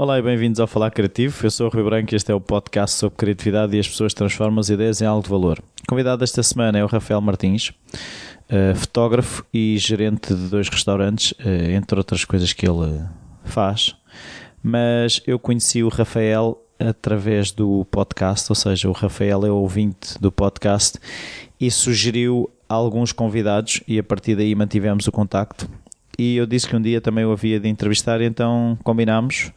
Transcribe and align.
Olá 0.00 0.16
e 0.16 0.22
bem-vindos 0.22 0.60
ao 0.60 0.68
Falar 0.68 0.92
Criativo. 0.92 1.44
Eu 1.44 1.50
sou 1.50 1.66
o 1.66 1.70
Rui 1.70 1.82
Branco 1.82 2.14
e 2.14 2.16
este 2.16 2.30
é 2.30 2.34
o 2.34 2.40
podcast 2.40 2.96
sobre 2.96 3.16
criatividade 3.16 3.76
e 3.76 3.80
as 3.80 3.88
pessoas 3.88 4.14
transformam 4.14 4.60
as 4.60 4.68
ideias 4.68 5.02
em 5.02 5.06
algo 5.06 5.24
de 5.24 5.28
valor. 5.28 5.60
Convidado 5.88 6.20
desta 6.20 6.40
semana 6.40 6.78
é 6.78 6.84
o 6.84 6.86
Rafael 6.86 7.20
Martins, 7.20 7.70
uh, 7.70 8.76
fotógrafo 8.76 9.44
e 9.52 9.76
gerente 9.76 10.32
de 10.32 10.46
dois 10.50 10.68
restaurantes, 10.68 11.32
uh, 11.32 11.72
entre 11.72 11.98
outras 11.98 12.24
coisas 12.24 12.52
que 12.52 12.64
ele 12.64 13.04
faz. 13.42 13.96
Mas 14.62 15.20
eu 15.26 15.36
conheci 15.36 15.82
o 15.82 15.88
Rafael 15.88 16.56
através 16.78 17.50
do 17.50 17.84
podcast, 17.90 18.52
ou 18.52 18.54
seja, 18.54 18.88
o 18.88 18.92
Rafael 18.92 19.44
é 19.44 19.50
ouvinte 19.50 20.16
do 20.20 20.30
podcast 20.30 20.96
e 21.60 21.72
sugeriu 21.72 22.48
alguns 22.68 23.10
convidados 23.10 23.82
e 23.88 23.98
a 23.98 24.04
partir 24.04 24.36
daí 24.36 24.54
mantivemos 24.54 25.08
o 25.08 25.10
contacto 25.10 25.68
e 26.18 26.36
eu 26.36 26.46
disse 26.46 26.66
que 26.66 26.74
um 26.74 26.82
dia 26.82 27.00
também 27.00 27.24
o 27.24 27.30
havia 27.30 27.60
de 27.60 27.68
entrevistar, 27.68 28.20
então 28.20 28.76
combinámos. 28.82 29.52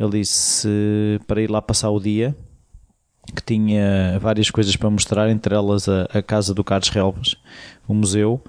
Ele 0.00 0.20
disse 0.20 1.20
para 1.26 1.42
ir 1.42 1.50
lá 1.50 1.60
passar 1.60 1.90
o 1.90 2.00
dia, 2.00 2.34
que 3.36 3.42
tinha 3.42 4.18
várias 4.18 4.50
coisas 4.50 4.74
para 4.74 4.88
mostrar, 4.88 5.28
entre 5.28 5.54
elas 5.54 5.86
a, 5.86 6.04
a 6.04 6.22
casa 6.22 6.54
do 6.54 6.64
Carlos 6.64 6.88
Relvas, 6.88 7.36
o 7.86 7.92
museu, 7.92 8.42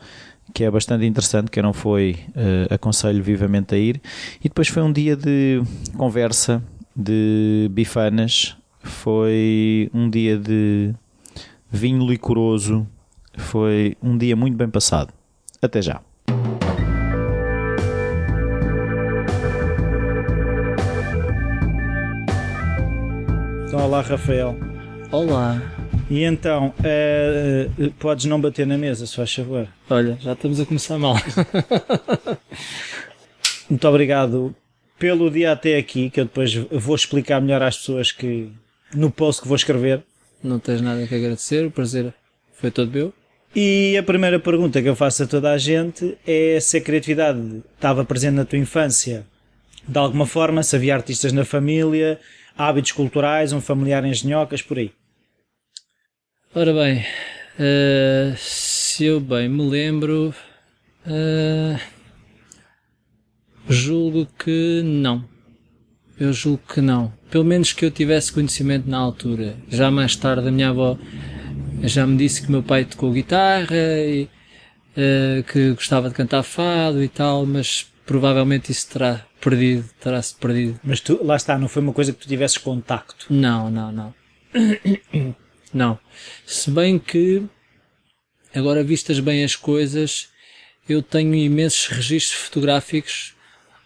que 0.53 0.63
é 0.63 0.71
bastante 0.71 1.05
interessante. 1.05 1.51
Quem 1.51 1.61
não 1.61 1.73
foi, 1.73 2.17
uh, 2.29 2.73
aconselho 2.73 3.21
vivamente 3.21 3.75
a 3.75 3.77
ir. 3.77 4.01
E 4.39 4.47
depois 4.47 4.69
foi 4.69 4.81
um 4.81 4.91
dia 4.91 5.17
de 5.17 5.61
conversa, 5.97 6.63
de 6.95 7.69
bifanas, 7.71 8.55
foi 8.81 9.89
um 9.93 10.09
dia 10.09 10.37
de 10.37 10.93
vinho 11.69 12.07
licoroso, 12.07 12.87
foi 13.37 13.97
um 14.01 14.17
dia 14.17 14.35
muito 14.35 14.55
bem 14.55 14.69
passado. 14.69 15.13
Até 15.61 15.81
já. 15.81 16.01
Olá, 23.81 24.01
Rafael. 24.01 24.55
Olá. 25.11 25.61
E 26.09 26.23
então, 26.23 26.73
uh, 26.79 27.85
uh, 27.85 27.91
podes 27.93 28.25
não 28.25 28.39
bater 28.39 28.67
na 28.67 28.77
mesa, 28.77 29.07
se 29.07 29.15
faz 29.15 29.33
favor. 29.33 29.67
Olha, 29.89 30.17
já 30.19 30.33
estamos 30.33 30.59
a 30.59 30.65
começar 30.65 30.97
mal. 30.97 31.15
Muito 33.69 33.87
obrigado 33.87 34.53
pelo 34.97 35.31
dia 35.31 35.53
até 35.53 35.77
aqui, 35.77 36.09
que 36.09 36.19
eu 36.19 36.25
depois 36.25 36.53
vou 36.53 36.95
explicar 36.95 37.39
melhor 37.39 37.61
às 37.61 37.77
pessoas 37.77 38.11
que 38.11 38.51
no 38.93 39.09
post 39.09 39.41
que 39.41 39.47
vou 39.47 39.55
escrever. 39.55 40.03
Não 40.43 40.59
tens 40.59 40.81
nada 40.81 41.07
que 41.07 41.15
agradecer, 41.15 41.65
o 41.65 41.71
prazer 41.71 42.13
foi 42.55 42.71
todo 42.71 42.91
meu. 42.91 43.13
E 43.55 43.95
a 43.97 44.03
primeira 44.03 44.39
pergunta 44.39 44.81
que 44.81 44.89
eu 44.89 44.95
faço 44.95 45.23
a 45.23 45.27
toda 45.27 45.51
a 45.51 45.57
gente 45.57 46.17
é 46.27 46.59
se 46.59 46.77
a 46.77 46.81
criatividade 46.81 47.63
estava 47.75 48.03
presente 48.03 48.33
na 48.33 48.45
tua 48.45 48.59
infância 48.59 49.25
de 49.89 49.97
alguma 49.97 50.25
forma, 50.27 50.61
se 50.61 50.75
havia 50.75 50.93
artistas 50.93 51.33
na 51.33 51.43
família, 51.43 52.19
hábitos 52.59 52.91
culturais, 52.91 53.53
um 53.53 53.61
familiar 53.61 54.03
em 54.03 54.13
genhocas, 54.13 54.61
por 54.61 54.77
aí? 54.77 54.91
Ora 56.53 56.73
bem, 56.73 57.05
uh, 57.55 58.35
se 58.35 59.05
eu 59.05 59.21
bem 59.21 59.47
me 59.47 59.63
lembro, 59.63 60.35
uh, 61.07 61.79
julgo 63.69 64.27
que 64.37 64.81
não. 64.83 65.23
Eu 66.19 66.33
julgo 66.33 66.61
que 66.73 66.81
não. 66.81 67.13
Pelo 67.31 67.45
menos 67.45 67.71
que 67.71 67.85
eu 67.85 67.91
tivesse 67.91 68.33
conhecimento 68.33 68.89
na 68.89 68.97
altura. 68.97 69.55
Já 69.69 69.89
mais 69.89 70.17
tarde 70.17 70.49
a 70.49 70.51
minha 70.51 70.69
avó 70.69 70.97
já 71.83 72.05
me 72.05 72.17
disse 72.17 72.41
que 72.41 72.51
meu 72.51 72.61
pai 72.61 72.83
tocou 72.83 73.13
guitarra 73.13 73.73
e 73.73 74.27
uh, 74.97 75.43
que 75.43 75.71
gostava 75.71 76.09
de 76.09 76.15
cantar 76.15 76.43
fado 76.43 77.01
e 77.01 77.07
tal, 77.07 77.45
mas 77.45 77.87
provavelmente 78.05 78.69
isso 78.69 78.89
terá 78.89 79.25
perdido, 79.39 79.89
terá-se 79.99 80.35
perdido. 80.35 80.79
Mas 80.83 80.99
tu, 80.99 81.19
lá 81.23 81.35
está, 81.35 81.57
não 81.57 81.67
foi 81.67 81.81
uma 81.81 81.93
coisa 81.93 82.13
que 82.13 82.19
tu 82.19 82.27
tivesses 82.27 82.57
contacto? 82.57 83.25
Não, 83.29 83.69
não, 83.69 83.91
não. 83.91 84.13
não. 85.73 85.99
Se 86.45 86.69
bem 86.71 86.99
que, 86.99 87.43
agora 88.53 88.83
vistas 88.83 89.19
bem 89.19 89.43
as 89.43 89.55
coisas, 89.55 90.29
eu 90.87 91.01
tenho 91.01 91.35
imensos 91.35 91.87
registros 91.87 92.41
fotográficos 92.41 93.35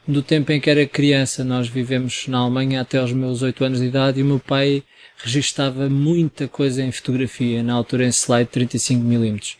do 0.07 0.21
tempo 0.21 0.51
em 0.51 0.59
que 0.59 0.69
era 0.69 0.85
criança. 0.85 1.43
Nós 1.43 1.67
vivemos 1.67 2.27
na 2.27 2.39
Alemanha 2.39 2.81
até 2.81 2.97
aos 2.97 3.11
meus 3.11 3.41
8 3.41 3.63
anos 3.63 3.79
de 3.79 3.85
idade 3.85 4.19
e 4.19 4.23
o 4.23 4.25
meu 4.25 4.39
pai 4.39 4.83
registava 5.17 5.89
muita 5.89 6.47
coisa 6.47 6.83
em 6.83 6.91
fotografia, 6.91 7.63
na 7.63 7.73
altura 7.73 8.05
em 8.05 8.09
slide 8.09 8.49
35mm. 8.49 9.55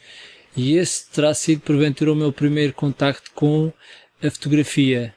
E 0.56 0.76
esse 0.78 1.10
terá 1.10 1.34
sido 1.34 1.62
porventura 1.62 2.12
o 2.12 2.16
meu 2.16 2.32
primeiro 2.32 2.74
contacto 2.74 3.32
com 3.34 3.72
a 4.22 4.30
fotografia, 4.30 5.14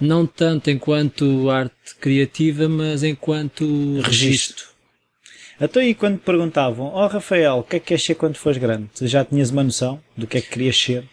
não 0.00 0.26
tanto 0.26 0.70
enquanto 0.70 1.50
arte 1.50 1.94
criativa, 2.00 2.68
mas 2.68 3.02
enquanto 3.02 4.00
registro. 4.00 4.66
Então, 5.60 5.82
e 5.82 5.94
quando 5.94 6.18
te 6.18 6.24
perguntavam, 6.24 6.86
ó 6.86 7.04
oh, 7.04 7.08
Rafael, 7.08 7.58
o 7.58 7.62
que 7.62 7.76
é 7.76 7.80
que 7.80 7.86
queres 7.86 8.04
ser 8.04 8.14
quando 8.14 8.36
fores 8.36 8.58
grande? 8.58 8.90
Já 9.02 9.24
tinhas 9.24 9.50
uma 9.50 9.64
noção 9.64 10.00
do 10.14 10.26
que 10.26 10.36
é 10.36 10.40
que 10.40 10.50
querias 10.50 10.76
ser? 10.76 11.04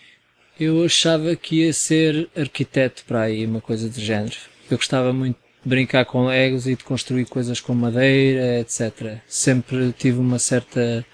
Eu 0.60 0.84
achava 0.84 1.36
que 1.36 1.62
ia 1.62 1.74
ser 1.74 2.30
arquiteto 2.36 3.04
para 3.08 3.22
aí, 3.22 3.46
uma 3.46 3.62
coisa 3.62 3.90
do 3.90 4.00
género. 4.00 4.36
Eu 4.70 4.78
gostava 4.78 5.14
muito 5.14 5.38
de 5.64 5.70
brincar 5.70 6.06
com 6.06 6.26
legos 6.26 6.68
e 6.68 6.76
de 6.76 6.84
construir 6.84 7.26
coisas 7.26 7.62
com 7.62 7.74
madeira, 7.74 8.60
etc. 8.60 9.18
Sempre 9.28 9.94
tive 9.94 10.20
uma 10.20 10.38
certa 10.38 11.06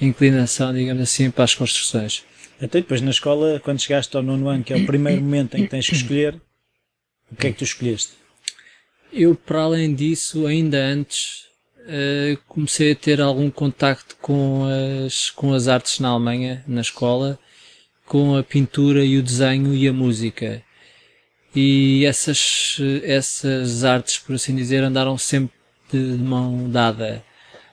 inclinação, 0.00 0.72
digamos 0.74 1.02
assim, 1.02 1.30
para 1.30 1.44
as 1.44 1.54
construções. 1.54 2.24
Até 2.60 2.80
depois 2.80 3.00
na 3.00 3.10
escola, 3.10 3.60
quando 3.60 3.80
chegaste 3.80 4.14
ao 4.16 4.22
nono 4.22 4.48
ano, 4.48 4.62
que 4.62 4.72
é 4.72 4.76
o 4.76 4.86
primeiro 4.86 5.20
momento 5.20 5.56
em 5.56 5.62
que 5.62 5.68
tens 5.68 5.88
que 5.88 5.94
escolher, 5.94 6.40
o 7.30 7.36
que 7.36 7.48
é 7.48 7.52
que 7.52 7.58
tu 7.58 7.64
escolheste? 7.64 8.12
Eu, 9.12 9.34
para 9.34 9.62
além 9.62 9.94
disso, 9.94 10.46
ainda 10.46 10.78
antes, 10.78 11.46
uh, 11.80 12.38
comecei 12.46 12.92
a 12.92 12.96
ter 12.96 13.20
algum 13.20 13.50
contacto 13.50 14.16
com 14.20 14.64
as, 15.04 15.30
com 15.30 15.52
as 15.54 15.68
artes 15.68 16.00
na 16.00 16.08
Alemanha, 16.08 16.64
na 16.66 16.80
escola, 16.80 17.38
com 18.04 18.36
a 18.36 18.42
pintura 18.42 19.04
e 19.04 19.18
o 19.18 19.22
desenho 19.22 19.74
e 19.74 19.88
a 19.88 19.92
música. 19.92 20.62
E 21.54 22.04
essas, 22.04 22.76
essas 23.02 23.82
artes, 23.82 24.18
por 24.18 24.34
assim 24.34 24.54
dizer, 24.54 24.84
andaram 24.84 25.16
sempre 25.16 25.56
de 25.90 25.98
mão 25.98 26.68
dada. 26.70 27.24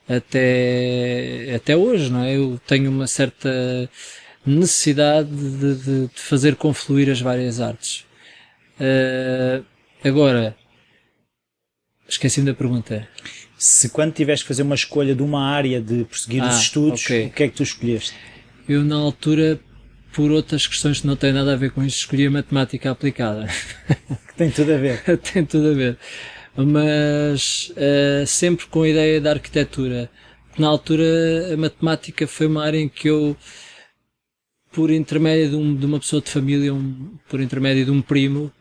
Até, 0.08 1.54
até 1.56 1.76
hoje, 1.76 2.10
não 2.10 2.24
é? 2.24 2.36
Eu 2.36 2.60
tenho 2.66 2.90
uma 2.90 3.08
certa 3.08 3.90
necessidade 4.46 5.30
de, 5.30 5.76
de, 5.76 6.08
de 6.08 6.10
fazer 6.14 6.56
confluir 6.56 7.10
as 7.10 7.22
várias 7.22 7.60
artes. 7.60 8.06
Uh, 8.80 9.64
agora, 10.04 10.56
esqueci-me 12.08 12.48
da 12.48 12.54
pergunta. 12.54 13.08
Se 13.58 13.90
quando 13.90 14.14
tiveste 14.14 14.44
que 14.44 14.48
fazer 14.48 14.64
uma 14.64 14.76
escolha 14.76 15.16
de 15.16 15.22
uma 15.22 15.46
área 15.46 15.82
de 15.82 16.04
prosseguir 16.06 16.44
ah, 16.44 16.50
os 16.50 16.58
estudos, 16.58 17.04
okay. 17.06 17.28
o 17.28 17.30
que 17.30 17.44
é 17.44 17.48
que 17.48 17.56
tu 17.56 17.64
escolheste? 17.64 18.14
Eu, 18.68 18.84
na 18.84 18.96
altura, 18.96 19.60
por 20.14 20.32
outras 20.32 20.68
questões 20.68 21.02
que 21.02 21.08
não 21.08 21.16
têm 21.16 21.34
nada 21.34 21.54
a 21.54 21.56
ver 21.56 21.72
com 21.72 21.84
isto, 21.84 22.00
escolhi 22.00 22.28
a 22.28 22.32
matemática 22.32 22.92
aplicada. 22.92 23.48
Que 24.34 24.38
tem 24.38 24.50
tudo 24.50 24.74
a 24.74 24.78
ver. 24.78 25.00
tem 25.32 25.46
tudo 25.46 25.70
a 25.70 25.74
ver. 25.74 25.98
Mas 26.56 27.72
uh, 27.72 28.26
sempre 28.26 28.66
com 28.66 28.82
a 28.82 28.90
ideia 28.90 29.22
da 29.22 29.30
arquitetura. 29.30 30.10
Na 30.58 30.68
altura, 30.68 31.54
a 31.54 31.58
matemática 31.58 32.26
foi 32.26 32.48
uma 32.48 32.66
área 32.66 32.80
em 32.80 32.90
que 32.90 33.08
eu 33.08 33.38
por 34.74 34.90
intermédio 34.90 35.52
de, 35.52 35.56
um, 35.56 35.76
de 35.76 35.86
uma 35.86 36.00
pessoa 36.00 36.22
de 36.22 36.32
família, 36.32 36.74
um, 36.74 37.16
por 37.30 37.40
intermédio 37.40 37.86
de 37.86 37.92
um 37.92 38.02
primo, 38.02 38.52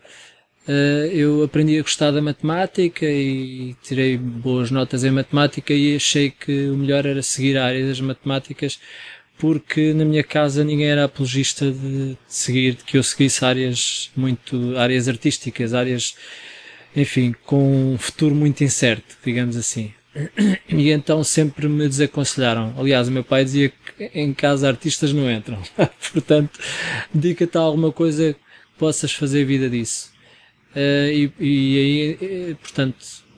eu 1.12 1.42
aprendi 1.42 1.78
a 1.78 1.82
gostar 1.82 2.10
da 2.10 2.22
matemática 2.22 3.04
e 3.04 3.74
tirei 3.82 4.16
boas 4.16 4.70
notas 4.70 5.04
em 5.04 5.10
matemática 5.10 5.74
e 5.74 5.96
achei 5.96 6.30
que 6.30 6.68
o 6.68 6.76
melhor 6.76 7.04
era 7.04 7.22
seguir 7.22 7.58
a 7.58 7.64
área 7.64 7.86
das 7.86 8.00
matemáticas 8.00 8.78
porque 9.42 9.92
na 9.92 10.04
minha 10.04 10.22
casa 10.22 10.62
ninguém 10.62 10.86
era 10.86 11.02
apologista 11.02 11.68
de, 11.68 12.10
de 12.10 12.18
seguir, 12.28 12.76
de 12.76 12.84
que 12.84 12.96
eu 12.96 13.02
seguisse 13.02 13.44
áreas 13.44 14.08
muito, 14.14 14.76
áreas 14.78 15.08
artísticas, 15.08 15.74
áreas, 15.74 16.14
enfim, 16.94 17.34
com 17.44 17.94
um 17.94 17.98
futuro 17.98 18.36
muito 18.36 18.62
incerto, 18.62 19.16
digamos 19.24 19.56
assim. 19.56 19.92
E 20.68 20.90
então 20.90 21.24
sempre 21.24 21.68
me 21.68 21.88
desaconselharam. 21.88 22.72
Aliás, 22.78 23.08
o 23.08 23.10
meu 23.10 23.24
pai 23.24 23.44
dizia 23.44 23.70
que 23.70 24.10
em 24.14 24.32
casa 24.32 24.68
artistas 24.68 25.12
não 25.12 25.28
entram. 25.28 25.60
Portanto, 26.12 26.60
dedica-te 27.12 27.58
a 27.58 27.60
alguma 27.60 27.90
coisa 27.90 28.34
que 28.34 28.38
possas 28.78 29.12
fazer 29.12 29.44
vida 29.44 29.68
disso. 29.68 30.11
Uh, 30.74 31.12
e, 31.12 31.32
e, 31.38 31.78
aí, 31.78 32.18
eh, 32.20 32.54
portanto, 32.54 32.96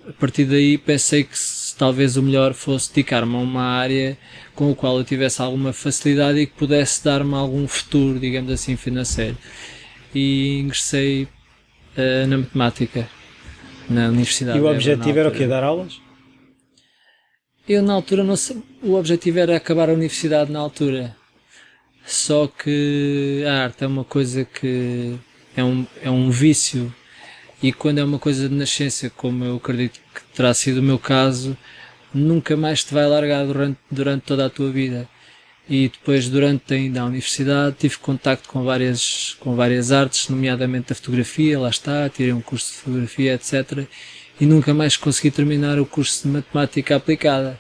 a 0.08 0.12
partir 0.12 0.44
daí 0.44 0.78
pensei 0.78 1.25
que 1.25 1.36
talvez 1.76 2.16
o 2.16 2.22
melhor 2.22 2.54
fosse 2.54 2.90
dedicar-me 2.90 3.34
a 3.34 3.38
uma 3.38 3.62
área 3.62 4.16
com 4.54 4.70
a 4.70 4.75
qual 4.75 4.98
eu 4.98 5.04
tivesse 5.04 5.42
alguma 5.42 5.72
facilidade 5.72 6.38
e 6.38 6.46
que 6.46 6.52
pudesse 6.52 7.04
dar-me 7.04 7.34
algum 7.34 7.66
futuro, 7.66 8.20
digamos 8.20 8.52
assim, 8.52 8.76
financeiro. 8.76 9.36
E 10.14 10.60
ingressei 10.60 11.25
uh, 11.25 12.26
na 12.28 12.38
matemática 12.38 13.08
na 13.90 14.08
Universidade. 14.08 14.58
E 14.58 14.60
o 14.60 14.70
objetivo 14.70 15.19
era 15.19 15.28
o 15.28 15.32
quê? 15.32 15.46
Dar 15.46 15.64
aulas? 15.64 16.00
Eu 17.69 17.82
na 17.82 17.94
altura 17.94 18.22
não 18.22 18.36
sei, 18.36 18.62
o 18.82 18.94
objetivo 18.94 19.38
era 19.38 19.56
acabar 19.56 19.88
a 19.88 19.92
universidade 19.92 20.52
na 20.52 20.60
altura. 20.60 21.16
Só 22.06 22.46
que 22.46 23.42
a 23.48 23.64
arte 23.64 23.82
é 23.82 23.86
uma 23.86 24.04
coisa 24.04 24.44
que 24.44 25.16
é 25.56 25.64
um, 25.64 25.86
é 26.02 26.10
um 26.10 26.31
vício 26.31 26.94
e 27.64 27.72
quando 27.72 27.99
é 27.99 28.05
uma 28.05 28.19
coisa 28.19 28.46
de 28.46 28.55
nascença, 28.55 29.08
como 29.08 29.43
eu 29.43 29.56
acredito 29.56 29.99
que 30.14 30.20
terá 30.34 30.52
sido 30.52 30.81
o 30.81 30.82
meu 30.82 30.99
caso, 30.99 31.56
nunca 32.12 32.55
mais 32.58 32.84
te 32.84 32.93
vai 32.93 33.06
largar 33.06 33.46
durante, 33.46 33.78
durante 33.90 34.20
toda 34.25 34.44
a 34.44 34.50
tua 34.50 34.70
vida. 34.70 35.08
E 35.66 35.88
depois, 35.88 36.28
durante 36.28 36.75
ainda 36.75 37.00
a 37.00 37.06
universidade, 37.06 37.76
tive 37.78 37.96
contacto 37.96 38.50
com 38.50 38.62
várias, 38.64 39.34
com 39.40 39.56
várias 39.56 39.93
artes, 39.93 40.28
nomeadamente 40.28 40.93
a 40.93 40.94
fotografia, 40.94 41.58
lá 41.58 41.70
está, 41.70 42.06
tirei 42.11 42.34
um 42.34 42.43
curso 42.43 42.70
de 42.70 42.78
fotografia, 42.81 43.32
etc. 43.32 43.88
E 44.38 44.44
nunca 44.44 44.75
mais 44.75 44.99
consegui 44.99 45.31
terminar 45.31 45.78
o 45.78 45.87
curso 45.87 46.25
de 46.25 46.34
matemática 46.34 46.96
aplicada. 46.96 47.58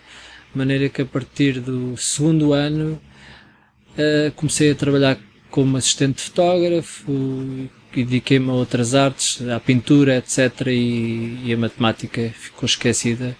De 0.52 0.58
maneira 0.58 0.86
que 0.90 1.00
a 1.00 1.06
partir 1.06 1.60
do 1.60 1.96
segundo 1.96 2.52
ano 2.52 3.00
uh, 3.96 4.30
comecei 4.32 4.70
a 4.70 4.74
trabalhar 4.74 5.18
como 5.50 5.78
assistente 5.78 6.20
fotógrafo 6.20 7.10
dediquei-me 8.02 8.50
a 8.50 8.54
outras 8.54 8.94
artes, 8.94 9.46
à 9.48 9.60
pintura, 9.60 10.16
etc. 10.16 10.66
E, 10.68 11.38
e 11.44 11.52
a 11.52 11.56
matemática 11.56 12.32
ficou 12.34 12.66
esquecida. 12.66 13.36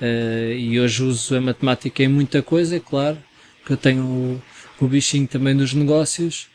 Uh, 0.00 0.52
e 0.52 0.80
hoje 0.80 1.04
uso 1.04 1.36
a 1.36 1.40
matemática 1.40 2.02
em 2.02 2.08
muita 2.08 2.42
coisa, 2.42 2.76
é 2.76 2.80
claro, 2.80 3.16
que 3.64 3.72
eu 3.72 3.76
tenho 3.76 4.02
o, 4.02 4.42
o 4.80 4.88
bichinho 4.88 5.28
também 5.28 5.56
dos 5.56 5.72
negócios, 5.72 6.48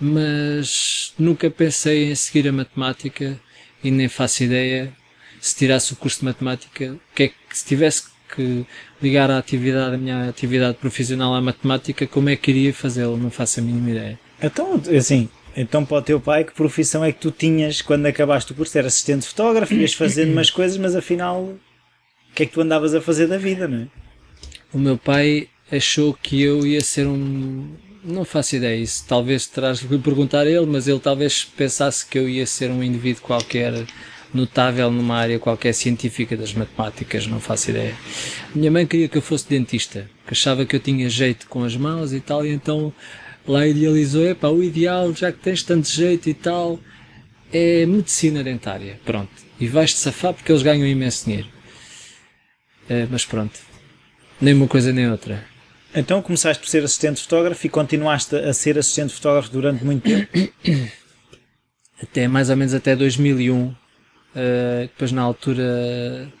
mas 0.00 1.12
nunca 1.18 1.48
pensei 1.50 2.10
em 2.10 2.14
seguir 2.14 2.48
a 2.48 2.52
matemática 2.52 3.38
e 3.84 3.90
nem 3.90 4.08
faço 4.08 4.42
ideia 4.42 4.92
se 5.40 5.56
tirasse 5.56 5.92
o 5.92 5.96
curso 5.96 6.20
de 6.20 6.24
matemática, 6.26 6.96
que 7.14 7.22
é 7.24 7.28
que 7.28 7.34
se 7.56 7.64
tivesse 7.64 8.04
que 8.34 8.66
ligar 9.02 9.30
a 9.30 9.38
atividade, 9.38 9.94
a 9.94 9.98
minha 9.98 10.28
atividade 10.28 10.76
profissional 10.78 11.34
à 11.34 11.40
matemática, 11.40 12.06
como 12.06 12.28
é 12.28 12.36
que 12.36 12.50
iria 12.50 12.72
fazê-lo? 12.72 13.16
Não 13.16 13.30
faço 13.30 13.60
a 13.60 13.62
mínima 13.62 13.90
ideia. 13.90 14.20
Então, 14.42 14.80
assim, 14.96 15.28
então 15.56 15.84
para 15.84 15.98
o 15.98 16.02
teu 16.02 16.20
pai, 16.20 16.44
que 16.44 16.52
profissão 16.52 17.04
é 17.04 17.12
que 17.12 17.20
tu 17.20 17.30
tinhas 17.30 17.82
quando 17.82 18.06
acabaste 18.06 18.52
o 18.52 18.54
curso? 18.54 18.76
Era 18.78 18.86
assistente 18.86 19.22
de 19.22 19.28
fotógrafo, 19.28 19.74
ias 19.74 19.94
fazendo 19.94 20.32
umas 20.32 20.50
coisas, 20.50 20.76
mas 20.76 20.94
afinal, 20.94 21.42
o 21.42 21.58
que 22.34 22.44
é 22.44 22.46
que 22.46 22.52
tu 22.52 22.60
andavas 22.60 22.94
a 22.94 23.00
fazer 23.00 23.26
da 23.26 23.38
vida, 23.38 23.66
não 23.66 23.82
é? 23.82 23.86
O 24.72 24.78
meu 24.78 24.96
pai 24.96 25.48
achou 25.70 26.14
que 26.14 26.40
eu 26.42 26.66
ia 26.66 26.80
ser 26.80 27.06
um. 27.06 27.68
Não 28.02 28.24
faço 28.24 28.56
ideia, 28.56 28.80
isso 28.80 29.04
talvez 29.06 29.46
terás 29.46 29.80
que 29.80 29.98
perguntar 29.98 30.40
a 30.40 30.50
ele, 30.50 30.64
mas 30.64 30.88
ele 30.88 31.00
talvez 31.00 31.44
pensasse 31.44 32.06
que 32.06 32.18
eu 32.18 32.28
ia 32.28 32.46
ser 32.46 32.70
um 32.70 32.82
indivíduo 32.82 33.22
qualquer 33.22 33.84
notável 34.32 34.90
numa 34.90 35.16
área 35.16 35.38
qualquer 35.38 35.74
científica 35.74 36.36
das 36.36 36.54
matemáticas, 36.54 37.26
não 37.26 37.40
faço 37.40 37.70
ideia. 37.70 37.94
Minha 38.54 38.70
mãe 38.70 38.86
queria 38.86 39.08
que 39.08 39.18
eu 39.18 39.22
fosse 39.22 39.48
dentista, 39.48 40.08
que 40.26 40.32
achava 40.32 40.64
que 40.64 40.74
eu 40.74 40.80
tinha 40.80 41.10
jeito 41.10 41.46
com 41.46 41.64
as 41.64 41.76
mãos 41.76 42.12
e 42.12 42.20
tal, 42.20 42.46
e 42.46 42.50
então 42.50 42.92
lá 43.46 43.66
idealizou, 43.66 44.26
epá, 44.26 44.48
o 44.48 44.62
ideal, 44.62 45.12
já 45.14 45.32
que 45.32 45.38
tens 45.38 45.62
tanto 45.62 45.88
jeito 45.88 46.28
e 46.28 46.34
tal, 46.34 46.78
é 47.52 47.84
medicina 47.86 48.42
dentária, 48.42 49.00
pronto. 49.04 49.30
E 49.58 49.66
vais-te 49.66 49.98
safar 49.98 50.32
porque 50.32 50.50
eles 50.50 50.62
ganham 50.62 50.86
imenso 50.86 51.26
dinheiro. 51.26 51.48
É, 52.88 53.06
mas 53.10 53.24
pronto, 53.24 53.58
nem 54.40 54.54
uma 54.54 54.66
coisa 54.66 54.92
nem 54.92 55.10
outra. 55.10 55.44
Então 55.94 56.22
começaste 56.22 56.62
por 56.62 56.68
ser 56.68 56.84
assistente 56.84 57.20
fotógrafo 57.20 57.66
e 57.66 57.70
continuaste 57.70 58.36
a 58.36 58.52
ser 58.52 58.78
assistente 58.78 59.12
fotógrafo 59.12 59.50
durante 59.50 59.84
muito 59.84 60.02
tempo? 60.02 60.52
Até 62.02 62.26
mais 62.26 62.48
ou 62.48 62.56
menos 62.56 62.72
até 62.72 62.96
2001, 62.96 63.74
Uh, 64.30 64.82
depois, 64.82 65.10
na 65.10 65.22
altura, 65.22 66.32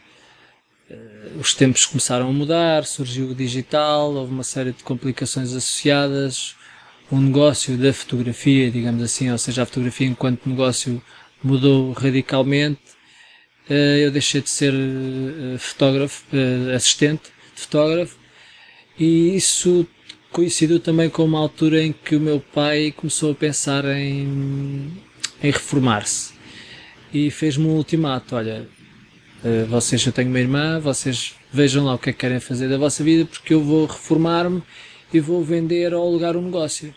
uh, 0.90 1.40
os 1.40 1.54
tempos 1.54 1.86
começaram 1.86 2.28
a 2.28 2.32
mudar, 2.32 2.84
surgiu 2.84 3.30
o 3.30 3.34
digital, 3.34 4.14
houve 4.14 4.32
uma 4.32 4.44
série 4.44 4.72
de 4.72 4.84
complicações 4.84 5.52
associadas. 5.52 6.54
O 7.10 7.18
negócio 7.18 7.76
da 7.76 7.92
fotografia, 7.92 8.70
digamos 8.70 9.02
assim, 9.02 9.30
ou 9.30 9.38
seja, 9.38 9.62
a 9.62 9.66
fotografia 9.66 10.06
enquanto 10.06 10.48
negócio 10.48 11.02
mudou 11.42 11.92
radicalmente. 11.92 12.80
Uh, 13.68 13.98
eu 13.98 14.10
deixei 14.10 14.40
de 14.40 14.48
ser 14.48 14.72
fotógrafo, 15.58 16.24
assistente 16.74 17.22
de 17.54 17.62
fotógrafo, 17.62 18.16
e 18.98 19.34
isso 19.36 19.86
coincidiu 20.32 20.80
também 20.80 21.08
com 21.08 21.24
uma 21.24 21.38
altura 21.38 21.82
em 21.82 21.92
que 21.92 22.16
o 22.16 22.20
meu 22.20 22.40
pai 22.40 22.92
começou 22.96 23.32
a 23.32 23.34
pensar 23.34 23.84
em, 23.84 24.92
em 25.42 25.50
reformar-se 25.50 26.32
e 27.12 27.30
fez-me 27.30 27.66
um 27.66 27.76
ultimato: 27.76 28.36
olha, 28.36 28.68
vocês, 29.68 30.04
eu 30.04 30.12
tenho 30.12 30.28
uma 30.28 30.40
irmã, 30.40 30.78
vocês 30.80 31.34
vejam 31.52 31.84
lá 31.84 31.94
o 31.94 31.98
que 31.98 32.10
é 32.10 32.12
que 32.12 32.18
querem 32.18 32.40
fazer 32.40 32.68
da 32.68 32.78
vossa 32.78 33.02
vida, 33.02 33.24
porque 33.24 33.54
eu 33.54 33.62
vou 33.62 33.86
reformar-me 33.86 34.62
e 35.12 35.20
vou 35.20 35.42
vender 35.42 35.94
ou 35.94 36.06
alugar 36.06 36.36
um 36.36 36.42
negócio. 36.42 36.94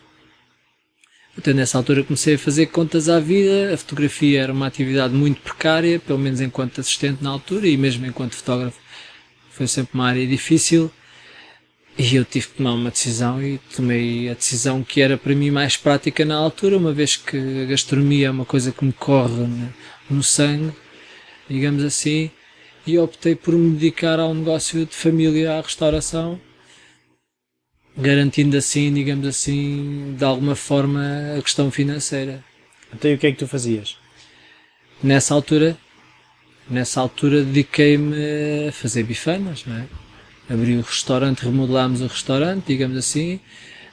Portanto, 1.34 1.56
nessa 1.56 1.78
altura 1.78 2.04
comecei 2.04 2.34
a 2.34 2.38
fazer 2.38 2.66
contas 2.66 3.08
à 3.08 3.18
vida. 3.18 3.74
A 3.74 3.76
fotografia 3.76 4.42
era 4.42 4.52
uma 4.52 4.66
atividade 4.66 5.12
muito 5.14 5.40
precária, 5.40 5.98
pelo 5.98 6.18
menos 6.18 6.40
enquanto 6.40 6.80
assistente 6.80 7.22
na 7.22 7.30
altura 7.30 7.66
e 7.66 7.76
mesmo 7.76 8.06
enquanto 8.06 8.36
fotógrafo. 8.36 8.78
Foi 9.50 9.66
sempre 9.66 9.94
uma 9.94 10.06
área 10.06 10.26
difícil. 10.26 10.90
E 11.96 12.16
eu 12.16 12.24
tive 12.24 12.48
que 12.48 12.54
tomar 12.54 12.72
uma 12.72 12.90
decisão 12.90 13.40
e 13.40 13.58
tomei 13.74 14.28
a 14.28 14.34
decisão 14.34 14.82
que 14.82 15.00
era 15.00 15.16
para 15.16 15.34
mim 15.34 15.50
mais 15.50 15.76
prática 15.76 16.24
na 16.24 16.34
altura, 16.34 16.76
uma 16.76 16.92
vez 16.92 17.16
que 17.16 17.36
a 17.62 17.66
gastronomia 17.66 18.26
é 18.26 18.30
uma 18.30 18.44
coisa 18.44 18.72
que 18.72 18.84
me 18.84 18.92
corre 18.92 19.46
no 20.10 20.20
sangue, 20.20 20.72
digamos 21.48 21.84
assim, 21.84 22.32
e 22.84 22.98
optei 22.98 23.36
por 23.36 23.54
me 23.54 23.70
dedicar 23.74 24.18
ao 24.18 24.34
negócio 24.34 24.84
de 24.84 24.94
família, 24.94 25.52
à 25.56 25.60
restauração, 25.60 26.40
garantindo 27.96 28.56
assim, 28.56 28.92
digamos 28.92 29.26
assim, 29.26 30.14
de 30.16 30.24
alguma 30.24 30.56
forma 30.56 31.00
a 31.38 31.42
questão 31.42 31.70
financeira. 31.70 32.42
Então 32.92 33.10
e 33.10 33.14
o 33.14 33.18
que 33.18 33.26
é 33.26 33.32
que 33.32 33.38
tu 33.38 33.46
fazias? 33.46 33.96
Nessa 35.02 35.34
altura, 35.34 35.76
nessa 36.68 37.00
altura 37.00 37.42
dediquei-me 37.42 38.68
a 38.68 38.72
fazer 38.72 39.02
bifanas, 39.02 39.64
não 39.66 39.76
é? 39.76 39.84
Abri 40.48 40.76
o 40.76 40.82
restaurante, 40.82 41.44
remodelámos 41.44 42.00
o 42.00 42.06
restaurante, 42.06 42.66
digamos 42.66 42.96
assim, 42.96 43.40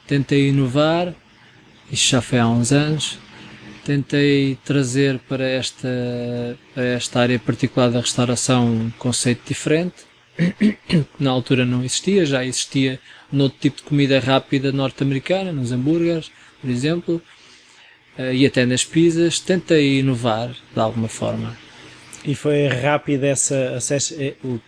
tentei 0.06 0.48
inovar, 0.48 1.14
isto 1.90 2.10
já 2.10 2.20
foi 2.20 2.38
há 2.38 2.48
uns 2.48 2.72
anos, 2.72 3.18
tentei 3.84 4.58
trazer 4.64 5.18
para 5.20 5.44
esta, 5.44 5.88
para 6.74 6.84
esta 6.84 7.20
área 7.20 7.38
particular 7.38 7.90
da 7.90 8.00
restauração 8.00 8.66
um 8.66 8.90
conceito 8.98 9.42
diferente. 9.46 10.11
Na 11.18 11.30
altura 11.30 11.64
não 11.64 11.84
existia, 11.84 12.24
já 12.24 12.44
existia 12.44 12.98
no 13.30 13.44
outro 13.44 13.58
tipo 13.60 13.76
de 13.78 13.82
comida 13.82 14.18
rápida 14.18 14.72
norte-americana, 14.72 15.52
nos 15.52 15.72
hambúrgueres, 15.72 16.30
por 16.60 16.70
exemplo, 16.70 17.22
eh, 18.16 18.34
e 18.34 18.46
até 18.46 18.64
nas 18.64 18.84
pizzas. 18.84 19.38
Tentei 19.38 19.98
inovar 19.98 20.50
de 20.50 20.80
alguma 20.80 21.08
forma. 21.08 21.56
E 22.24 22.34
foi 22.34 22.66
rápido 22.66 23.24
essa, 23.24 23.78
eh, 24.18 24.34
o, 24.42 24.60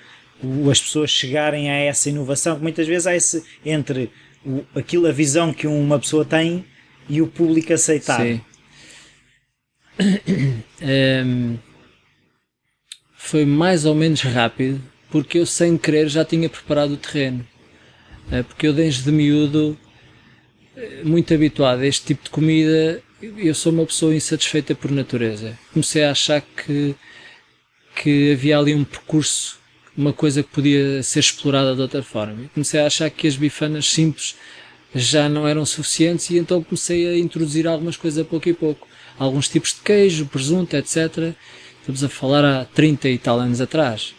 o, 0.42 0.70
as 0.70 0.80
pessoas 0.80 1.10
chegarem 1.10 1.70
a 1.70 1.76
essa 1.76 2.08
inovação, 2.08 2.56
que 2.56 2.62
muitas 2.62 2.86
vezes 2.86 3.06
há 3.06 3.14
esse 3.14 3.44
entre 3.64 4.10
o, 4.44 4.64
aquilo, 4.74 5.06
a 5.06 5.12
visão 5.12 5.52
que 5.52 5.66
uma 5.66 5.98
pessoa 5.98 6.24
tem 6.24 6.64
e 7.08 7.22
o 7.22 7.26
público 7.26 7.72
aceitar. 7.72 8.20
Sim 8.20 8.40
um, 10.82 11.58
foi 13.16 13.44
mais 13.44 13.84
ou 13.84 13.94
menos 13.94 14.22
rápido, 14.22 14.82
porque 15.14 15.38
eu 15.38 15.46
sem 15.46 15.78
querer 15.78 16.08
já 16.08 16.24
tinha 16.24 16.48
preparado 16.48 16.94
o 16.94 16.96
terreno. 16.96 17.46
Uh, 18.26 18.42
porque 18.42 18.66
eu 18.66 18.72
desde 18.72 19.12
miúdo, 19.12 19.78
eh, 20.76 21.02
muito 21.04 21.32
habituado 21.32 21.82
a 21.82 21.86
este 21.86 22.06
tipo 22.06 22.24
de 22.24 22.30
comida, 22.30 23.00
eu 23.22 23.54
sou 23.54 23.72
uma 23.72 23.86
pessoa 23.86 24.12
insatisfeita 24.12 24.74
por 24.74 24.90
natureza. 24.90 25.56
Comecei 25.72 26.02
a 26.02 26.10
achar 26.10 26.40
que, 26.40 26.96
que 27.94 28.32
havia 28.32 28.58
ali 28.58 28.74
um 28.74 28.82
percurso, 28.82 29.56
uma 29.96 30.12
coisa 30.12 30.42
que 30.42 30.48
podia 30.48 31.00
ser 31.04 31.20
explorada 31.20 31.76
de 31.76 31.82
outra 31.82 32.02
forma. 32.02 32.50
Comecei 32.52 32.80
a 32.80 32.86
achar 32.86 33.08
que 33.08 33.28
as 33.28 33.36
bifanas 33.36 33.86
simples 33.88 34.34
já 34.92 35.28
não 35.28 35.46
eram 35.46 35.64
suficientes 35.64 36.28
e 36.30 36.38
então 36.38 36.60
comecei 36.60 37.06
a 37.06 37.16
introduzir 37.16 37.68
algumas 37.68 37.96
coisas 37.96 38.18
a 38.18 38.28
pouco 38.28 38.48
e 38.48 38.52
pouco 38.52 38.88
alguns 39.16 39.48
tipos 39.48 39.74
de 39.74 39.80
queijo, 39.82 40.26
presunto, 40.26 40.74
etc. 40.74 41.36
Estamos 41.78 42.02
a 42.02 42.08
falar 42.08 42.44
há 42.44 42.64
30 42.64 43.08
e 43.10 43.16
tal 43.16 43.38
anos 43.38 43.60
atrás. 43.60 44.12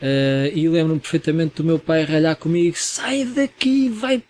Uh, 0.00 0.48
e 0.54 0.66
lembro-me 0.66 0.98
perfeitamente 0.98 1.56
do 1.56 1.64
meu 1.64 1.78
pai 1.78 2.04
ralhar 2.04 2.36
comigo: 2.36 2.76
sai 2.76 3.24
daqui, 3.24 3.88
vai 3.88 4.22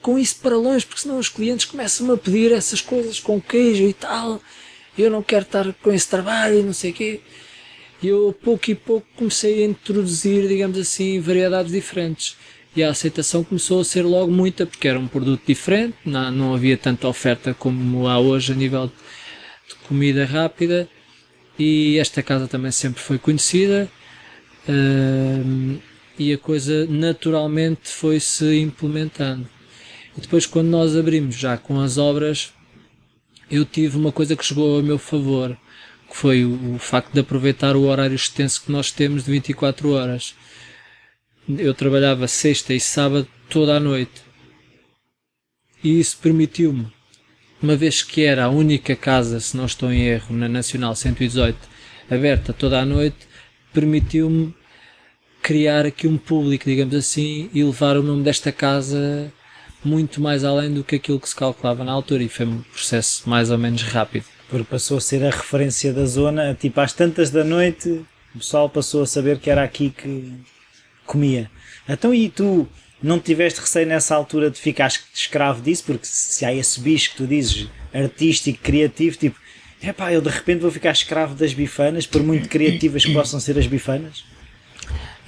com 0.00 0.18
isso 0.18 0.36
para 0.42 0.56
longe, 0.56 0.86
porque 0.86 1.02
senão 1.02 1.18
os 1.18 1.28
clientes 1.28 1.66
começam 1.66 2.10
a 2.12 2.16
pedir 2.16 2.50
essas 2.52 2.80
coisas 2.80 3.20
com 3.20 3.40
queijo 3.40 3.84
e 3.84 3.92
tal. 3.92 4.40
Eu 4.96 5.10
não 5.10 5.22
quero 5.22 5.44
estar 5.44 5.72
com 5.74 5.92
esse 5.92 6.08
trabalho 6.08 6.60
e 6.60 6.62
não 6.62 6.72
sei 6.72 6.90
o 6.90 6.94
quê. 6.94 7.20
E 8.02 8.08
eu, 8.08 8.34
pouco 8.42 8.70
e 8.70 8.74
pouco, 8.74 9.06
comecei 9.16 9.62
a 9.62 9.66
introduzir, 9.66 10.48
digamos 10.48 10.78
assim, 10.78 11.20
variedades 11.20 11.70
diferentes. 11.70 12.36
E 12.74 12.82
a 12.82 12.90
aceitação 12.90 13.44
começou 13.44 13.80
a 13.80 13.84
ser 13.84 14.02
logo 14.02 14.32
muita, 14.32 14.66
porque 14.66 14.88
era 14.88 14.98
um 14.98 15.06
produto 15.06 15.42
diferente, 15.46 15.94
não, 16.04 16.30
não 16.30 16.54
havia 16.54 16.76
tanta 16.76 17.06
oferta 17.06 17.54
como 17.54 18.08
há 18.08 18.18
hoje 18.18 18.52
a 18.52 18.56
nível 18.56 18.90
de 19.68 19.74
comida 19.86 20.24
rápida 20.24 20.88
e 21.58 21.98
esta 21.98 22.22
casa 22.22 22.48
também 22.48 22.72
sempre 22.72 23.00
foi 23.02 23.18
conhecida 23.18 23.90
uh, 24.68 25.80
e 26.18 26.32
a 26.32 26.38
coisa 26.38 26.86
naturalmente 26.86 27.88
foi-se 27.88 28.58
implementando. 28.58 29.48
E 30.16 30.20
depois 30.20 30.46
quando 30.46 30.68
nós 30.68 30.96
abrimos 30.96 31.36
já 31.36 31.56
com 31.56 31.80
as 31.80 31.98
obras, 31.98 32.52
eu 33.50 33.64
tive 33.64 33.96
uma 33.96 34.12
coisa 34.12 34.36
que 34.36 34.44
chegou 34.44 34.78
a 34.78 34.82
meu 34.82 34.98
favor. 34.98 35.56
que 36.08 36.16
foi 36.16 36.44
o, 36.44 36.74
o 36.74 36.78
facto 36.78 37.12
de 37.12 37.20
aproveitar 37.20 37.76
o 37.76 37.84
horário 37.84 38.14
extenso 38.14 38.62
que 38.64 38.72
nós 38.72 38.90
temos 38.90 39.24
de 39.24 39.30
24 39.30 39.90
horas. 39.92 40.34
Eu 41.48 41.74
trabalhava 41.74 42.28
sexta 42.28 42.72
e 42.74 42.80
sábado 42.80 43.26
toda 43.48 43.76
a 43.76 43.80
noite. 43.80 44.22
E 45.82 45.98
isso 45.98 46.16
permitiu-me, 46.18 46.86
uma 47.60 47.74
vez 47.74 48.02
que 48.02 48.24
era 48.24 48.44
a 48.44 48.48
única 48.48 48.94
casa, 48.94 49.40
se 49.40 49.56
não 49.56 49.66
estou 49.66 49.92
em 49.92 50.02
erro, 50.02 50.36
na 50.36 50.48
Nacional 50.48 50.94
118, 50.94 51.58
aberta 52.08 52.52
toda 52.52 52.80
a 52.80 52.84
noite, 52.84 53.26
permitiu-me 53.72 54.54
criar 55.42 55.84
aqui 55.84 56.06
um 56.06 56.16
público, 56.16 56.64
digamos 56.64 56.94
assim, 56.94 57.50
e 57.52 57.64
levar 57.64 57.96
o 57.96 58.02
nome 58.02 58.22
desta 58.22 58.52
casa 58.52 59.32
muito 59.84 60.20
mais 60.20 60.44
além 60.44 60.72
do 60.72 60.84
que 60.84 60.96
aquilo 60.96 61.18
que 61.18 61.28
se 61.28 61.34
calculava 61.34 61.82
na 61.82 61.92
altura 61.92 62.22
e 62.22 62.28
foi 62.28 62.46
um 62.46 62.62
processo 62.62 63.28
mais 63.28 63.50
ou 63.50 63.58
menos 63.58 63.82
rápido. 63.82 64.24
Porque 64.48 64.64
passou 64.64 64.98
a 64.98 65.00
ser 65.00 65.24
a 65.24 65.30
referência 65.30 65.92
da 65.92 66.04
zona, 66.04 66.54
tipo 66.54 66.80
às 66.80 66.92
tantas 66.92 67.30
da 67.30 67.42
noite, 67.42 68.04
o 68.34 68.38
pessoal 68.38 68.68
passou 68.68 69.02
a 69.02 69.06
saber 69.06 69.38
que 69.38 69.50
era 69.50 69.64
aqui 69.64 69.90
que 69.90 70.32
comia. 71.04 71.50
Então 71.88 72.14
e 72.14 72.28
tu 72.28 72.68
não 73.02 73.18
tiveste 73.18 73.60
receio 73.60 73.86
nessa 73.86 74.14
altura 74.14 74.50
de 74.50 74.58
ficar 74.58 74.92
escravo 75.12 75.60
disso? 75.60 75.82
Porque 75.84 76.06
se 76.06 76.44
há 76.44 76.54
esse 76.54 76.78
bicho 76.80 77.10
que 77.10 77.16
tu 77.16 77.26
dizes, 77.26 77.68
artístico, 77.92 78.60
criativo, 78.62 79.16
tipo, 79.16 79.38
é 79.82 79.92
pá, 79.92 80.12
eu 80.12 80.20
de 80.20 80.28
repente 80.28 80.60
vou 80.60 80.70
ficar 80.70 80.92
escravo 80.92 81.34
das 81.34 81.52
bifanas, 81.52 82.06
por 82.06 82.22
muito 82.22 82.48
criativas 82.48 83.04
que 83.04 83.12
possam 83.12 83.40
ser 83.40 83.58
as 83.58 83.66
bifanas? 83.66 84.24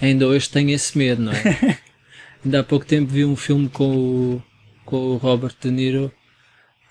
Ainda 0.00 0.26
hoje 0.26 0.48
tenho 0.48 0.70
esse 0.70 0.96
medo, 0.96 1.22
não 1.22 1.32
é? 1.32 1.78
Ainda 2.44 2.60
há 2.60 2.62
pouco 2.62 2.84
tempo 2.84 3.10
vi 3.10 3.24
um 3.24 3.36
filme 3.36 3.68
com 3.68 3.96
o, 3.96 4.42
com 4.84 4.96
o 4.96 5.16
Robert 5.16 5.54
De 5.60 5.70
Niro 5.70 6.12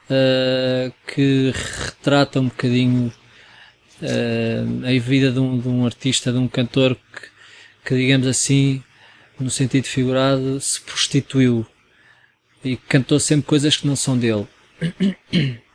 uh, 0.10 0.94
que 1.08 1.54
retrata 1.54 2.40
um 2.40 2.46
bocadinho 2.46 3.14
uh, 4.02 4.86
a 4.88 5.00
vida 5.00 5.32
de 5.32 5.40
um, 5.40 5.60
de 5.60 5.68
um 5.68 5.86
artista, 5.86 6.32
de 6.32 6.38
um 6.38 6.48
cantor 6.48 6.96
que, 6.96 7.28
que, 7.86 7.96
digamos 7.96 8.28
assim, 8.28 8.84
no 9.40 9.50
sentido 9.50 9.86
figurado, 9.86 10.60
se 10.60 10.82
prostituiu 10.82 11.66
e 12.64 12.78
cantou 12.78 13.20
sempre 13.20 13.46
coisas 13.46 13.78
que 13.78 13.88
não 13.88 13.96
são 13.96 14.18
dele. 14.18 14.48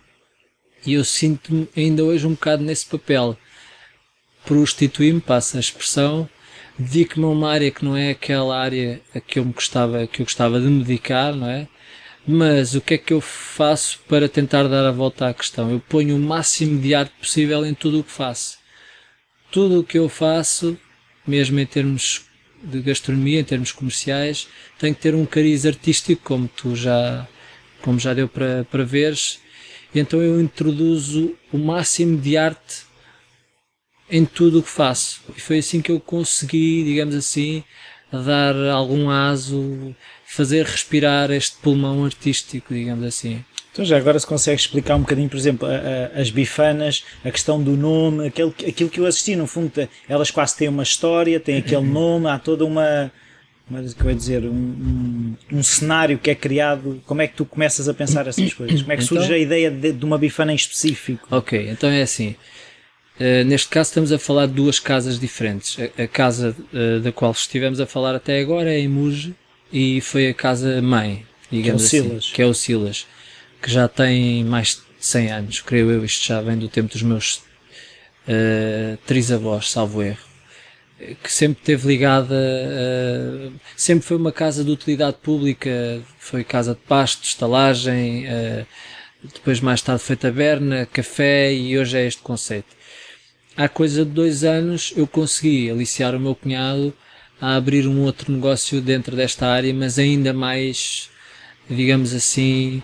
E 0.89 0.95
eu 0.95 1.05
sinto-me 1.05 1.69
ainda 1.77 2.03
hoje 2.03 2.27
um 2.27 2.31
bocado 2.31 2.65
nesse 2.65 2.87
papel. 2.87 3.37
Prostituir-me, 4.47 5.21
passa 5.21 5.59
a 5.59 5.61
expressão, 5.61 6.27
dedico-me 6.79 7.27
a 7.27 7.29
uma 7.29 7.51
área 7.51 7.71
que 7.71 7.85
não 7.85 7.95
é 7.95 8.13
aquela 8.13 8.59
área 8.59 8.99
a 9.15 9.21
que 9.21 9.39
eu 9.39 9.45
me 9.45 9.53
gostava, 9.53 10.07
que 10.07 10.23
eu 10.23 10.25
gostava 10.25 10.59
de 10.59 10.67
me 10.67 10.83
dedicar, 10.83 11.35
não 11.35 11.47
é? 11.47 11.69
Mas 12.27 12.75
o 12.75 12.81
que 12.81 12.95
é 12.95 12.99
que 12.99 13.13
eu 13.13 13.21
faço 13.21 14.01
para 14.09 14.31
tentar 14.31 14.63
dar 14.63 14.87
a 14.87 14.91
volta 14.91 15.29
à 15.29 15.35
questão? 15.35 15.71
Eu 15.71 15.79
ponho 15.79 16.17
o 16.17 16.19
máximo 16.19 16.81
de 16.81 16.95
arte 16.95 17.13
possível 17.21 17.67
em 17.67 17.75
tudo 17.75 18.01
o 18.01 18.05
que 18.05 18.11
faço. 18.11 18.57
Tudo 19.51 19.81
o 19.81 19.85
que 19.85 19.99
eu 19.99 20.09
faço, 20.09 20.75
mesmo 21.27 21.61
em 21.61 21.67
termos 21.67 22.23
de 22.63 22.81
gastronomia, 22.81 23.41
em 23.41 23.45
termos 23.45 23.73
comerciais, 23.73 24.49
tem 24.79 24.95
que 24.95 25.03
ter 25.03 25.15
um 25.15 25.27
cariz 25.27 25.67
artístico, 25.67 26.23
como 26.25 26.49
tu 26.49 26.75
já, 26.75 27.29
como 27.83 27.99
já 27.99 28.15
deu 28.15 28.27
para, 28.27 28.65
para 28.71 28.87
veres. 28.87 29.47
Então 29.95 30.21
eu 30.23 30.41
introduzo 30.41 31.35
o 31.53 31.59
máximo 31.59 32.19
de 32.19 32.37
arte 32.37 32.87
em 34.11 34.25
tudo 34.25 34.61
o 34.61 34.63
que 34.63 34.69
faço. 34.69 35.21
E 35.37 35.41
foi 35.41 35.59
assim 35.59 35.81
que 35.81 35.91
eu 35.91 36.01
consegui, 36.01 36.85
digamos 36.85 37.15
assim, 37.15 37.63
dar 38.13 38.55
algum 38.71 39.11
aso, 39.11 39.95
fazer 40.25 40.65
respirar 40.65 41.31
este 41.31 41.57
pulmão 41.59 42.05
artístico, 42.05 42.73
digamos 42.73 43.05
assim. 43.05 43.45
Então 43.73 43.85
já 43.85 43.97
agora 43.97 44.19
se 44.19 44.27
consegue 44.27 44.61
explicar 44.61 44.97
um 44.97 45.03
bocadinho, 45.03 45.29
por 45.29 45.37
exemplo, 45.37 45.69
a, 45.69 45.73
a, 45.73 46.21
as 46.21 46.31
bifanas, 46.31 47.05
a 47.25 47.31
questão 47.31 47.63
do 47.63 47.77
nome, 47.77 48.27
aquele, 48.27 48.53
aquilo 48.67 48.91
que 48.91 48.99
eu 48.99 49.07
assisti, 49.07 49.37
no 49.37 49.47
fundo, 49.47 49.71
elas 50.09 50.31
quase 50.31 50.57
têm 50.57 50.69
uma 50.69 50.83
história, 50.83 51.39
têm 51.39 51.59
aquele 51.59 51.83
nome, 51.87 52.29
há 52.29 52.39
toda 52.39 52.65
uma, 52.65 53.13
mas 53.71 53.93
que 53.93 54.03
eu 54.03 54.11
ia 54.11 54.17
dizer, 54.17 54.45
um, 54.45 54.51
um, 54.51 55.37
um, 55.53 55.63
cenário 55.63 56.19
que 56.19 56.31
é 56.31 56.35
criado, 56.35 57.03
como 57.07 57.21
é 57.21 57.27
que 57.27 57.35
tu 57.35 57.45
começas 57.45 57.89
a 57.89 57.95
pensar 57.95 58.27
essas 58.27 58.53
coisas? 58.55 58.81
Como 58.81 58.93
é 58.93 58.97
que 58.97 59.05
então, 59.05 59.17
surge 59.17 59.33
a 59.33 59.39
ideia 59.39 59.71
de, 59.71 59.93
de, 59.93 60.05
uma 60.05 60.17
bifana 60.17 60.53
em 60.53 60.57
específico? 60.57 61.27
Ok, 61.31 61.69
então 61.71 61.91
é 61.91 62.03
assim, 62.03 62.35
uh, 63.21 63.45
neste 63.45 63.69
caso 63.69 63.91
estamos 63.91 64.13
a 64.13 64.19
falar 64.19 64.47
de 64.47 64.55
duas 64.55 64.81
casas 64.81 65.19
diferentes, 65.19 65.77
a, 65.79 66.03
a 66.03 66.09
casa 66.09 66.57
uh, 66.73 67.01
da 67.01 67.13
qual 67.13 67.33
estivemos 67.33 67.81
a 67.81 67.87
falar 67.87 68.15
até 68.15 68.41
agora 68.41 68.73
é 68.73 68.79
em 68.79 68.89
Muge 68.89 69.35
e 69.73 70.01
foi 70.01 70.29
a 70.29 70.35
casa 70.35 70.81
mãe, 70.81 71.27
digamos 71.51 71.89
que 71.89 71.97
é 71.97 72.01
o 72.01 72.03
assim, 72.03 72.09
Silas. 72.09 72.31
que 72.33 72.43
é 72.43 72.47
o 72.47 72.55
Silas 72.55 73.07
que 73.61 73.71
já 73.71 73.89
tem 73.89 74.45
mais 74.45 74.83
de 74.99 75.05
100 75.05 75.33
anos, 75.33 75.61
creio 75.61 75.91
eu, 75.91 76.05
isto 76.05 76.27
já 76.27 76.41
vem 76.41 76.57
do 76.57 76.69
tempo 76.69 76.93
dos 76.93 77.03
meus 77.03 77.43
uh, 78.29 78.97
trisavós, 79.07 79.71
salvo 79.71 80.03
erro, 80.03 80.28
que 81.23 81.33
sempre 81.33 81.63
teve 81.63 81.87
ligada, 81.87 82.35
uh, 82.35 83.53
sempre 83.77 84.05
foi 84.05 84.17
uma 84.17 84.33
casa 84.33 84.65
de 84.65 84.71
utilidade 84.71 85.17
pública, 85.23 86.03
foi 86.19 86.43
casa 86.43 86.75
de 86.75 86.81
pasto, 86.81 87.25
estalagem, 87.25 88.27
uh, 88.27 88.67
depois 89.35 89.61
mais 89.61 89.81
tarde 89.81 90.03
foi 90.03 90.17
taberna, 90.17 90.87
café 90.87 91.53
e 91.53 91.79
hoje 91.79 91.97
é 91.97 92.07
este 92.07 92.21
conceito. 92.23 92.77
Há 93.57 93.69
coisa 93.69 94.05
de 94.05 94.11
dois 94.11 94.45
anos 94.45 94.93
eu 94.97 95.07
consegui 95.07 95.71
aliciar 95.71 96.15
o 96.15 96.21
meu 96.21 96.35
cunhado 96.35 96.93
a 97.41 97.55
abrir 97.55 97.87
um 97.87 98.03
outro 98.03 98.33
negócio 98.33 98.81
dentro 98.81 99.15
desta 99.17 99.47
área, 99.47 99.73
mas 99.73 99.99
ainda 99.99 100.33
mais, 100.33 101.11
digamos 101.69 102.15
assim, 102.15 102.83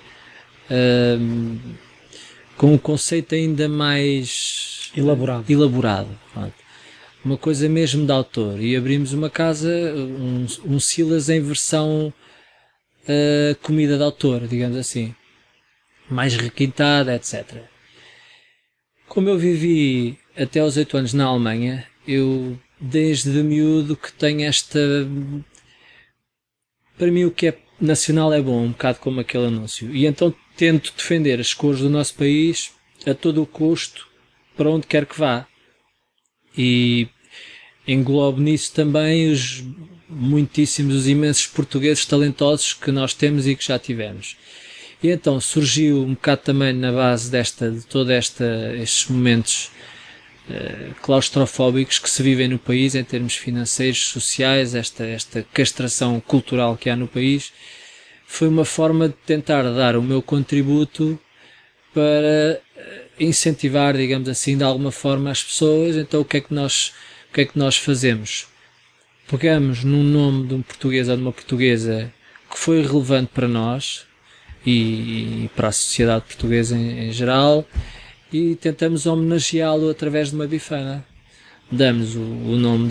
com 2.57 2.75
um 2.75 2.79
conceito 2.79 3.35
ainda 3.35 3.69
mais 3.69 4.91
elaborado. 4.97 5.45
elaborado 5.49 6.09
uma 7.25 7.39
coisa 7.39 7.69
mesmo 7.69 8.05
de 8.05 8.13
autor. 8.13 8.61
E 8.61 8.77
abrimos 8.77 9.13
uma 9.13 9.31
casa, 9.31 9.71
um, 9.97 10.47
um 10.67 10.79
Silas 10.79 11.29
em 11.29 11.41
versão 11.41 12.13
uh, 13.05 13.55
comida 13.63 13.97
de 13.97 14.03
autor, 14.03 14.47
digamos 14.47 14.77
assim. 14.77 15.15
Mais 16.11 16.35
requintada, 16.37 17.15
etc. 17.15 17.63
Como 19.09 19.29
eu 19.29 19.39
vivi 19.39 20.19
até 20.37 20.61
aos 20.61 20.77
8 20.77 20.97
anos 20.97 21.15
na 21.15 21.25
Alemanha, 21.25 21.87
eu 22.07 22.59
desde 22.81 23.31
miúdo 23.43 23.97
que 23.97 24.13
tenho 24.13 24.43
esta. 24.43 24.79
Para 26.99 27.11
mim, 27.11 27.25
o 27.25 27.31
que 27.31 27.49
é 27.49 27.59
nacional 27.81 28.33
é 28.33 28.41
bom, 28.41 28.65
um 28.65 28.71
bocado 28.71 28.99
como 28.99 29.21
aquele 29.21 29.47
anúncio. 29.47 29.95
E 29.95 30.07
então 30.07 30.35
tento 30.57 30.93
defender 30.97 31.41
as 31.41 31.53
cores 31.53 31.81
do 31.81 31.91
nosso 31.91 32.15
país 32.15 32.73
a 33.07 33.15
todo 33.15 33.43
o 33.43 33.47
custo, 33.47 34.07
para 34.57 34.71
onde 34.71 34.87
quer 34.87 35.07
que 35.07 35.19
vá. 35.19 35.47
E 36.57 37.09
englobo 37.87 38.41
nisso 38.41 38.73
também 38.73 39.31
os 39.31 39.65
muitíssimos, 40.09 40.95
os 40.95 41.09
imensos 41.09 41.47
portugueses 41.47 42.07
talentosos 42.07 42.73
que 42.73 42.91
nós 42.91 43.15
temos 43.15 43.47
e 43.47 43.57
que 43.57 43.65
já 43.65 43.79
tivemos. 43.79 44.37
E 45.03 45.11
então 45.11 45.41
surgiu 45.41 46.03
um 46.03 46.15
bocado 46.15 46.43
também 46.43 46.73
na 46.73 46.93
base 46.93 47.31
desta, 47.31 47.71
de 47.71 47.83
todos 47.83 48.11
estes 48.11 49.07
momentos 49.09 49.71
uh, 50.49 50.95
claustrofóbicos 51.03 51.99
que 51.99 52.09
se 52.09 52.23
vivem 52.23 52.49
no 52.49 52.59
país 52.59 52.95
em 52.95 53.05
termos 53.05 53.35
financeiros, 53.35 54.09
sociais, 54.09 54.75
esta, 54.75 55.05
esta 55.05 55.45
castração 55.53 56.21
cultural 56.21 56.77
que 56.77 56.89
há 56.89 56.97
no 56.97 57.07
país, 57.07 57.53
foi 58.27 58.49
uma 58.49 58.65
forma 58.65 59.09
de 59.09 59.15
tentar 59.27 59.63
dar 59.63 59.97
o 59.97 60.03
meu 60.03 60.23
contributo 60.23 61.19
para 61.93 62.61
eh, 62.77 63.03
incentivar, 63.21 63.97
digamos 63.97 64.29
assim, 64.29 64.57
de 64.57 64.65
alguma 64.65 64.91
forma 64.91 65.31
as 65.31 65.43
pessoas. 65.43 65.97
Então 65.97 66.21
o 66.21 66.25
que 66.25 66.39
é 66.39 66.41
que 66.41 66.53
nós, 66.53 66.93
que 67.35 67.41
é 67.41 67.45
que 67.45 67.59
nós 67.59 67.77
fazemos? 67.77 68.47
Pegamos 69.29 69.83
num 69.83 70.05
nome 70.05 70.47
de 70.47 70.55
um 70.55 70.63
português 70.63 71.09
ou 71.09 71.17
de 71.17 71.23
uma 71.23 71.33
portuguesa 71.33 72.13
que 72.49 72.59
foi 72.59 72.81
relevante 72.81 73.31
para 73.35 73.49
nós 73.49 74.07
e, 74.65 75.45
e 75.45 75.51
para 75.57 75.69
a 75.69 75.73
sociedade 75.73 76.27
portuguesa 76.27 76.77
em, 76.77 77.09
em 77.09 77.13
geral 77.13 77.67
e 78.33 78.55
tentamos 78.55 79.05
homenageá-lo 79.07 79.91
através 79.91 80.31
de 80.31 80.37
uma 80.37 80.47
bifana 80.47 81.05
damos 81.73 82.15
o, 82.15 82.21
o 82.21 82.57
nome 82.57 82.89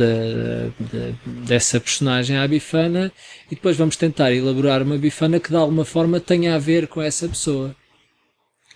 dessa 1.46 1.80
personagem 1.80 2.38
à 2.38 2.46
bifana 2.48 3.12
e 3.50 3.56
depois 3.56 3.78
vamos 3.78 3.96
tentar 3.96 4.34
elaborar 4.34 4.82
uma 4.82 4.98
bifana 4.98 5.40
que 5.40 5.50
de 5.50 5.56
alguma 5.56 5.86
forma 5.86 6.20
tenha 6.20 6.56
a 6.56 6.60
ver 6.60 6.88
com 6.88 7.02
essa 7.02 7.30
pessoa. 7.30 7.76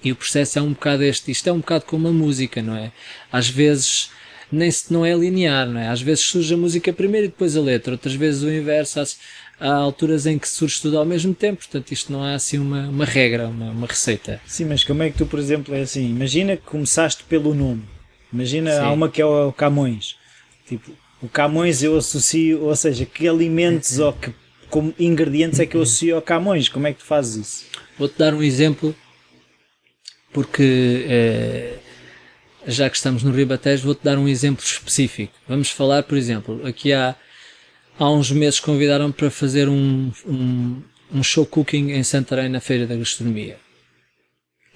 E 0.04 0.12
o 0.12 0.16
processo 0.16 0.60
é 0.60 0.62
um 0.62 0.70
bocado 0.70 1.04
este, 1.04 1.32
isto 1.32 1.50
é 1.50 1.52
um 1.52 1.60
bocado 1.60 1.86
como 1.86 2.08
a 2.08 2.12
música, 2.12 2.62
não 2.62 2.76
é? 2.76 2.92
Às 3.32 3.50
vezes 3.50 4.12
nem 4.52 4.70
se 4.72 4.92
não 4.92 5.06
é 5.06 5.14
linear, 5.14 5.68
não 5.68 5.80
é? 5.80 5.88
Às 5.88 6.02
vezes 6.02 6.24
surge 6.24 6.54
a 6.54 6.58
música 6.58 6.94
primeiro 6.94 7.26
e 7.26 7.30
depois 7.30 7.56
a 7.58 7.62
letra, 7.62 7.94
outras 7.94 8.16
vezes 8.16 8.44
o 8.44 8.52
inverso, 8.52 9.00
há, 9.00 9.06
há 9.60 9.74
alturas 9.74 10.26
em 10.26 10.38
que 10.38 10.48
surge 10.48 10.82
tudo 10.82 10.98
ao 10.98 11.06
mesmo 11.06 11.34
tempo, 11.34 11.60
portanto 11.60 11.92
isto 11.92 12.12
não 12.12 12.26
é 12.26 12.36
assim 12.36 12.58
uma, 12.58 12.88
uma 12.88 13.06
regra, 13.06 13.48
uma, 13.48 13.72
uma 13.72 13.88
receita. 13.88 14.42
Sim, 14.46 14.66
mas 14.66 14.84
como 14.84 15.04
é 15.04 15.10
que 15.10 15.18
tu, 15.18 15.26
por 15.26 15.40
exemplo, 15.40 15.76
é 15.76 15.82
assim, 15.82 16.10
imagina 16.10 16.56
que 16.56 16.64
começaste 16.64 17.24
pelo 17.24 17.54
nome, 17.54 17.84
Imagina, 18.32 18.72
Sim. 18.72 18.80
há 18.80 18.92
uma 18.92 19.10
que 19.10 19.22
é 19.22 19.26
o 19.26 19.52
Camões. 19.52 20.16
Tipo, 20.68 20.92
o 21.22 21.30
Camões 21.30 21.82
eu 21.82 21.98
associo, 21.98 22.64
ou 22.64 22.76
seja, 22.76 23.06
que 23.06 23.28
alimentos 23.28 24.00
ou 24.00 24.14
que 24.14 24.34
como 24.70 24.94
ingredientes 25.00 25.60
é 25.60 25.66
que 25.66 25.78
eu 25.78 25.82
associo 25.82 26.16
ao 26.16 26.22
Camões? 26.22 26.68
Como 26.68 26.88
é 26.88 26.94
que 26.94 27.00
tu 27.00 27.06
fazes 27.06 27.36
isso? 27.36 27.66
Vou-te 27.98 28.18
dar 28.18 28.34
um 28.34 28.44
exemplo, 28.44 28.94
porque 30.34 31.06
é, 31.08 31.78
já 32.68 32.90
que 32.90 32.98
estamos 32.98 33.24
no 33.24 33.32
Ribatejo, 33.32 33.86
vou-te 33.86 34.04
dar 34.04 34.18
um 34.18 34.28
exemplo 34.28 34.64
específico. 34.64 35.34
Vamos 35.48 35.72
falar, 35.72 36.04
por 36.04 36.18
exemplo, 36.18 36.66
aqui 36.68 36.92
há, 36.92 37.16
há 37.98 38.12
uns 38.12 38.30
meses 38.30 38.60
convidaram 38.60 39.12
para 39.12 39.32
fazer 39.32 39.70
um, 39.70 40.12
um, 40.26 40.82
um 41.14 41.24
show 41.24 41.46
cooking 41.46 41.92
em 41.92 42.04
Santarém 42.04 42.50
na 42.50 42.60
Feira 42.60 42.86
da 42.86 42.96
Gastronomia. 42.96 43.58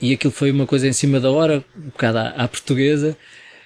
E 0.01 0.13
aquilo 0.13 0.31
foi 0.31 0.49
uma 0.51 0.65
coisa 0.65 0.87
em 0.87 0.93
cima 0.93 1.19
da 1.19 1.29
hora, 1.29 1.63
um 1.77 1.89
bocado 1.89 2.17
à, 2.17 2.29
à 2.29 2.47
portuguesa. 2.47 3.15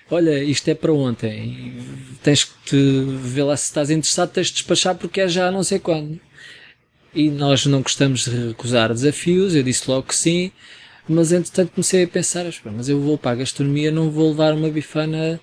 Olha, 0.10 0.44
isto 0.44 0.68
é 0.70 0.74
para 0.74 0.92
ontem. 0.92 1.78
Tens 2.24 2.44
que 2.44 2.52
te 2.66 3.06
ver 3.22 3.44
lá 3.44 3.56
se 3.56 3.66
estás 3.66 3.90
interessado, 3.92 4.32
tens 4.32 4.48
de 4.48 4.54
despachar 4.54 4.96
porque 4.96 5.22
é 5.22 5.28
já 5.28 5.52
não 5.52 5.64
sei 5.64 5.78
quando. 5.80 6.20
E 7.14 7.30
nós 7.30 7.66
não 7.68 7.82
gostamos 7.82 8.26
de 8.26 8.48
recusar 8.48 8.92
desafios, 8.92 9.56
eu 9.56 9.64
disse 9.64 9.90
logo 9.90 10.08
que 10.08 10.16
sim, 10.16 10.52
mas 11.08 11.32
entretanto 11.32 11.72
comecei 11.72 12.04
a 12.04 12.08
pensar, 12.08 12.46
mas 12.76 12.90
eu 12.90 13.00
vou 13.00 13.18
para 13.18 13.32
a 13.32 13.36
gastronomia, 13.36 13.92
não 13.92 14.10
vou 14.10 14.30
levar 14.30 14.54
uma 14.54 14.70
bifana 14.70 15.40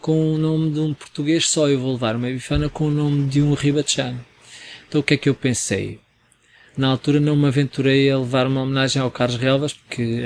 com 0.00 0.34
o 0.34 0.38
nome 0.38 0.70
de 0.70 0.80
um 0.80 0.94
português 0.94 1.48
só, 1.48 1.68
eu 1.68 1.80
vou 1.80 1.92
levar 1.92 2.16
uma 2.16 2.28
bifana 2.28 2.68
com 2.68 2.86
o 2.86 2.90
nome 2.90 3.26
de 3.28 3.42
um 3.42 3.54
ribatejano. 3.54 4.24
Então 4.88 5.00
o 5.00 5.04
que 5.04 5.14
é 5.14 5.16
que 5.16 5.28
eu 5.28 5.34
pensei? 5.34 6.00
Na 6.76 6.88
altura 6.88 7.18
não 7.18 7.34
me 7.34 7.46
aventurei 7.46 8.10
a 8.10 8.18
levar 8.18 8.46
uma 8.46 8.60
homenagem 8.60 9.00
ao 9.00 9.10
Carlos 9.10 9.38
Relvas, 9.38 9.72
porque 9.72 10.22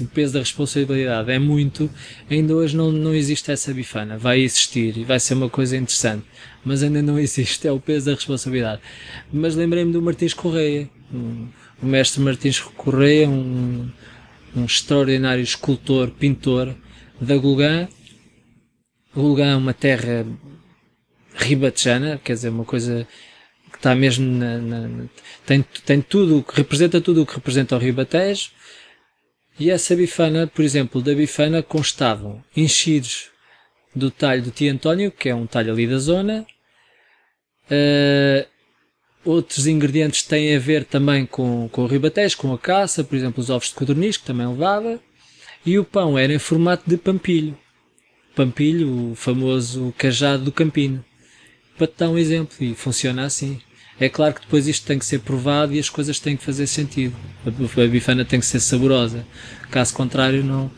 o 0.00 0.06
peso 0.06 0.34
da 0.34 0.38
responsabilidade 0.38 1.28
é 1.28 1.40
muito. 1.40 1.90
Ainda 2.30 2.54
hoje 2.54 2.76
não, 2.76 2.92
não 2.92 3.12
existe 3.12 3.50
essa 3.50 3.74
bifana. 3.74 4.16
Vai 4.16 4.38
existir 4.38 4.96
e 4.96 5.02
vai 5.02 5.18
ser 5.18 5.34
uma 5.34 5.50
coisa 5.50 5.76
interessante. 5.76 6.24
Mas 6.64 6.84
ainda 6.84 7.02
não 7.02 7.18
existe, 7.20 7.66
é 7.66 7.72
o 7.72 7.80
peso 7.80 8.06
da 8.06 8.14
responsabilidade. 8.14 8.80
Mas 9.32 9.56
lembrei-me 9.56 9.92
do 9.92 10.00
Martins 10.00 10.32
Correia. 10.32 10.88
O 11.82 11.86
mestre 11.86 12.20
Martins 12.20 12.60
Correia, 12.60 13.28
um, 13.28 13.90
um 14.54 14.64
extraordinário 14.64 15.42
escultor, 15.42 16.10
pintor 16.10 16.74
da 17.20 17.36
Gulgã. 17.36 17.88
Gulgã 19.14 19.52
é 19.52 19.56
uma 19.56 19.74
terra 19.74 20.26
ribatejana, 21.34 22.20
quer 22.22 22.34
dizer, 22.34 22.48
uma 22.48 22.64
coisa 22.64 23.06
que 23.70 23.76
está 23.76 23.94
mesmo 23.94 24.26
na, 24.26 24.58
na, 24.58 25.06
tem, 25.46 25.64
tem 25.84 26.00
tudo, 26.00 26.42
que 26.42 26.56
representa 26.56 27.00
tudo 27.00 27.22
o 27.22 27.26
que 27.26 27.34
representa 27.34 27.76
o 27.76 27.78
Ribatejo. 27.78 28.50
E 29.58 29.70
essa 29.70 29.94
bifana, 29.96 30.46
por 30.46 30.64
exemplo, 30.64 31.02
da 31.02 31.14
bifana 31.14 31.62
constavam 31.62 32.42
enchidos 32.56 33.30
do 33.94 34.10
talho 34.10 34.42
do 34.42 34.50
tio 34.50 34.72
António, 34.72 35.10
que 35.10 35.28
é 35.28 35.34
um 35.34 35.46
talho 35.46 35.72
ali 35.72 35.86
da 35.86 35.98
zona. 35.98 36.46
Uh, 37.66 38.46
outros 39.28 39.66
ingredientes 39.66 40.22
têm 40.22 40.56
a 40.56 40.58
ver 40.58 40.84
também 40.84 41.26
com, 41.26 41.68
com 41.70 41.82
o 41.82 41.86
ribatejo, 41.86 42.36
com 42.38 42.52
a 42.52 42.58
caça, 42.58 43.04
por 43.04 43.16
exemplo, 43.16 43.42
os 43.42 43.50
ovos 43.50 43.68
de 43.68 43.74
codorniz, 43.74 44.16
que 44.16 44.24
também 44.24 44.46
levava. 44.46 45.00
E 45.66 45.78
o 45.78 45.84
pão 45.84 46.18
era 46.18 46.32
em 46.32 46.38
formato 46.38 46.88
de 46.88 46.96
pampilho. 46.96 47.56
Pampilho, 48.34 49.10
o 49.10 49.14
famoso 49.14 49.92
cajado 49.98 50.44
do 50.44 50.52
campino 50.52 51.04
para 51.78 51.86
te 51.86 51.94
dar 51.98 52.10
um 52.10 52.18
exemplo 52.18 52.56
e 52.60 52.74
funciona 52.74 53.24
assim. 53.24 53.60
É 54.00 54.08
claro 54.08 54.34
que 54.34 54.40
depois 54.40 54.66
isto 54.66 54.86
tem 54.86 54.98
que 54.98 55.06
ser 55.06 55.20
provado 55.20 55.74
e 55.74 55.78
as 55.78 55.88
coisas 55.88 56.18
têm 56.18 56.36
que 56.36 56.44
fazer 56.44 56.66
sentido. 56.66 57.14
A 57.46 57.86
bifana 57.86 58.24
tem 58.24 58.40
que 58.40 58.46
ser 58.46 58.60
saborosa. 58.60 59.24
Caso 59.70 59.94
contrário, 59.94 60.44
não, 60.44 60.70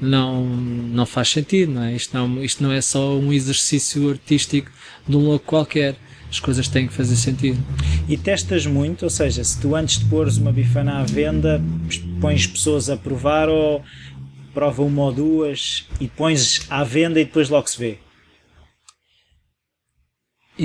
não, 0.00 0.44
não 0.44 1.06
faz 1.06 1.28
sentido, 1.28 1.72
não 1.72 1.84
é? 1.84 1.94
Isto 1.94 2.16
não, 2.16 2.44
isto 2.44 2.62
não 2.62 2.72
é 2.72 2.80
só 2.80 3.16
um 3.16 3.32
exercício 3.32 4.10
artístico 4.10 4.70
de 5.06 5.16
um 5.16 5.20
louco 5.20 5.46
qualquer. 5.46 5.96
As 6.30 6.38
coisas 6.38 6.68
têm 6.68 6.86
que 6.86 6.92
fazer 6.92 7.16
sentido. 7.16 7.58
E 8.08 8.16
testas 8.16 8.64
muito, 8.64 9.02
ou 9.02 9.10
seja, 9.10 9.42
se 9.42 9.60
tu 9.60 9.74
antes 9.74 9.98
de 9.98 10.04
pôres 10.04 10.36
uma 10.36 10.52
bifana 10.52 11.00
à 11.00 11.02
venda, 11.02 11.60
pões 12.20 12.46
pessoas 12.46 12.88
a 12.88 12.96
provar 12.96 13.48
ou 13.48 13.82
prova 14.54 14.82
uma 14.82 15.02
ou 15.02 15.12
duas 15.12 15.88
e 16.00 16.06
pões 16.06 16.66
à 16.70 16.84
venda 16.84 17.20
e 17.20 17.24
depois 17.24 17.48
logo 17.48 17.68
se 17.68 17.78
vê? 17.78 17.98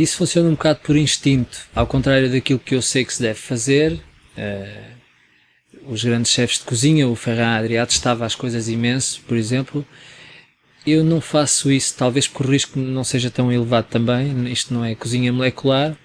isso 0.02 0.18
funciona 0.18 0.50
um 0.50 0.54
bocado 0.54 0.80
por 0.80 0.98
instinto, 0.98 1.58
ao 1.74 1.88
contrário 1.88 2.30
daquilo 2.30 2.60
que 2.60 2.75
eu 2.75 2.82
sei 2.82 3.06
que 3.06 3.14
se 3.14 3.22
deve 3.22 3.40
fazer. 3.40 3.94
Uh, 4.38 4.96
os 5.88 6.04
grandes 6.04 6.32
chefes 6.32 6.60
de 6.60 6.66
cozinha, 6.66 7.08
o 7.08 7.16
Ferran 7.16 7.56
Adrià, 7.56 7.86
testava 7.86 8.25
as 8.25 8.36
coisas 8.36 8.68
imenso, 8.68 9.22
por 9.28 9.38
exemplo. 9.38 9.86
Eu 10.86 11.04
não 11.04 11.20
faço 11.20 11.72
isso, 11.72 11.96
talvez 11.98 12.28
porque 12.28 12.48
o 12.48 12.52
risco 12.52 12.80
não 12.80 13.04
seja 13.04 13.32
tão 13.32 13.52
elevado 13.52 13.88
também. 13.90 14.52
Isto 14.52 14.74
não 14.74 14.86
é 14.86 14.94
cozinha 14.94 15.34
molecular. 15.34 15.98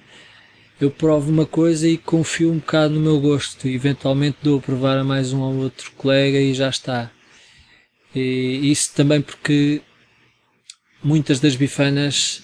Eu 0.80 0.90
provo 0.90 1.30
uma 1.30 1.44
coisa 1.44 1.86
e 1.86 1.98
confio 1.98 2.50
um 2.50 2.56
bocado 2.58 2.94
no 2.94 3.00
meu 3.00 3.20
gosto. 3.20 3.68
Eventualmente 3.68 4.38
dou 4.42 4.58
a 4.58 4.62
provar 4.62 4.96
a 4.96 5.04
mais 5.04 5.32
um 5.34 5.40
ou 5.40 5.54
outro 5.56 5.92
colega 5.92 6.40
e 6.40 6.54
já 6.54 6.70
está. 6.70 7.10
E 8.14 8.70
isso 8.70 8.94
também 8.94 9.20
porque 9.20 9.82
muitas 11.04 11.38
das 11.38 11.54
bifanas 11.54 12.42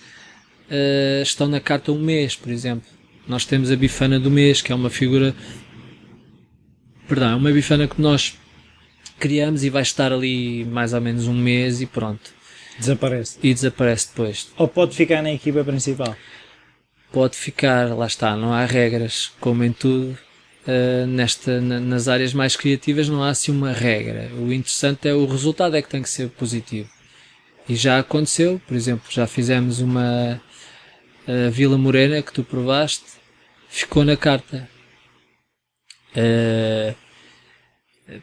uh, 0.70 1.22
estão 1.22 1.48
na 1.48 1.60
carta 1.60 1.90
um 1.90 1.98
mês, 1.98 2.36
por 2.36 2.52
exemplo. 2.52 2.88
Nós 3.26 3.46
temos 3.46 3.70
a 3.70 3.76
bifana 3.76 4.20
do 4.20 4.30
mês, 4.30 4.60
que 4.60 4.70
é 4.70 4.74
uma 4.74 4.90
figura. 4.90 5.34
Perdão, 7.08 7.30
é 7.30 7.34
uma 7.34 7.50
bifana 7.50 7.88
que 7.88 8.00
nós 8.00 8.34
criamos 9.18 9.64
e 9.64 9.70
vai 9.70 9.82
estar 9.82 10.12
ali 10.12 10.64
mais 10.64 10.92
ou 10.92 11.00
menos 11.00 11.26
um 11.26 11.34
mês 11.34 11.80
e 11.80 11.86
pronto. 11.86 12.34
Desaparece. 12.78 13.38
E 13.42 13.54
desaparece 13.54 14.08
depois. 14.08 14.48
Ou 14.56 14.68
pode 14.68 14.94
ficar 14.94 15.22
na 15.22 15.32
equipa 15.32 15.64
principal? 15.64 16.16
Pode 17.10 17.36
ficar, 17.36 17.94
lá 17.96 18.06
está, 18.06 18.36
não 18.36 18.52
há 18.52 18.64
regras, 18.64 19.32
como 19.40 19.64
em 19.64 19.72
tudo. 19.72 20.18
Uh, 20.66 21.06
nesta, 21.06 21.60
na, 21.60 21.78
nas 21.78 22.08
áreas 22.08 22.34
mais 22.34 22.56
criativas 22.56 23.08
não 23.08 23.22
há 23.22 23.30
assim 23.30 23.52
uma 23.52 23.72
regra. 23.72 24.30
O 24.34 24.52
interessante 24.52 25.08
é 25.08 25.14
o 25.14 25.24
resultado 25.24 25.76
é 25.76 25.82
que 25.82 25.88
tem 25.88 26.02
que 26.02 26.10
ser 26.10 26.28
positivo. 26.30 26.90
E 27.68 27.74
já 27.74 27.98
aconteceu, 27.98 28.60
por 28.66 28.76
exemplo, 28.76 29.06
já 29.10 29.26
fizemos 29.26 29.80
uma, 29.80 30.40
a 31.26 31.50
Vila 31.50 31.78
Morena 31.78 32.20
que 32.20 32.32
tu 32.32 32.42
provaste 32.42 33.04
ficou 33.68 34.04
na 34.04 34.16
carta. 34.16 34.68
Uh, 36.16 36.94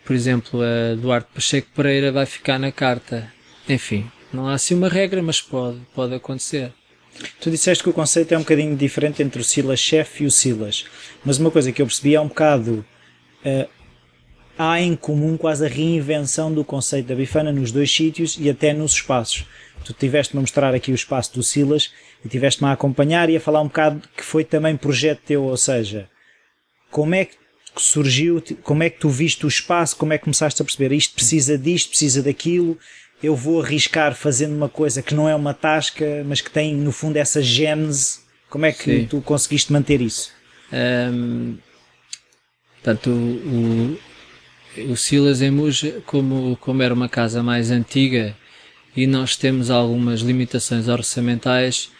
por 0.05 0.15
exemplo, 0.15 0.61
a 0.61 0.95
Duarte 0.95 1.29
Pacheco 1.33 1.67
Pereira 1.75 2.11
vai 2.11 2.25
ficar 2.25 2.57
na 2.57 2.71
carta. 2.71 3.31
Enfim, 3.67 4.09
não 4.31 4.47
há 4.47 4.53
assim 4.53 4.75
uma 4.75 4.89
regra, 4.89 5.21
mas 5.21 5.41
pode, 5.41 5.79
pode 5.93 6.13
acontecer. 6.13 6.71
Tu 7.39 7.51
disseste 7.51 7.83
que 7.83 7.89
o 7.89 7.93
conceito 7.93 8.33
é 8.33 8.37
um 8.37 8.41
bocadinho 8.41 8.75
diferente 8.75 9.21
entre 9.21 9.41
o 9.41 9.43
Silas 9.43 9.79
Chef 9.79 10.23
e 10.23 10.25
o 10.25 10.31
Silas, 10.31 10.85
mas 11.23 11.37
uma 11.37 11.51
coisa 11.51 11.71
que 11.71 11.81
eu 11.81 11.85
percebi 11.85 12.15
é 12.15 12.21
um 12.21 12.27
bocado. 12.27 12.85
Uh, 13.45 13.69
há 14.57 14.79
em 14.79 14.95
comum 14.95 15.37
quase 15.37 15.65
a 15.65 15.69
reinvenção 15.69 16.53
do 16.53 16.63
conceito 16.63 17.07
da 17.07 17.15
bifana 17.15 17.51
nos 17.51 17.71
dois 17.71 17.93
sítios 17.93 18.37
e 18.39 18.49
até 18.49 18.73
nos 18.73 18.93
espaços. 18.93 19.45
Tu 19.83 19.93
tiveste-me 19.93 20.39
a 20.39 20.41
mostrar 20.41 20.73
aqui 20.73 20.91
o 20.91 20.95
espaço 20.95 21.33
do 21.33 21.43
Silas 21.43 21.91
e 22.23 22.29
tiveste-me 22.29 22.69
a 22.69 22.73
acompanhar 22.73 23.29
e 23.29 23.35
a 23.35 23.39
falar 23.39 23.61
um 23.61 23.67
bocado 23.67 24.01
que 24.15 24.23
foi 24.23 24.43
também 24.43 24.77
projeto 24.77 25.21
teu, 25.25 25.43
ou 25.43 25.57
seja, 25.57 26.09
como 26.89 27.13
é 27.13 27.25
que 27.25 27.35
surgiu, 27.77 28.43
como 28.61 28.83
é 28.83 28.89
que 28.89 28.99
tu 28.99 29.09
viste 29.09 29.45
o 29.45 29.49
espaço, 29.49 29.95
como 29.95 30.13
é 30.13 30.17
que 30.17 30.23
começaste 30.23 30.61
a 30.61 30.65
perceber 30.65 30.93
isto 30.93 31.15
precisa 31.15 31.57
disto, 31.57 31.89
precisa 31.89 32.21
daquilo, 32.21 32.77
eu 33.21 33.35
vou 33.35 33.61
arriscar 33.61 34.13
fazendo 34.15 34.55
uma 34.55 34.69
coisa 34.69 35.01
que 35.01 35.15
não 35.15 35.29
é 35.29 35.35
uma 35.35 35.53
tasca, 35.53 36.23
mas 36.25 36.41
que 36.41 36.51
tem 36.51 36.75
no 36.75 36.91
fundo 36.91 37.17
essa 37.17 37.41
gênese, 37.41 38.19
como 38.49 38.65
é 38.65 38.71
que 38.71 39.01
Sim. 39.01 39.07
tu 39.07 39.21
conseguiste 39.21 39.71
manter 39.71 40.01
isso? 40.01 40.31
Um, 40.71 41.57
portanto, 42.75 43.09
o, 43.09 43.97
o, 44.77 44.91
o 44.91 44.97
Silas 44.97 45.41
em 45.41 45.49
Muja, 45.49 46.01
como, 46.05 46.57
como 46.57 46.83
era 46.83 46.93
uma 46.93 47.07
casa 47.07 47.41
mais 47.41 47.71
antiga 47.71 48.35
e 48.95 49.07
nós 49.07 49.35
temos 49.35 49.71
algumas 49.71 50.19
limitações 50.19 50.87
orçamentais, 50.87 51.91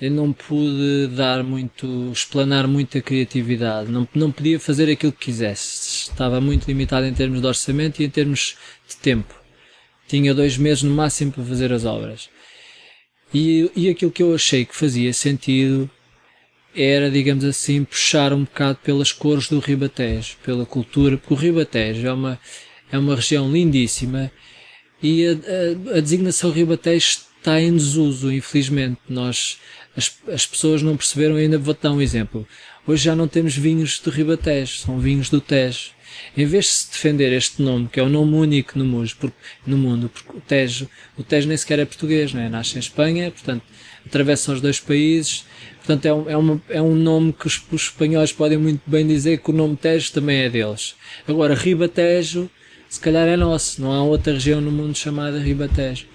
eu 0.00 0.10
não 0.10 0.32
pude 0.32 1.08
dar 1.14 1.42
muito, 1.42 2.10
explanar 2.12 2.68
muita 2.68 3.00
criatividade, 3.00 3.90
não, 3.90 4.06
não 4.14 4.30
podia 4.30 4.60
fazer 4.60 4.90
aquilo 4.90 5.12
que 5.12 5.26
quisesse, 5.26 6.10
estava 6.10 6.40
muito 6.40 6.66
limitado 6.66 7.06
em 7.06 7.14
termos 7.14 7.40
de 7.40 7.46
orçamento 7.46 8.00
e 8.00 8.04
em 8.04 8.10
termos 8.10 8.56
de 8.86 8.96
tempo. 8.96 9.34
Tinha 10.06 10.34
dois 10.34 10.56
meses 10.56 10.82
no 10.82 10.94
máximo 10.94 11.32
para 11.32 11.44
fazer 11.44 11.72
as 11.72 11.84
obras. 11.84 12.28
E, 13.34 13.70
e 13.74 13.88
aquilo 13.88 14.12
que 14.12 14.22
eu 14.22 14.34
achei 14.34 14.64
que 14.64 14.76
fazia 14.76 15.12
sentido 15.12 15.90
era, 16.74 17.10
digamos 17.10 17.44
assim, 17.44 17.84
puxar 17.84 18.32
um 18.32 18.44
bocado 18.44 18.78
pelas 18.84 19.10
cores 19.10 19.48
do 19.48 19.58
Ribatejo, 19.58 20.36
pela 20.44 20.66
cultura, 20.66 21.16
porque 21.16 21.34
o 21.34 21.36
Ribatejo 21.36 22.06
é 22.06 22.12
uma, 22.12 22.38
é 22.92 22.98
uma 22.98 23.16
região 23.16 23.50
lindíssima 23.50 24.30
e 25.02 25.26
a, 25.26 25.32
a, 25.94 25.98
a 25.98 26.00
designação 26.00 26.50
Ribatejo 26.50 27.20
está 27.38 27.60
em 27.60 27.72
desuso, 27.74 28.32
infelizmente. 28.32 28.98
Nós, 29.08 29.58
as, 29.96 30.12
as 30.28 30.46
pessoas 30.46 30.82
não 30.82 30.96
perceberam 30.96 31.36
ainda, 31.36 31.58
vou-te 31.58 31.82
dar 31.82 31.92
um 31.92 32.00
exemplo. 32.00 32.46
Hoje 32.86 33.04
já 33.04 33.16
não 33.16 33.26
temos 33.26 33.56
vinhos 33.56 33.98
do 33.98 34.10
Ribatejo, 34.10 34.78
são 34.78 34.98
vinhos 34.98 35.30
do 35.30 35.40
Tejo. 35.40 35.90
Em 36.36 36.46
vez 36.46 36.64
de 36.66 36.70
se 36.70 36.90
defender 36.92 37.32
este 37.32 37.60
nome, 37.60 37.88
que 37.88 37.98
é 37.98 38.02
o 38.02 38.08
nome 38.08 38.34
único 38.34 38.78
no 38.78 38.84
mundo, 38.84 39.32
no 39.66 39.76
mundo, 39.76 40.08
porque 40.08 40.38
o 40.38 40.40
Tejo, 40.40 40.88
o 41.16 41.22
Tejo 41.22 41.48
nem 41.48 41.56
sequer 41.56 41.78
é 41.78 41.84
português, 41.84 42.32
não 42.32 42.40
é? 42.40 42.48
Nasce 42.48 42.76
em 42.76 42.78
Espanha, 42.78 43.30
portanto, 43.30 43.64
atravessa 44.06 44.52
os 44.52 44.60
dois 44.60 44.78
países, 44.78 45.44
portanto, 45.78 46.06
é 46.06 46.14
um, 46.14 46.30
é, 46.30 46.36
uma, 46.36 46.62
é 46.68 46.82
um 46.82 46.94
nome 46.94 47.32
que 47.32 47.46
os, 47.46 47.60
os, 47.72 47.82
espanhóis 47.82 48.32
podem 48.32 48.56
muito 48.56 48.82
bem 48.86 49.06
dizer 49.06 49.38
que 49.38 49.50
o 49.50 49.52
nome 49.52 49.76
Tejo 49.76 50.12
também 50.12 50.38
é 50.42 50.48
deles. 50.48 50.94
Agora, 51.26 51.54
Ribatejo, 51.54 52.48
se 52.88 53.00
calhar 53.00 53.26
é 53.26 53.36
nosso, 53.36 53.82
não 53.82 53.92
há 53.92 54.02
outra 54.02 54.34
região 54.34 54.60
no 54.60 54.70
mundo 54.70 54.96
chamada 54.96 55.38
Ribatejo. 55.38 56.06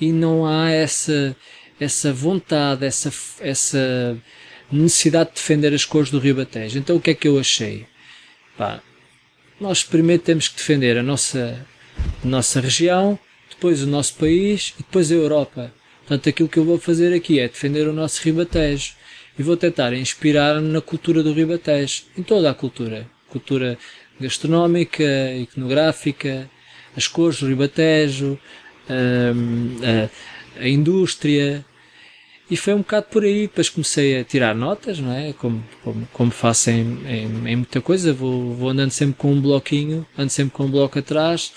e 0.00 0.12
não 0.12 0.46
há 0.46 0.70
essa, 0.70 1.36
essa 1.80 2.12
vontade, 2.12 2.84
essa, 2.84 3.12
essa 3.40 4.16
necessidade 4.70 5.30
de 5.30 5.36
defender 5.36 5.74
as 5.74 5.84
cores 5.84 6.10
do 6.10 6.18
Ribatejo. 6.18 6.78
Então 6.78 6.96
o 6.96 7.00
que 7.00 7.10
é 7.10 7.14
que 7.14 7.26
eu 7.26 7.38
achei? 7.38 7.86
Pá, 8.56 8.80
nós 9.60 9.82
primeiro 9.82 10.22
temos 10.22 10.48
que 10.48 10.56
defender 10.56 10.98
a 10.98 11.02
nossa, 11.02 11.66
a 12.22 12.26
nossa 12.26 12.60
região, 12.60 13.18
depois 13.48 13.82
o 13.82 13.86
nosso 13.86 14.14
país 14.14 14.74
e 14.78 14.82
depois 14.82 15.10
a 15.10 15.14
Europa. 15.14 15.72
Portanto, 16.00 16.28
aquilo 16.28 16.48
que 16.48 16.58
eu 16.58 16.64
vou 16.64 16.78
fazer 16.78 17.14
aqui 17.14 17.38
é 17.38 17.48
defender 17.48 17.86
o 17.86 17.92
nosso 17.92 18.22
Ribatejo 18.22 18.94
e 19.38 19.42
vou 19.42 19.56
tentar 19.56 19.92
inspirar-me 19.94 20.68
na 20.68 20.80
cultura 20.80 21.22
do 21.22 21.32
Ribatejo, 21.32 22.02
em 22.16 22.22
toda 22.22 22.50
a 22.50 22.54
cultura. 22.54 23.06
Cultura 23.28 23.78
gastronómica, 24.20 25.04
iconográfica, 25.34 26.50
as 26.96 27.06
cores 27.06 27.40
do 27.40 27.46
Ribatejo, 27.46 28.38
hum, 28.90 29.76
a, 30.58 30.62
a, 30.62 30.68
indústria. 30.68 31.64
E 32.50 32.56
foi 32.56 32.74
um 32.74 32.78
bocado 32.78 33.06
por 33.10 33.22
aí, 33.22 33.42
depois 33.42 33.68
comecei 33.68 34.18
a 34.18 34.24
tirar 34.24 34.54
notas, 34.54 34.98
não 34.98 35.12
é? 35.12 35.32
Como, 35.32 35.64
como, 35.84 36.08
como 36.12 36.30
faço 36.32 36.70
em, 36.70 36.80
em, 37.06 37.48
em, 37.48 37.56
muita 37.56 37.80
coisa, 37.80 38.12
vou, 38.12 38.52
vou 38.54 38.70
andando 38.70 38.90
sempre 38.90 39.14
com 39.16 39.32
um 39.32 39.40
bloquinho, 39.40 40.04
ando 40.18 40.30
sempre 40.30 40.52
com 40.52 40.64
um 40.64 40.70
bloco 40.70 40.98
atrás. 40.98 41.52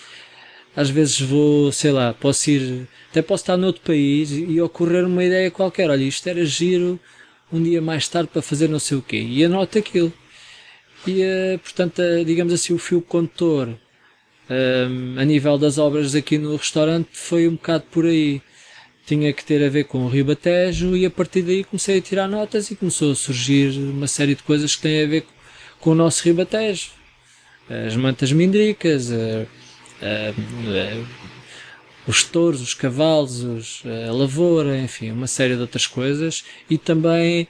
Às 0.76 0.90
vezes 0.90 1.20
vou, 1.20 1.72
sei 1.72 1.92
lá, 1.92 2.14
posso 2.14 2.50
ir, 2.52 2.88
até 3.10 3.22
posso 3.24 3.44
estar 3.44 3.58
noutro 3.58 3.82
país 3.82 4.32
e 4.32 4.62
ocorrer 4.62 5.06
uma 5.06 5.24
ideia 5.24 5.50
qualquer. 5.50 5.90
Olha, 5.90 6.04
isto 6.04 6.28
era 6.28 6.46
giro 6.46 7.00
um 7.52 7.62
dia 7.62 7.82
mais 7.82 8.08
tarde 8.08 8.30
para 8.32 8.42
fazer 8.42 8.70
não 8.70 8.80
sei 8.80 8.98
o 8.98 9.02
quê. 9.02 9.18
E 9.18 9.44
anoto 9.44 9.80
aquilo. 9.80 10.14
E, 11.08 11.22
uh, 11.22 11.60
portanto, 11.60 12.00
uh, 12.02 12.24
digamos 12.24 12.54
assim, 12.54 12.74
o 12.74 12.78
fio 12.78 13.02
condutor 13.02 13.68
uh, 13.70 15.20
a 15.20 15.26
nível 15.26 15.58
das 15.58 15.78
obras 15.78 16.16
aqui 16.16 16.38
no 16.38 16.56
restaurante 16.56 17.10
foi 17.12 17.48
um 17.48 17.54
bocado 17.54 17.86
por 17.92 18.06
aí. 18.06 18.42
Tinha 19.06 19.34
que 19.34 19.44
ter 19.44 19.64
a 19.64 19.70
ver 19.70 19.84
com 19.86 20.06
o 20.06 20.10
Ribatejo 20.10 20.96
e 20.96 21.06
a 21.06 21.12
partir 21.12 21.42
daí 21.42 21.64
comecei 21.64 21.98
a 21.98 22.02
tirar 22.02 22.28
notas 22.28 22.72
e 22.72 22.76
começou 22.76 23.12
a 23.12 23.16
surgir 23.16 23.78
uma 23.78 24.08
série 24.08 24.36
de 24.36 24.44
coisas 24.44 24.76
que 24.76 24.84
têm 24.84 25.04
a 25.04 25.08
ver 25.08 25.26
com 25.80 25.92
o 25.92 25.96
nosso 25.96 26.24
Ribatejo. 26.24 26.92
As 27.70 27.96
mantas 27.96 28.32
mindricas, 28.32 29.10
os 32.08 32.24
touros, 32.24 32.62
os 32.62 32.74
cavalos, 32.74 33.44
os, 33.44 33.84
a 34.08 34.12
lavoura, 34.12 34.78
enfim, 34.78 35.12
uma 35.12 35.28
série 35.28 35.56
de 35.56 35.62
outras 35.62 35.88
coisas 35.88 36.44
e 36.70 36.78
também 36.78 37.48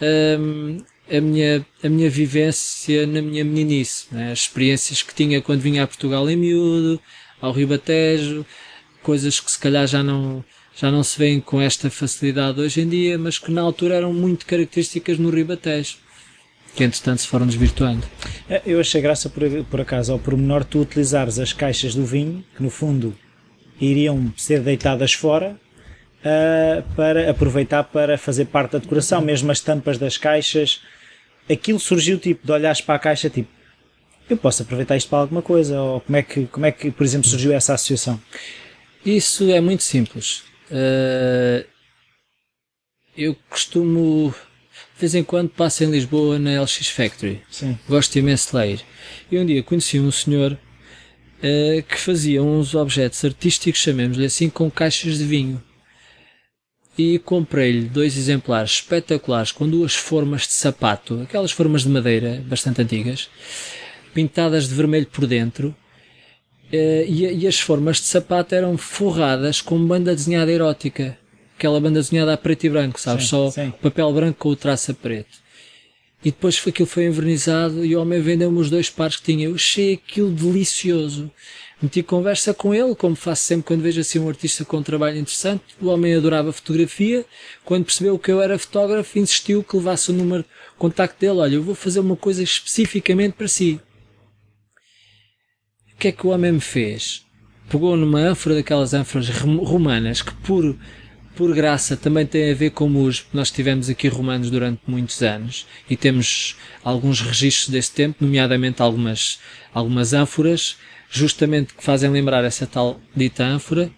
um, 0.00 0.78
a 1.10 1.20
minha, 1.20 1.66
a 1.82 1.88
minha 1.88 2.10
vivência 2.10 3.06
na 3.06 3.20
minha 3.20 3.44
meninice, 3.44 4.06
né? 4.10 4.32
as 4.32 4.40
experiências 4.40 5.02
que 5.02 5.14
tinha 5.14 5.40
quando 5.40 5.60
vinha 5.60 5.84
a 5.84 5.86
Portugal 5.86 6.28
em 6.28 6.36
miúdo, 6.36 7.00
ao 7.40 7.52
Ribatejo, 7.52 8.44
coisas 9.02 9.38
que 9.38 9.50
se 9.50 9.58
calhar 9.58 9.86
já 9.86 10.02
não, 10.02 10.44
já 10.76 10.90
não 10.90 11.04
se 11.04 11.18
veem 11.18 11.40
com 11.40 11.60
esta 11.60 11.88
facilidade 11.88 12.60
hoje 12.60 12.80
em 12.80 12.88
dia, 12.88 13.16
mas 13.16 13.38
que 13.38 13.50
na 13.50 13.62
altura 13.62 13.94
eram 13.94 14.12
muito 14.12 14.44
características 14.44 15.18
no 15.18 15.30
Ribatejo, 15.30 15.96
que 16.74 16.82
entretanto 16.82 17.20
se 17.20 17.28
foram 17.28 17.46
desvirtuando. 17.46 18.06
É, 18.48 18.60
eu 18.66 18.80
achei 18.80 19.00
graça 19.00 19.28
por, 19.28 19.42
por 19.70 19.80
acaso 19.80 20.12
ao 20.12 20.18
pormenor 20.18 20.64
tu 20.64 20.80
utilizares 20.80 21.38
as 21.38 21.52
caixas 21.52 21.94
do 21.94 22.04
vinho, 22.04 22.44
que 22.56 22.62
no 22.62 22.70
fundo 22.70 23.14
iriam 23.80 24.32
ser 24.36 24.60
deitadas 24.60 25.12
fora, 25.12 25.56
uh, 26.24 26.82
para 26.94 27.30
aproveitar 27.30 27.84
para 27.84 28.18
fazer 28.18 28.46
parte 28.46 28.72
da 28.72 28.78
decoração, 28.78 29.20
mesmo 29.20 29.52
as 29.52 29.60
tampas 29.60 29.98
das 29.98 30.16
caixas. 30.16 30.80
Aquilo 31.50 31.78
surgiu 31.78 32.18
tipo 32.18 32.44
de 32.44 32.52
olhares 32.52 32.80
para 32.80 32.94
a 32.94 32.98
caixa, 32.98 33.30
tipo, 33.30 33.48
eu 34.28 34.36
posso 34.36 34.62
aproveitar 34.62 34.96
isto 34.96 35.08
para 35.08 35.18
alguma 35.18 35.42
coisa, 35.42 35.80
ou 35.80 36.00
como 36.00 36.16
é 36.16 36.22
que, 36.22 36.46
como 36.46 36.66
é 36.66 36.72
que 36.72 36.90
por 36.90 37.04
exemplo, 37.04 37.28
surgiu 37.28 37.52
essa 37.52 37.74
associação? 37.74 38.20
Isso 39.04 39.50
é 39.50 39.60
muito 39.60 39.82
simples. 39.82 40.42
Uh, 40.70 41.64
eu 43.16 43.36
costumo, 43.48 44.34
de 44.94 45.00
vez 45.00 45.14
em 45.14 45.22
quando, 45.22 45.50
passo 45.50 45.84
em 45.84 45.90
Lisboa 45.90 46.38
na 46.38 46.60
LX 46.62 46.88
Factory. 46.88 47.42
Sim. 47.50 47.78
Gosto 47.88 48.18
imenso 48.18 48.50
de 48.50 48.56
ler. 48.56 48.80
E 49.30 49.38
um 49.38 49.46
dia 49.46 49.62
conheci 49.62 50.00
um 50.00 50.10
senhor 50.10 50.52
uh, 50.52 51.82
que 51.82 51.98
fazia 51.98 52.42
uns 52.42 52.74
objetos 52.74 53.24
artísticos, 53.24 53.80
chamemos-lhe 53.80 54.26
assim, 54.26 54.48
com 54.48 54.70
caixas 54.70 55.18
de 55.18 55.24
vinho 55.24 55.62
e 56.96 57.18
comprei-lhe 57.18 57.86
dois 57.86 58.16
exemplares 58.16 58.72
espetaculares 58.72 59.50
com 59.52 59.68
duas 59.68 59.94
formas 59.94 60.42
de 60.42 60.52
sapato, 60.52 61.20
aquelas 61.22 61.50
formas 61.50 61.82
de 61.82 61.88
madeira 61.88 62.42
bastante 62.46 62.82
antigas, 62.82 63.28
pintadas 64.12 64.68
de 64.68 64.74
vermelho 64.74 65.06
por 65.06 65.26
dentro, 65.26 65.74
eh, 66.74 67.06
e, 67.08 67.46
as 67.46 67.60
formas 67.60 67.98
de 67.98 68.04
sapato 68.04 68.54
eram 68.54 68.76
forradas 68.76 69.60
com 69.60 69.78
banda 69.86 70.14
desenhada 70.14 70.50
erótica, 70.50 71.16
aquela 71.56 71.80
banda 71.80 72.00
desenhada 72.00 72.32
a 72.32 72.36
preto 72.36 72.64
e 72.64 72.70
branco, 72.70 73.00
sabes? 73.00 73.24
Sim, 73.24 73.30
Só 73.30 73.50
sim. 73.50 73.72
papel 73.82 74.12
branco 74.12 74.38
com 74.38 74.48
o 74.48 74.56
traço 74.56 74.90
a 74.90 74.94
preto. 74.94 75.44
E 76.24 76.30
depois 76.30 76.62
aquilo 76.66 76.88
foi 76.88 77.04
envernizado 77.04 77.84
e 77.84 77.94
o 77.94 78.00
homem 78.00 78.20
vendeu-me 78.20 78.58
os 78.58 78.70
dois 78.70 78.88
pares 78.88 79.16
que 79.16 79.24
tinha. 79.24 79.46
Eu 79.46 79.54
achei 79.56 79.94
aquilo 79.94 80.30
delicioso 80.30 81.30
meti 81.84 82.02
conversa 82.02 82.54
com 82.54 82.74
ele, 82.74 82.94
como 82.94 83.14
faço 83.14 83.42
sempre 83.42 83.66
quando 83.66 83.82
vejo 83.82 84.00
assim 84.00 84.18
um 84.18 84.28
artista 84.28 84.64
com 84.64 84.78
um 84.78 84.82
trabalho 84.82 85.18
interessante. 85.18 85.62
O 85.80 85.88
homem 85.88 86.14
adorava 86.14 86.52
fotografia. 86.52 87.24
Quando 87.64 87.84
percebeu 87.84 88.18
que 88.18 88.32
eu 88.32 88.40
era 88.40 88.58
fotógrafo, 88.58 89.18
insistiu 89.18 89.62
que 89.62 89.76
levasse 89.76 90.10
o 90.10 90.14
número 90.14 90.42
de 90.42 90.48
contacto 90.78 91.20
dele. 91.20 91.38
Olha, 91.38 91.54
eu 91.54 91.62
vou 91.62 91.74
fazer 91.74 92.00
uma 92.00 92.16
coisa 92.16 92.42
especificamente 92.42 93.34
para 93.34 93.48
si. 93.48 93.80
O 95.94 95.98
que 95.98 96.08
é 96.08 96.12
que 96.12 96.26
o 96.26 96.30
homem 96.30 96.52
me 96.52 96.60
fez? 96.60 97.24
Pegou 97.68 97.96
numa 97.96 98.18
ânfora 98.18 98.56
daquelas 98.56 98.92
ânforas 98.92 99.28
romanas 99.30 100.20
que 100.20 100.34
por, 100.34 100.76
por 101.34 101.54
graça 101.54 101.96
também 101.96 102.26
tem 102.26 102.50
a 102.50 102.54
ver 102.54 102.70
com 102.70 102.88
musgo. 102.88 103.26
Nós 103.32 103.50
tivemos 103.50 103.88
aqui 103.88 104.08
romanos 104.08 104.50
durante 104.50 104.82
muitos 104.86 105.22
anos 105.22 105.66
e 105.88 105.96
temos 105.96 106.56
alguns 106.82 107.20
registros 107.20 107.70
desse 107.70 107.92
tempo, 107.92 108.24
nomeadamente 108.24 108.82
algumas, 108.82 109.38
algumas 109.72 110.12
ânforas 110.12 110.76
justamente 111.10 111.72
que 111.72 111.82
fazem 111.82 112.10
lembrar 112.10 112.44
essa 112.44 112.66
tal 112.66 113.00
dita 113.14 113.44
ânfora. 113.44 113.90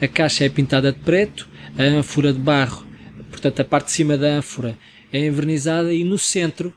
A 0.00 0.08
caixa 0.08 0.44
é 0.44 0.48
pintada 0.48 0.92
de 0.92 0.98
preto, 1.00 1.48
a 1.78 1.82
ânfora 1.82 2.32
de 2.32 2.38
barro, 2.38 2.86
portanto 3.30 3.60
a 3.60 3.64
parte 3.64 3.86
de 3.86 3.92
cima 3.92 4.16
da 4.16 4.28
ânfora 4.28 4.76
é 5.12 5.26
envernizada 5.26 5.92
e 5.92 6.02
no 6.02 6.18
centro 6.18 6.74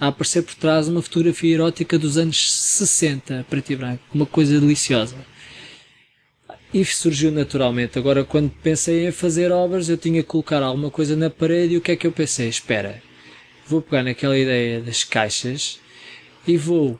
a 0.00 0.08
aparecer 0.08 0.42
por 0.42 0.54
trás 0.54 0.88
uma 0.88 1.02
fotografia 1.02 1.54
erótica 1.54 1.98
dos 1.98 2.18
anos 2.18 2.52
60, 2.52 3.46
preto 3.48 3.72
e 3.72 3.76
branco. 3.76 4.02
Uma 4.12 4.26
coisa 4.26 4.60
deliciosa. 4.60 5.16
E 6.72 6.84
surgiu 6.84 7.30
naturalmente. 7.30 7.98
Agora, 7.98 8.24
quando 8.24 8.50
pensei 8.50 9.06
em 9.06 9.12
fazer 9.12 9.52
obras, 9.52 9.88
eu 9.88 9.96
tinha 9.96 10.22
que 10.22 10.28
colocar 10.28 10.62
alguma 10.62 10.90
coisa 10.90 11.14
na 11.14 11.30
parede 11.30 11.74
e 11.74 11.76
o 11.76 11.80
que 11.80 11.92
é 11.92 11.96
que 11.96 12.06
eu 12.06 12.12
pensei? 12.12 12.48
Espera, 12.48 13.00
vou 13.66 13.80
pegar 13.80 14.02
naquela 14.02 14.36
ideia 14.36 14.80
das 14.80 15.04
caixas 15.04 15.78
e 16.46 16.56
vou 16.56 16.98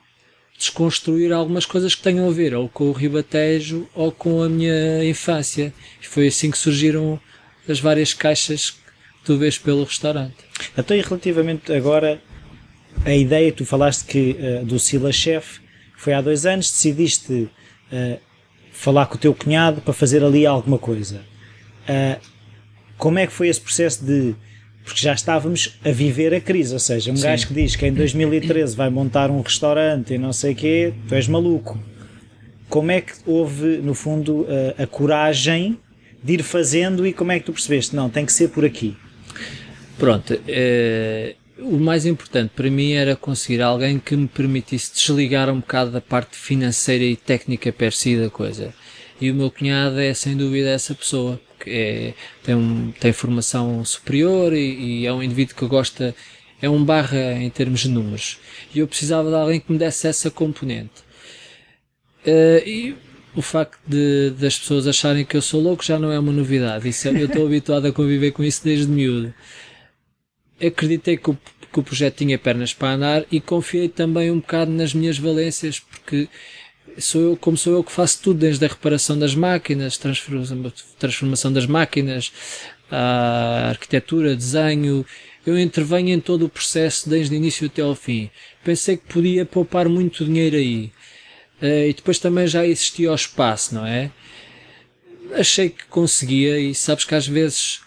desconstruir 0.57 1.33
algumas 1.33 1.67
coisas 1.67 1.95
que 1.95 2.03
tenham 2.03 2.29
a 2.29 2.33
ver 2.33 2.55
ou 2.55 2.69
com 2.69 2.85
o 2.85 2.93
Ribatejo 2.93 3.89
ou 3.95 4.13
com 4.13 4.43
a 4.43 4.49
minha 4.49 5.05
infância. 5.05 5.75
E 6.01 6.07
foi 6.07 6.29
assim 6.29 6.51
que 6.51 6.59
surgiram 6.59 7.21
as 7.69 7.81
várias 7.81 8.15
caixas 8.15 8.71
que 8.71 8.79
tu 9.25 9.37
vês 9.37 9.59
pelo 9.59 9.85
restaurante. 9.85 10.37
Então, 10.79 10.97
e 10.97 11.01
relativamente 11.01 11.73
agora, 11.73 12.23
a 13.05 13.15
ideia, 13.15 13.53
tu 13.53 13.65
falaste 13.65 14.05
que 14.05 14.37
uh, 14.39 14.65
do 14.65 14.79
Sila 14.79 15.13
Chef 15.13 15.61
foi 15.97 16.13
há 16.13 16.21
dois 16.21 16.47
anos, 16.47 16.71
decidiste 16.71 17.33
uh, 17.33 18.19
falar 18.73 19.07
com 19.07 19.15
o 19.15 19.19
teu 19.19 19.35
cunhado 19.35 19.81
para 19.81 19.93
fazer 19.93 20.23
ali 20.23 20.47
alguma 20.47 20.79
coisa. 20.79 21.21
Uh, 21.89 22.21
como 22.97 23.19
é 23.19 23.27
que 23.27 23.33
foi 23.33 23.49
esse 23.49 23.61
processo 23.61 24.05
de 24.05 24.35
porque 24.85 25.01
já 25.01 25.15
estávamos 25.15 25.79
a 25.85 25.91
viver 25.91 26.35
a 26.35 26.41
crise. 26.41 26.75
Ou 26.75 26.79
seja, 26.79 27.11
um 27.11 27.17
Sim. 27.17 27.23
gajo 27.23 27.49
que 27.49 27.55
diz 27.55 27.75
que 27.75 27.87
em 27.87 27.93
2013 27.93 28.77
vai 28.77 28.91
montar 28.91 29.31
um 29.31 29.41
restaurante 29.41 30.13
e 30.13 30.19
não 30.19 30.33
sei 30.33 30.53
o 30.53 30.55
quê, 30.55 30.93
tu 31.09 31.15
és 31.15 31.27
maluco. 31.27 31.83
Como 32.69 32.91
é 32.91 33.01
que 33.01 33.15
houve, 33.25 33.79
no 33.79 33.95
fundo, 33.95 34.47
a, 34.79 34.83
a, 34.83 34.87
coragem 34.87 35.79
de 36.23 36.35
ir 36.35 36.43
fazendo 36.43 37.07
e 37.07 37.13
como 37.13 37.33
é 37.33 37.39
que 37.39 37.47
tu 37.47 37.53
percebeste? 37.53 37.97
Não, 37.97 38.11
tem 38.11 38.27
que 38.27 38.33
ser 38.33 38.49
por 38.49 38.65
aqui. 38.65 38.97
Pronto. 39.99 40.39
É, 40.47 41.35
o 41.59 41.79
mais 41.79 42.05
importante 42.05 42.53
para 42.55 42.71
mim 42.71 42.93
era 42.93 43.15
conseguir 43.17 43.63
alguém 43.63 43.99
que 43.99 44.17
me 44.17 44.27
permitisse 44.27 44.93
desligar 44.95 45.49
um 45.49 45.61
bocado 45.61 45.91
da 45.91 46.01
parte 46.01 46.37
financeira 46.37 47.05
e 47.05 47.17
técnica 47.17 47.73
per 47.73 47.93
si 47.93 48.17
da 48.17 48.29
coisa. 48.29 48.75
E 49.21 49.31
o 49.31 49.35
meu 49.35 49.51
cunhado 49.51 50.01
é 50.01 50.13
sem 50.13 50.37
dúvida 50.37 50.71
essa 50.71 50.95
pessoa 50.95 51.41
é, 51.67 52.13
tem, 52.43 52.55
um, 52.55 52.93
tem 52.99 53.13
formação 53.13 53.85
superior 53.85 54.53
e, 54.53 55.03
e, 55.03 55.07
é 55.07 55.13
um 55.13 55.23
indivíduo 55.23 55.57
que 55.57 55.67
gosta, 55.67 56.15
é 56.61 56.69
um 56.69 56.85
barra 56.85 57.35
em 57.35 57.49
termos 57.51 57.81
de 57.81 57.89
números. 57.89 58.39
E 58.75 58.81
eu 58.81 58.89
precisava 58.89 59.29
de 59.29 59.37
alguém 59.37 59.61
que 59.61 59.73
me 59.73 59.79
desse 59.79 60.09
essa 60.09 60.31
componente. 60.31 61.03
Uh, 62.27 62.67
e 62.67 62.97
o 63.37 63.43
facto 63.43 63.79
de, 63.87 64.31
das 64.31 64.59
pessoas 64.59 64.87
acharem 64.87 65.25
que 65.25 65.37
eu 65.37 65.43
sou 65.43 65.61
louco 65.61 65.85
já 65.85 65.99
não 65.99 66.11
é 66.13 66.19
uma 66.19 66.33
novidade. 66.33 66.89
Isso, 66.89 67.09
é, 67.09 67.11
eu 67.13 67.27
estou 67.27 67.47
habituado 67.47 67.87
a 67.87 67.93
conviver 67.93 68.33
com 68.33 68.43
isso 68.43 68.63
desde 68.65 68.87
miúdo. 68.87 69.33
Acreditei 70.67 71.17
que 71.17 71.31
o, 71.31 71.39
que 71.73 71.81
o 71.81 71.83
projeto 71.83 72.17
tinha 72.17 72.39
pernas 72.39 72.73
para 72.73 72.95
andar 72.95 73.25
e 73.31 73.41
confiei 73.41 73.89
também 73.89 74.31
um 74.31 74.39
bocado 74.39 74.71
nas 74.71 74.95
minhas 74.95 75.19
valências, 75.19 75.81
porque 75.81 76.29
sou 76.99 77.21
eu, 77.21 77.37
como 77.37 77.57
sou 77.57 77.75
eu 77.75 77.85
que 77.85 77.93
faço 77.93 78.21
tudo, 78.23 78.39
desde 78.39 78.65
a 78.65 78.69
reparação 78.69 79.19
das 79.19 79.35
máquinas, 79.35 79.99
transformação 80.99 81.53
das 81.53 81.67
máquinas, 81.67 82.33
a 82.91 83.71
arquitetura, 83.71 84.37
desenho, 84.37 85.05
eu 85.47 85.59
intervenho 85.59 86.11
em 86.11 86.21
todo 86.21 86.47
o 86.47 86.49
processo 86.49 87.09
desde 87.09 87.35
o 87.35 87.37
início 87.37 87.67
até 87.67 87.83
ao 87.83 87.95
fim. 87.95 88.31
Pensei 88.63 88.97
que 88.97 89.13
podia 89.13 89.45
poupar 89.45 89.89
muito 89.89 90.25
dinheiro 90.25 90.57
aí. 90.57 90.93
Uh, 91.61 91.89
e 91.89 91.95
depois 91.95 92.19
também 92.19 92.47
já 92.47 92.67
existia 92.67 93.11
o 93.11 93.15
espaço, 93.15 93.75
não 93.75 93.87
é? 93.87 94.11
Achei 95.35 95.71
que 95.71 95.85
conseguia 95.87 96.59
e 96.59 96.75
sabes 96.75 97.05
que 97.05 97.15
às 97.15 97.27
vezes 97.27 97.81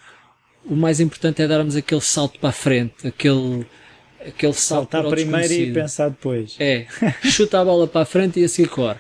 o 0.70 0.76
mais 0.76 1.00
importante 1.00 1.42
é 1.42 1.48
darmos 1.48 1.76
aquele 1.76 2.02
salto 2.02 2.40
para 2.40 2.50
a 2.50 2.54
frente, 2.54 3.08
aquele, 3.08 3.66
aquele 4.20 4.54
salto 4.54 4.92
Saltar 4.92 5.10
primeiro 5.10 5.54
e 5.54 5.74
pensar 5.74 6.10
depois. 6.10 6.56
É, 6.60 6.86
chuta 7.24 7.62
a 7.62 7.66
bola 7.66 7.88
para 7.88 8.02
a 8.02 8.06
frente 8.06 8.40
e 8.40 8.44
a 8.44 8.50
seguir 8.50 8.70
corre. 8.70 9.00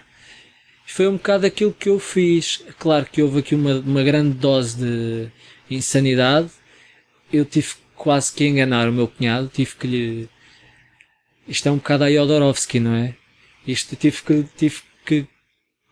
Foi 0.85 1.07
um 1.07 1.17
bocado 1.17 1.45
aquilo 1.45 1.73
que 1.73 1.89
eu 1.89 1.99
fiz. 1.99 2.63
Claro 2.79 3.05
que 3.11 3.21
houve 3.21 3.39
aqui 3.39 3.53
uma, 3.53 3.75
uma 3.79 4.03
grande 4.03 4.33
dose 4.35 4.77
de 4.77 5.29
insanidade. 5.69 6.49
Eu 7.31 7.43
tive 7.43 7.73
quase 7.93 8.31
que 8.31 8.47
enganar 8.47 8.87
o 8.87 8.93
meu 8.93 9.07
cunhado, 9.07 9.51
tive 9.53 9.75
que 9.75 9.85
lhe. 9.85 10.29
Isto 11.45 11.67
é 11.67 11.71
um 11.71 11.77
bocado 11.77 12.05
a 12.05 12.11
Jodorowsky, 12.11 12.79
não 12.79 12.95
é? 12.95 13.13
Isto 13.67 13.97
tive 13.97 14.21
que, 14.21 14.45
tive 14.55 14.81
que 15.05 15.27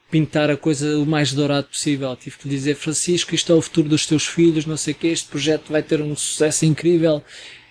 pintar 0.10 0.50
a 0.50 0.58
coisa 0.58 0.98
o 0.98 1.06
mais 1.06 1.34
dourado 1.34 1.68
possível. 1.68 2.16
Tive 2.16 2.38
que 2.38 2.48
lhe 2.48 2.56
dizer, 2.56 2.76
Francisco, 2.76 3.36
isto 3.36 3.52
é 3.52 3.56
o 3.56 3.62
futuro 3.62 3.90
dos 3.90 4.06
teus 4.06 4.26
filhos, 4.26 4.66
não 4.66 4.78
sei 4.78 4.94
o 4.94 4.98
que, 4.98 5.08
este 5.08 5.28
projeto 5.28 5.72
vai 5.72 5.84
ter 5.84 6.02
um 6.02 6.16
sucesso 6.16 6.66
incrível. 6.66 7.24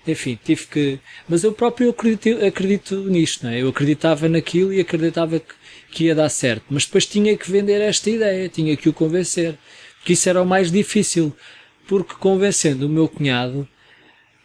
Enfim, 0.06 0.38
tive 0.44 0.66
que. 0.66 1.00
Mas 1.28 1.44
eu 1.44 1.52
próprio 1.52 1.90
acredito, 1.90 2.44
acredito 2.44 2.96
nisto, 3.04 3.44
não 3.44 3.52
é? 3.52 3.62
Eu 3.62 3.68
acreditava 3.68 4.28
naquilo 4.28 4.72
e 4.72 4.80
acreditava 4.80 5.40
que, 5.40 5.54
que 5.90 6.04
ia 6.04 6.14
dar 6.14 6.28
certo. 6.28 6.64
Mas 6.68 6.84
depois 6.84 7.06
tinha 7.06 7.36
que 7.36 7.50
vender 7.50 7.80
esta 7.80 8.10
ideia, 8.10 8.48
tinha 8.48 8.76
que 8.76 8.88
o 8.88 8.92
convencer. 8.92 9.56
Porque 9.98 10.12
isso 10.12 10.28
era 10.28 10.42
o 10.42 10.46
mais 10.46 10.70
difícil. 10.70 11.34
Porque 11.86 12.14
convencendo 12.14 12.86
o 12.86 12.88
meu 12.88 13.08
cunhado, 13.08 13.66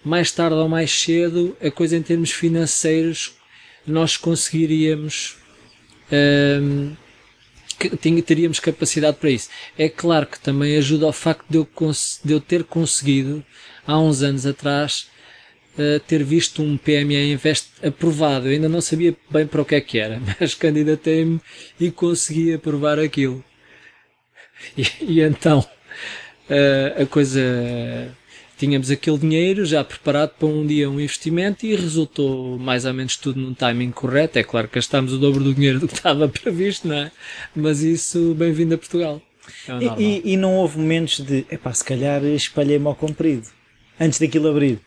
mais 0.04 0.32
tarde 0.32 0.56
ou 0.56 0.70
mais 0.70 0.92
cedo, 0.92 1.56
a 1.62 1.70
coisa 1.70 1.98
em 1.98 2.02
termos 2.02 2.32
financeiros, 2.32 3.34
nós 3.86 4.16
conseguiríamos. 4.16 5.38
Um, 6.12 6.96
teríamos 8.26 8.60
capacidade 8.60 9.18
para 9.18 9.30
isso. 9.30 9.50
É 9.78 9.90
claro 9.90 10.28
que 10.28 10.40
também 10.40 10.78
ajuda 10.78 11.06
ao 11.06 11.14
facto 11.14 11.46
de 11.50 11.58
eu, 11.58 11.68
de 12.24 12.34
eu 12.34 12.40
ter 12.40 12.64
conseguido, 12.64 13.44
há 13.86 14.00
uns 14.00 14.22
anos 14.22 14.46
atrás, 14.46 15.08
uh, 15.78 16.00
ter 16.02 16.24
visto 16.24 16.62
um 16.62 16.78
PME 16.78 17.34
Invest 17.34 17.70
aprovado. 17.84 18.48
Eu 18.48 18.52
ainda 18.52 18.70
não 18.70 18.82
sabia 18.82 19.16
bem 19.30 19.48
para 19.48 19.62
o 19.62 19.66
que 19.66 19.76
é 19.76 19.82
que 19.82 20.00
era, 20.00 20.22
mas 20.40 20.54
candidatei-me 20.54 21.40
e 21.80 21.90
consegui 21.92 22.54
aprovar 22.54 23.00
aquilo. 23.00 23.44
E, 24.78 24.86
e 25.02 25.22
então, 25.22 25.60
uh, 25.60 27.02
a 27.02 27.06
coisa 27.06 27.40
tínhamos 28.60 28.92
aquele 28.92 29.18
dinheiro 29.18 29.66
já 29.66 29.84
preparado 29.84 30.32
para 30.32 30.48
um 30.48 30.68
dia 30.68 30.90
um 30.90 31.00
investimento 31.00 31.66
e 31.66 31.74
resultou 31.76 32.60
mais 32.60 32.84
ou 32.84 32.94
menos 32.94 33.16
tudo 33.16 33.40
num 33.40 33.54
timing 33.54 33.90
correto. 33.90 34.38
É 34.38 34.44
claro 34.44 34.68
que 34.68 34.76
gastámos 34.76 35.14
o 35.14 35.18
dobro 35.18 35.42
do 35.42 35.54
dinheiro 35.54 35.80
do 35.80 35.88
que 35.88 35.94
estava 35.94 36.28
previsto, 36.30 36.88
não 36.88 36.96
é? 36.96 37.12
Mas 37.56 37.82
isso, 37.82 38.36
bem-vindo 38.36 38.76
a 38.76 38.78
Portugal. 38.78 39.22
É 39.68 40.02
e, 40.02 40.04
e, 40.04 40.34
e, 40.34 40.38
não 40.38 40.56
houve 40.56 40.78
momentos 40.78 41.22
de, 41.22 41.46
epá, 41.50 41.74
se 41.74 41.84
calhar 41.84 42.24
espalhei-me 42.24 42.86
ao 42.86 42.94
comprido, 42.94 43.48
antes 44.00 44.20
daquilo 44.20 44.50
abrir? 44.50 44.80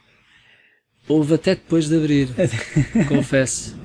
Houve 1.09 1.35
até 1.35 1.57
depois 1.57 1.89
de 1.89 1.97
abrir, 1.97 2.29
confesso. 3.09 3.77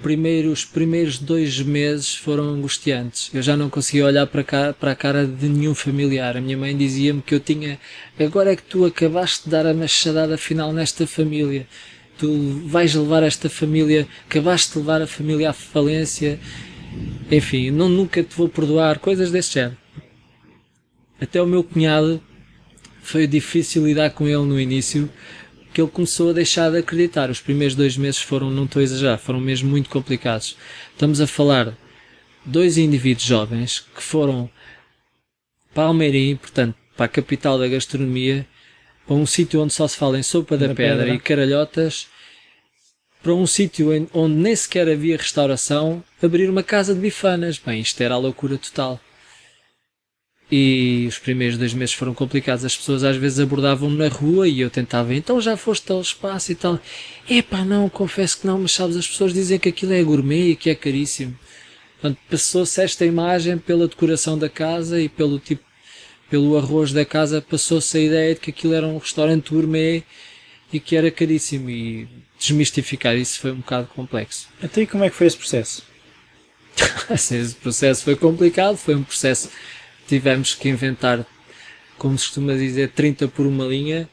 Primeiro, 0.00 0.50
os 0.50 0.64
primeiros 0.64 1.18
dois 1.18 1.60
meses 1.60 2.14
foram 2.14 2.44
angustiantes. 2.44 3.30
Eu 3.34 3.42
já 3.42 3.56
não 3.56 3.68
conseguia 3.68 4.06
olhar 4.06 4.26
para, 4.28 4.44
cá, 4.44 4.72
para 4.72 4.92
a 4.92 4.94
cara 4.94 5.26
de 5.26 5.48
nenhum 5.48 5.74
familiar. 5.74 6.36
A 6.36 6.40
minha 6.40 6.56
mãe 6.56 6.76
dizia-me 6.76 7.20
que 7.20 7.34
eu 7.34 7.40
tinha. 7.40 7.80
Agora 8.18 8.52
é 8.52 8.56
que 8.56 8.62
tu 8.62 8.84
acabaste 8.84 9.44
de 9.44 9.50
dar 9.50 9.66
a 9.66 9.74
machadada 9.74 10.38
final 10.38 10.72
nesta 10.72 11.04
família. 11.04 11.66
Tu 12.16 12.62
vais 12.66 12.94
levar 12.94 13.24
esta 13.24 13.50
família. 13.50 14.06
Acabaste 14.28 14.72
de 14.72 14.78
levar 14.78 15.02
a 15.02 15.06
família 15.06 15.50
à 15.50 15.52
falência. 15.52 16.38
Enfim, 17.28 17.72
não, 17.72 17.88
nunca 17.88 18.22
te 18.22 18.36
vou 18.36 18.48
perdoar. 18.48 19.00
Coisas 19.00 19.32
desse 19.32 19.54
género. 19.54 19.76
Até 21.20 21.42
o 21.42 21.46
meu 21.46 21.64
cunhado 21.64 22.22
foi 23.02 23.26
difícil 23.26 23.84
lidar 23.84 24.10
com 24.10 24.28
ele 24.28 24.44
no 24.44 24.60
início 24.60 25.10
que 25.72 25.80
ele 25.80 25.90
começou 25.90 26.30
a 26.30 26.32
deixar 26.32 26.70
de 26.70 26.78
acreditar. 26.78 27.30
Os 27.30 27.40
primeiros 27.40 27.74
dois 27.74 27.96
meses 27.96 28.20
foram, 28.20 28.50
não 28.50 28.64
estou 28.64 28.80
a 28.80 28.82
exagerar, 28.82 29.18
foram 29.18 29.40
mesmo 29.40 29.70
muito 29.70 29.88
complicados. 29.88 30.56
Estamos 30.92 31.20
a 31.20 31.26
falar 31.26 31.76
dois 32.44 32.76
indivíduos 32.76 33.24
jovens 33.24 33.84
que 33.94 34.02
foram 34.02 34.50
para 35.74 35.84
Almeirim, 35.84 36.36
portanto, 36.36 36.76
para 36.96 37.06
a 37.06 37.08
capital 37.08 37.58
da 37.58 37.66
gastronomia, 37.68 38.46
para 39.06 39.16
um 39.16 39.26
sítio 39.26 39.62
onde 39.62 39.72
só 39.72 39.88
se 39.88 39.96
fala 39.96 40.18
em 40.18 40.22
sopa 40.22 40.56
da, 40.56 40.68
da 40.68 40.74
pedra, 40.74 40.98
pedra, 40.98 41.14
e 41.14 41.18
caralhotas, 41.18 42.06
para 43.22 43.32
um 43.32 43.46
sítio 43.46 44.08
onde 44.12 44.34
nem 44.34 44.54
sequer 44.54 44.88
havia 44.88 45.16
restauração, 45.16 46.02
abrir 46.22 46.50
uma 46.50 46.62
casa 46.62 46.94
de 46.94 47.00
bifanas. 47.00 47.58
Bem, 47.58 47.80
isto 47.80 48.00
era 48.00 48.14
a 48.14 48.18
loucura 48.18 48.58
total. 48.58 49.00
E 50.54 51.06
os 51.08 51.18
primeiros 51.18 51.56
dois 51.56 51.72
meses 51.72 51.94
foram 51.94 52.12
complicados. 52.12 52.62
As 52.62 52.76
pessoas 52.76 53.04
às 53.04 53.16
vezes 53.16 53.40
abordavam-me 53.40 53.96
na 53.96 54.08
rua 54.08 54.46
e 54.46 54.60
eu 54.60 54.68
tentava, 54.68 55.14
então 55.14 55.40
já 55.40 55.56
foste 55.56 55.90
ao 55.90 56.02
espaço 56.02 56.52
e 56.52 56.54
tal. 56.54 56.78
Epá, 57.26 57.64
não, 57.64 57.88
confesso 57.88 58.38
que 58.38 58.46
não, 58.46 58.58
mas 58.58 58.72
sabes, 58.72 58.94
as 58.98 59.08
pessoas 59.08 59.32
dizem 59.32 59.58
que 59.58 59.70
aquilo 59.70 59.94
é 59.94 60.02
gourmet 60.02 60.50
e 60.50 60.56
que 60.56 60.68
é 60.68 60.74
caríssimo. 60.74 61.34
Portanto, 61.98 62.18
passou-se 62.28 62.82
esta 62.82 63.06
imagem 63.06 63.56
pela 63.56 63.88
decoração 63.88 64.36
da 64.36 64.50
casa 64.50 65.00
e 65.00 65.08
pelo 65.08 65.38
tipo, 65.38 65.64
pelo 66.28 66.58
arroz 66.58 66.92
da 66.92 67.06
casa, 67.06 67.40
passou-se 67.40 67.96
a 67.96 68.00
ideia 68.02 68.34
de 68.34 68.40
que 68.40 68.50
aquilo 68.50 68.74
era 68.74 68.86
um 68.86 68.98
restaurante 68.98 69.54
gourmet 69.54 70.02
e 70.70 70.78
que 70.78 70.96
era 70.96 71.10
caríssimo. 71.10 71.70
E 71.70 72.06
desmistificar 72.38 73.16
isso 73.16 73.40
foi 73.40 73.52
um 73.52 73.56
bocado 73.56 73.86
complexo. 73.86 74.48
Até 74.58 74.66
então, 74.66 74.82
e 74.82 74.86
como 74.86 75.04
é 75.04 75.08
que 75.08 75.16
foi 75.16 75.28
esse 75.28 75.36
processo? 75.38 75.82
esse 77.10 77.54
processo 77.54 78.04
foi 78.04 78.16
complicado, 78.16 78.76
foi 78.76 78.94
um 78.94 79.02
processo 79.02 79.48
tivemos 80.12 80.54
que 80.54 80.68
inventar, 80.68 81.24
como 81.96 82.18
se 82.18 82.26
costuma 82.26 82.52
dizer, 82.52 82.90
30 82.90 83.28
por 83.28 83.46
uma 83.46 83.64
linha 83.64 84.06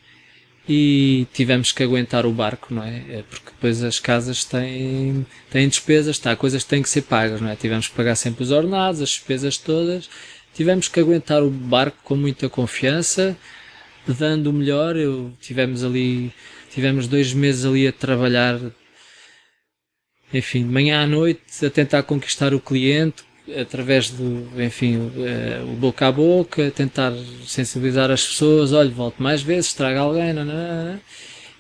e 0.68 1.28
tivemos 1.34 1.74
que 1.74 1.84
aguentar 1.84 2.26
o 2.26 2.32
barco, 2.32 2.74
não 2.74 2.82
é? 2.82 3.04
é? 3.10 3.24
Porque 3.30 3.52
depois 3.52 3.84
as 3.84 4.00
casas 4.00 4.46
têm, 4.46 5.26
têm 5.50 5.68
despesas, 5.68 6.18
tá, 6.18 6.38
coisas 6.38 6.64
que 6.64 6.70
têm 6.70 6.82
que 6.82 6.88
ser 6.88 7.02
pagas, 7.02 7.42
não 7.42 7.50
é? 7.50 7.56
Tivemos 7.58 7.90
que 7.90 7.96
pagar 7.96 8.16
sempre 8.16 8.44
os 8.44 8.52
ordenados, 8.52 9.02
as 9.02 9.10
despesas 9.10 9.58
todas, 9.58 10.10
tivemos 10.54 10.88
que 10.88 11.02
aguentar 11.02 11.44
o 11.44 11.50
barco 11.50 11.98
com 12.02 12.16
muita 12.16 12.48
confiança, 12.48 13.36
dando 14.08 14.52
o 14.52 14.54
melhor, 14.54 14.96
eu, 14.96 15.34
tivemos 15.42 15.84
ali, 15.84 16.32
tivemos 16.72 17.08
dois 17.10 17.34
meses 17.34 17.66
ali 17.66 17.86
a 17.86 17.92
trabalhar 17.92 18.58
enfim, 20.34 20.66
de 20.66 20.72
manhã 20.72 21.04
à 21.04 21.08
noite 21.08 21.66
a 21.66 21.70
tentar 21.70 22.04
conquistar 22.04 22.54
o 22.54 22.60
cliente, 22.60 23.24
através 23.60 24.10
do, 24.10 24.50
enfim, 24.62 24.98
o, 24.98 25.76
boca 25.76 26.08
a 26.08 26.12
boca, 26.12 26.72
tentar 26.72 27.14
sensibilizar 27.46 28.12
as 28.12 28.26
pessoas, 28.26 28.74
olha, 28.74 28.90
volte 28.90 29.22
mais 29.22 29.42
vezes, 29.42 29.74
traga 29.74 30.00
alguém, 30.00 30.34
não, 30.34 30.46
não, 30.46 30.54
não. 30.54 31.00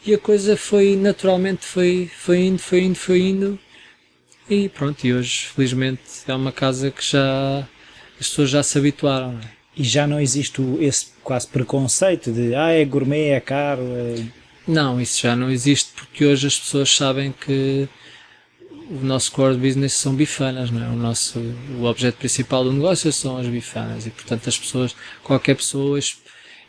e 0.05 0.13
a 0.13 0.17
coisa 0.17 0.57
foi, 0.57 0.95
naturalmente, 0.95 1.65
foi, 1.65 2.09
foi 2.13 2.39
indo, 2.41 2.59
foi 2.59 2.81
indo, 2.81 2.95
foi 2.95 3.21
indo, 3.21 3.59
e 4.49 4.67
pronto, 4.67 5.05
e 5.05 5.13
hoje, 5.13 5.45
felizmente, 5.53 6.01
é 6.27 6.33
uma 6.33 6.51
casa 6.51 6.89
que 6.89 7.05
já, 7.05 7.59
as 8.19 8.27
pessoas 8.29 8.49
já 8.49 8.63
se 8.63 8.77
habituaram. 8.79 9.37
É? 9.37 9.59
E 9.77 9.83
já 9.83 10.07
não 10.07 10.19
existe 10.19 10.61
esse 10.81 11.07
quase 11.23 11.47
preconceito 11.47 12.31
de, 12.31 12.55
ah, 12.55 12.71
é 12.71 12.83
gourmet, 12.83 13.29
é 13.29 13.39
caro, 13.39 13.83
é... 13.83 14.15
Não, 14.67 14.99
isso 14.99 15.21
já 15.21 15.35
não 15.35 15.49
existe, 15.49 15.91
porque 15.95 16.25
hoje 16.25 16.47
as 16.47 16.59
pessoas 16.59 16.95
sabem 16.95 17.31
que 17.31 17.87
o 18.89 19.05
nosso 19.05 19.31
core 19.31 19.55
business 19.55 19.93
são 19.93 20.15
bifanas, 20.15 20.71
não 20.71 20.83
é? 20.83 20.89
O 20.89 20.95
nosso 20.95 21.39
o 21.79 21.83
objeto 21.85 22.17
principal 22.17 22.63
do 22.63 22.73
negócio 22.73 23.11
são 23.13 23.37
as 23.37 23.45
bifanas 23.45 24.07
e, 24.07 24.09
portanto, 24.09 24.49
as 24.49 24.57
pessoas, 24.57 24.95
qualquer 25.23 25.55
pessoa, 25.55 25.99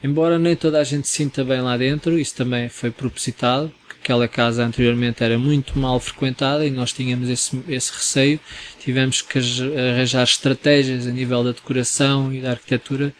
embora 0.04 0.38
nem 0.38 0.54
toda 0.54 0.78
a 0.78 0.84
gente 0.84 1.08
se 1.08 1.16
sinta 1.16 1.42
bem 1.42 1.62
lá 1.62 1.76
dentro, 1.78 2.18
isso 2.18 2.34
também 2.34 2.68
foi 2.68 2.90
propositado, 2.90 3.72
aquela 4.02 4.28
casa 4.28 4.64
anteriormente 4.64 5.24
era 5.24 5.38
muito 5.38 5.78
mal 5.78 5.98
frequentada 5.98 6.66
e 6.66 6.70
nós 6.70 6.92
tínhamos 6.92 7.28
esse, 7.30 7.58
esse 7.68 7.92
receio, 7.92 8.38
tivemos 8.78 9.22
que 9.22 9.38
arranjar 9.38 10.24
estratégias 10.24 11.06
a 11.06 11.10
nível 11.10 11.42
da 11.42 11.52
decoração 11.52 12.32
e 12.32 12.42
da 12.42 12.50
arquitetura 12.50 13.14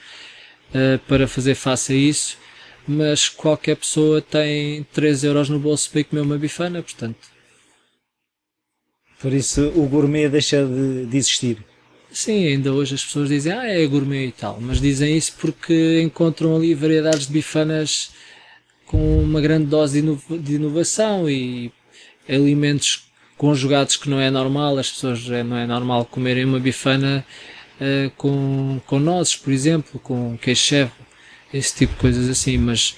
uh, 0.74 0.98
para 1.06 1.26
fazer 1.26 1.54
face 1.54 1.92
a 1.92 1.96
isso, 1.96 2.36
mas 2.86 3.28
qualquer 3.30 3.76
pessoa 3.76 4.20
tem 4.20 4.84
3 4.92 5.24
euros 5.24 5.48
no 5.48 5.58
bolso 5.58 5.90
para 5.90 6.04
comer 6.04 6.20
uma 6.20 6.36
bifana, 6.36 6.82
portanto, 6.82 7.39
por 9.20 9.32
isso 9.32 9.68
o 9.76 9.86
gourmet 9.86 10.28
deixa 10.28 10.64
de, 10.64 11.06
de 11.06 11.16
existir. 11.16 11.58
Sim, 12.12 12.46
ainda 12.46 12.72
hoje 12.72 12.94
as 12.94 13.04
pessoas 13.04 13.28
dizem, 13.28 13.52
ah, 13.52 13.66
é 13.66 13.86
gourmet 13.86 14.26
e 14.26 14.32
tal, 14.32 14.58
mas 14.60 14.80
dizem 14.80 15.16
isso 15.16 15.34
porque 15.40 16.00
encontram 16.02 16.56
ali 16.56 16.74
variedades 16.74 17.26
de 17.28 17.32
bifanas 17.32 18.10
com 18.86 19.22
uma 19.22 19.40
grande 19.40 19.66
dose 19.66 20.02
de 20.02 20.54
inovação 20.54 21.30
e 21.30 21.72
alimentos 22.28 23.04
conjugados 23.36 23.96
que 23.96 24.10
não 24.10 24.20
é 24.20 24.30
normal, 24.30 24.76
as 24.76 24.90
pessoas 24.90 25.24
não 25.26 25.56
é 25.56 25.66
normal 25.66 26.04
comerem 26.04 26.44
uma 26.44 26.58
bifana 26.58 27.24
uh, 27.80 28.10
com, 28.16 28.80
com 28.86 28.98
nozes, 28.98 29.36
por 29.36 29.52
exemplo, 29.52 30.00
com 30.00 30.36
queijo 30.36 30.90
esse 31.54 31.74
tipo 31.74 31.94
de 31.94 32.00
coisas 32.00 32.28
assim, 32.28 32.58
mas 32.58 32.96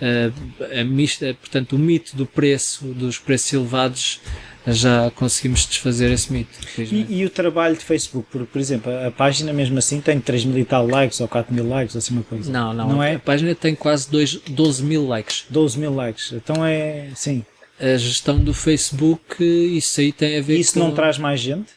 uh, 0.00 0.78
a 0.78 0.84
mista, 0.84 1.34
portanto, 1.40 1.76
o 1.76 1.78
mito 1.78 2.14
do 2.14 2.26
preço, 2.26 2.84
dos 2.88 3.18
preços 3.18 3.54
elevados, 3.54 4.20
já 4.66 5.10
conseguimos 5.10 5.66
desfazer 5.66 6.10
esse 6.10 6.32
mito. 6.32 6.50
E, 6.78 7.18
e, 7.18 7.24
o 7.24 7.30
trabalho 7.30 7.76
de 7.76 7.84
Facebook, 7.84 8.28
por, 8.30 8.46
por 8.46 8.60
exemplo, 8.60 8.92
a, 9.06 9.10
página 9.10 9.52
mesmo 9.52 9.78
assim 9.78 10.00
tem 10.00 10.20
3 10.20 10.44
mil 10.44 10.58
e 10.58 10.64
tal 10.64 10.86
likes 10.86 11.20
ou 11.20 11.26
4 11.26 11.52
mil 11.52 11.68
likes, 11.68 11.96
assim 11.96 12.14
uma 12.14 12.22
coisa. 12.22 12.50
Não, 12.50 12.72
não, 12.72 12.88
não 12.88 13.02
é? 13.02 13.16
A 13.16 13.18
página 13.18 13.54
tem 13.54 13.74
quase 13.74 14.10
2, 14.10 14.36
12 14.50 14.82
mil 14.84 15.06
likes. 15.06 15.44
12 15.50 15.78
mil 15.78 15.94
likes, 15.94 16.32
então 16.32 16.64
é, 16.64 17.08
sim. 17.14 17.44
A 17.80 17.96
gestão 17.96 18.38
do 18.38 18.54
Facebook, 18.54 19.42
isso 19.42 20.00
aí 20.00 20.12
tem 20.12 20.38
a 20.38 20.42
ver 20.42 20.58
isso 20.58 20.74
com... 20.74 20.78
Isso 20.80 20.88
não 20.88 20.94
traz 20.94 21.18
mais 21.18 21.40
gente? 21.40 21.72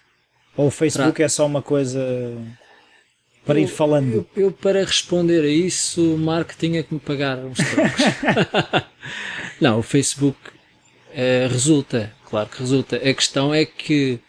Ou 0.56 0.68
o 0.68 0.72
Facebook 0.72 1.16
Tra... 1.16 1.26
é 1.26 1.28
só 1.28 1.46
uma 1.46 1.62
coisa 1.62 2.00
para 3.46 3.60
eu, 3.60 3.64
ir 3.64 3.68
falando? 3.68 4.14
Eu, 4.14 4.28
eu, 4.36 4.52
para 4.52 4.84
responder 4.84 5.44
a 5.44 5.48
isso, 5.48 6.16
o 6.16 6.18
Mark 6.18 6.52
tinha 6.58 6.84
que 6.84 6.94
me 6.94 7.00
pagar 7.00 7.38
uns 7.40 7.58
trocos. 7.58 8.84
não, 9.62 9.80
o 9.80 9.84
Facebook 9.84 10.38
uh, 10.50 11.48
resulta 11.50 12.12
claro 12.36 12.50
que 12.50 12.60
resulta. 12.60 12.98
A 12.98 13.14
questão 13.14 13.54
é 13.54 13.64
que 13.64 14.20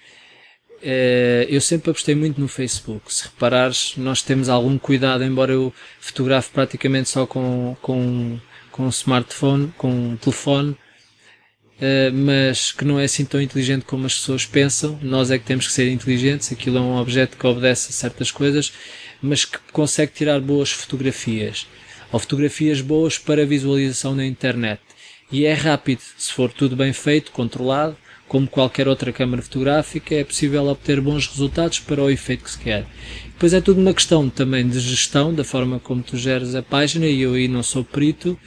uh, 0.80 1.44
eu 1.48 1.60
sempre 1.60 1.90
apostei 1.90 2.14
muito 2.14 2.40
no 2.40 2.46
Facebook. 2.46 3.12
Se 3.12 3.24
reparares, 3.24 3.94
nós 3.96 4.22
temos 4.22 4.48
algum 4.48 4.78
cuidado, 4.78 5.24
embora 5.24 5.52
eu 5.52 5.74
fotografe 5.98 6.50
praticamente 6.52 7.08
só 7.08 7.26
com, 7.26 7.76
com, 7.82 8.38
com 8.70 8.84
um 8.84 8.88
smartphone, 8.90 9.72
com 9.76 9.90
um 9.90 10.16
telefone, 10.16 10.70
uh, 10.70 12.12
mas 12.14 12.70
que 12.70 12.84
não 12.84 13.00
é 13.00 13.04
assim 13.04 13.24
tão 13.24 13.40
inteligente 13.40 13.84
como 13.84 14.06
as 14.06 14.14
pessoas 14.14 14.46
pensam. 14.46 14.96
Nós 15.02 15.32
é 15.32 15.38
que 15.38 15.44
temos 15.44 15.66
que 15.66 15.72
ser 15.72 15.90
inteligentes. 15.90 16.52
Aquilo 16.52 16.78
é 16.78 16.80
um 16.80 16.98
objeto 16.98 17.36
que 17.36 17.46
obedece 17.46 17.90
a 17.90 17.92
certas 17.92 18.30
coisas, 18.30 18.72
mas 19.20 19.44
que 19.44 19.58
consegue 19.72 20.12
tirar 20.12 20.40
boas 20.40 20.70
fotografias. 20.70 21.66
Ou 22.12 22.20
fotografias 22.20 22.80
boas 22.80 23.18
para 23.18 23.44
visualização 23.44 24.14
na 24.14 24.24
internet 24.24 24.85
e 25.30 25.44
é 25.44 25.52
rápido. 25.52 26.00
Se 26.16 26.32
for 26.32 26.52
tudo 26.52 26.76
bem 26.76 26.92
feito, 26.92 27.32
controlado, 27.32 27.96
como 28.28 28.48
qualquer 28.48 28.88
outra 28.88 29.12
câmara 29.12 29.42
fotográfica, 29.42 30.14
é 30.14 30.24
possível 30.24 30.66
obter 30.66 31.00
bons 31.00 31.26
resultados 31.28 31.78
para 31.80 32.02
o 32.02 32.10
efeito 32.10 32.44
que 32.44 32.50
se 32.50 32.58
quer. 32.58 32.86
Depois 33.26 33.52
é 33.52 33.60
tudo 33.60 33.80
uma 33.80 33.94
questão 33.94 34.28
também 34.28 34.68
de 34.68 34.80
gestão, 34.80 35.32
da 35.32 35.44
forma 35.44 35.78
como 35.78 36.02
tu 36.02 36.16
geres 36.16 36.54
a 36.54 36.62
página, 36.62 37.06
e 37.06 37.20
eu 37.20 37.34
aí 37.34 37.48
não 37.48 37.62
sou 37.62 37.84
perito, 37.84 38.38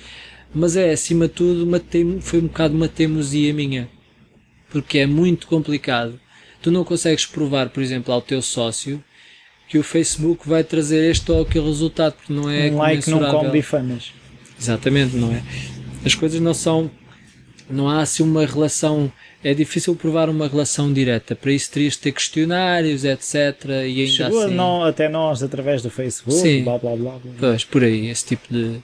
mas 0.54 0.76
é, 0.76 0.92
acima 0.92 1.28
de 1.28 1.34
tudo, 1.34 1.64
uma 1.64 1.80
tem, 1.80 2.20
foi 2.20 2.40
um 2.40 2.48
bocado 2.48 2.76
uma 2.76 2.88
teimosia 2.88 3.54
minha. 3.54 3.90
Porque 4.70 5.00
é 5.00 5.06
muito 5.06 5.48
complicado. 5.48 6.20
Tu 6.62 6.72
não 6.72 6.84
consegues 6.84 7.26
provar, 7.26 7.70
por 7.70 7.82
exemplo, 7.82 8.14
ao 8.14 8.22
teu 8.22 8.42
sócio 8.42 9.04
que 9.68 9.78
o 9.78 9.84
Facebook 9.84 10.50
vai 10.50 10.64
trazer 10.64 11.10
este 11.12 11.32
ou 11.32 11.44
aquele 11.44 11.66
resultado, 11.66 12.14
porque 12.14 12.34
não 12.34 12.50
é 12.50 12.72
Um 12.72 12.78
like 12.78 13.10
não 13.10 13.32
come 13.32 13.50
bifanas. 13.52 14.12
Exatamente, 14.60 15.16
não 15.16 15.32
é? 15.32 15.44
As 16.06 16.16
coisas 16.16 16.40
não 16.40 16.54
são. 16.54 16.90
Não 17.70 17.88
há 17.88 18.02
assim 18.02 18.24
uma 18.24 18.46
relação. 18.46 19.12
É 19.44 19.54
difícil 19.54 19.96
provar 19.96 20.30
uma 20.30 20.48
relação 20.48 20.92
direta. 20.92 21.36
Para 21.36 21.52
isso 21.52 21.72
terias 21.72 21.94
de 21.94 22.00
ter 22.00 22.12
questionários, 22.12 23.06
etc. 23.06 23.36
E 23.86 24.02
ainda 24.02 24.12
Chegou 24.12 24.44
assim. 24.44 24.56
Não, 24.56 24.84
até 24.84 25.08
nós 25.08 25.44
através 25.44 25.82
do 25.82 25.90
Facebook, 25.90 26.42
Sim. 26.42 26.64
blá 26.64 26.78
blá 26.78 26.96
blá. 26.96 27.12
blá. 27.18 27.34
Pois, 27.40 27.64
por 27.64 27.84
aí, 27.84 28.08
esse 28.08 28.26
tipo 28.26 28.52
de. 28.52 28.80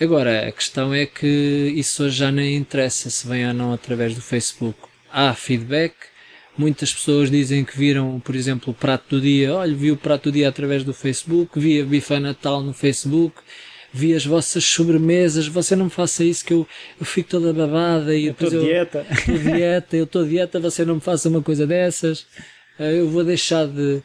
Agora, 0.00 0.48
a 0.48 0.52
questão 0.52 0.92
é 0.92 1.06
que 1.06 1.72
isso 1.76 2.04
hoje 2.04 2.18
já 2.18 2.32
nem 2.32 2.56
interessa 2.56 3.08
se 3.08 3.26
vem 3.26 3.46
ou 3.46 3.54
não 3.54 3.72
através 3.72 4.14
do 4.14 4.20
Facebook. 4.20 4.78
Há 5.12 5.32
feedback, 5.34 5.94
muitas 6.56 6.92
pessoas 6.92 7.30
dizem 7.30 7.64
que 7.64 7.76
viram, 7.78 8.18
por 8.20 8.34
exemplo, 8.34 8.72
o 8.72 8.74
prato 8.74 9.16
do 9.16 9.20
dia. 9.20 9.54
Olha, 9.54 9.74
vi 9.74 9.92
o 9.92 9.96
prato 9.96 10.24
do 10.24 10.32
dia 10.32 10.48
através 10.48 10.82
do 10.82 10.92
Facebook, 10.92 11.58
vi 11.58 11.80
a 11.80 11.84
bifa 11.84 12.18
natal 12.18 12.62
no 12.62 12.72
Facebook 12.72 13.36
vi 13.92 14.14
as 14.14 14.24
vossas 14.24 14.64
sobremesas, 14.64 15.46
você 15.46 15.76
não 15.76 15.84
me 15.86 15.90
faça 15.90 16.24
isso 16.24 16.44
que 16.44 16.54
eu, 16.54 16.66
eu 16.98 17.04
fico 17.04 17.28
toda 17.28 17.52
babada 17.52 18.16
e 18.16 18.26
eu 18.26 18.32
depois 18.32 18.52
eu 18.52 18.62
dieta. 18.62 19.06
Tô 19.26 19.32
dieta, 19.32 19.96
eu 19.96 20.04
estou 20.04 20.24
dieta, 20.24 20.58
você 20.58 20.84
não 20.84 20.94
me 20.94 21.00
faça 21.00 21.28
uma 21.28 21.42
coisa 21.42 21.66
dessas, 21.66 22.26
eh, 22.78 23.00
eu 23.00 23.08
vou 23.08 23.22
deixar 23.22 23.66
de, 23.66 24.02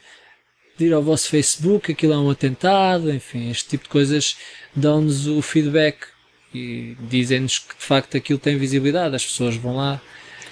de 0.76 0.86
ir 0.86 0.92
ao 0.92 1.02
vosso 1.02 1.28
Facebook, 1.28 1.90
aquilo 1.90 2.12
é 2.12 2.18
um 2.18 2.30
atentado, 2.30 3.10
enfim, 3.10 3.50
este 3.50 3.70
tipo 3.70 3.84
de 3.84 3.90
coisas 3.90 4.36
dão-nos 4.76 5.26
o 5.26 5.40
feedback 5.40 6.06
e 6.54 6.96
dizem-nos 7.00 7.58
que 7.58 7.76
de 7.76 7.84
facto 7.84 8.16
aquilo 8.16 8.38
tem 8.38 8.58
visibilidade, 8.58 9.16
as 9.16 9.24
pessoas 9.24 9.56
vão 9.56 9.76
lá. 9.76 10.00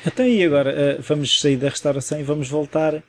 Até 0.04 0.22
aí 0.22 0.42
agora, 0.42 0.70
eh, 0.70 0.98
vamos 1.00 1.40
sair 1.40 1.56
da 1.56 1.68
restauração 1.68 2.18
e 2.18 2.22
vamos 2.22 2.48
voltar 2.48 3.02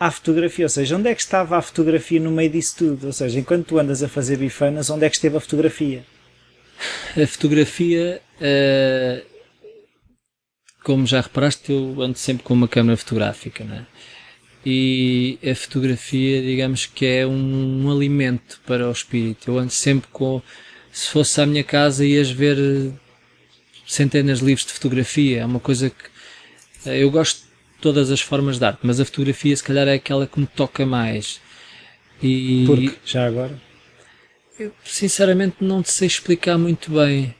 à 0.00 0.10
fotografia, 0.10 0.64
ou 0.64 0.70
seja, 0.70 0.96
onde 0.96 1.10
é 1.10 1.14
que 1.14 1.20
estava 1.20 1.58
a 1.58 1.62
fotografia 1.62 2.18
no 2.18 2.30
meio 2.30 2.48
disso 2.48 2.74
tudo? 2.78 3.08
Ou 3.08 3.12
seja, 3.12 3.38
enquanto 3.38 3.66
tu 3.66 3.78
andas 3.78 4.02
a 4.02 4.08
fazer 4.08 4.38
bifanas, 4.38 4.88
onde 4.88 5.04
é 5.04 5.10
que 5.10 5.16
esteve 5.16 5.36
a 5.36 5.40
fotografia? 5.40 6.02
A 7.14 7.26
fotografia, 7.26 8.22
uh, 8.40 9.22
como 10.82 11.06
já 11.06 11.20
reparaste, 11.20 11.70
eu 11.70 12.00
ando 12.00 12.16
sempre 12.16 12.42
com 12.42 12.54
uma 12.54 12.66
câmera 12.66 12.96
fotográfica, 12.96 13.62
não 13.62 13.76
é? 13.76 13.86
E 14.64 15.38
a 15.44 15.54
fotografia, 15.54 16.40
digamos 16.40 16.86
que 16.86 17.04
é 17.04 17.26
um, 17.26 17.84
um 17.84 17.90
alimento 17.90 18.58
para 18.66 18.88
o 18.88 18.92
espírito. 18.92 19.50
Eu 19.50 19.58
ando 19.58 19.70
sempre 19.70 20.08
com, 20.10 20.40
se 20.90 21.08
fosse 21.08 21.40
à 21.42 21.46
minha 21.46 21.64
casa, 21.64 22.06
ias 22.06 22.30
ver 22.30 22.56
centenas 23.86 24.38
de 24.38 24.46
livros 24.46 24.64
de 24.66 24.72
fotografia. 24.72 25.40
É 25.40 25.44
uma 25.44 25.60
coisa 25.60 25.90
que 25.90 26.88
uh, 26.88 26.92
eu 26.94 27.10
gosto 27.10 27.49
todas 27.80 28.10
as 28.10 28.20
formas 28.20 28.58
de 28.58 28.64
arte, 28.64 28.80
mas 28.82 29.00
a 29.00 29.04
fotografia 29.04 29.56
se 29.56 29.64
calhar 29.64 29.88
é 29.88 29.94
aquela 29.94 30.26
que 30.26 30.38
me 30.38 30.46
toca 30.46 30.84
mais. 30.84 31.40
E 32.22 32.64
Porque, 32.66 32.94
já 33.04 33.26
agora? 33.26 33.60
Eu 34.58 34.72
sinceramente 34.84 35.56
não 35.60 35.82
te 35.82 35.90
sei 35.90 36.06
explicar 36.06 36.58
muito 36.58 36.90
bem. 36.90 37.34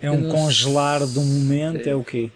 É 0.00 0.10
um 0.10 0.28
congelar 0.28 1.06
de 1.06 1.18
um 1.18 1.24
momento, 1.24 1.86
é 1.86 1.94
o 1.94 2.04
quê? 2.04 2.30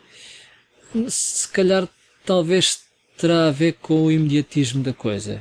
Se 1.09 1.48
calhar 1.48 1.88
talvez 2.24 2.80
terá 3.16 3.48
a 3.48 3.50
ver 3.50 3.74
com 3.80 4.04
o 4.04 4.12
imediatismo 4.12 4.82
da 4.82 4.92
coisa. 4.92 5.40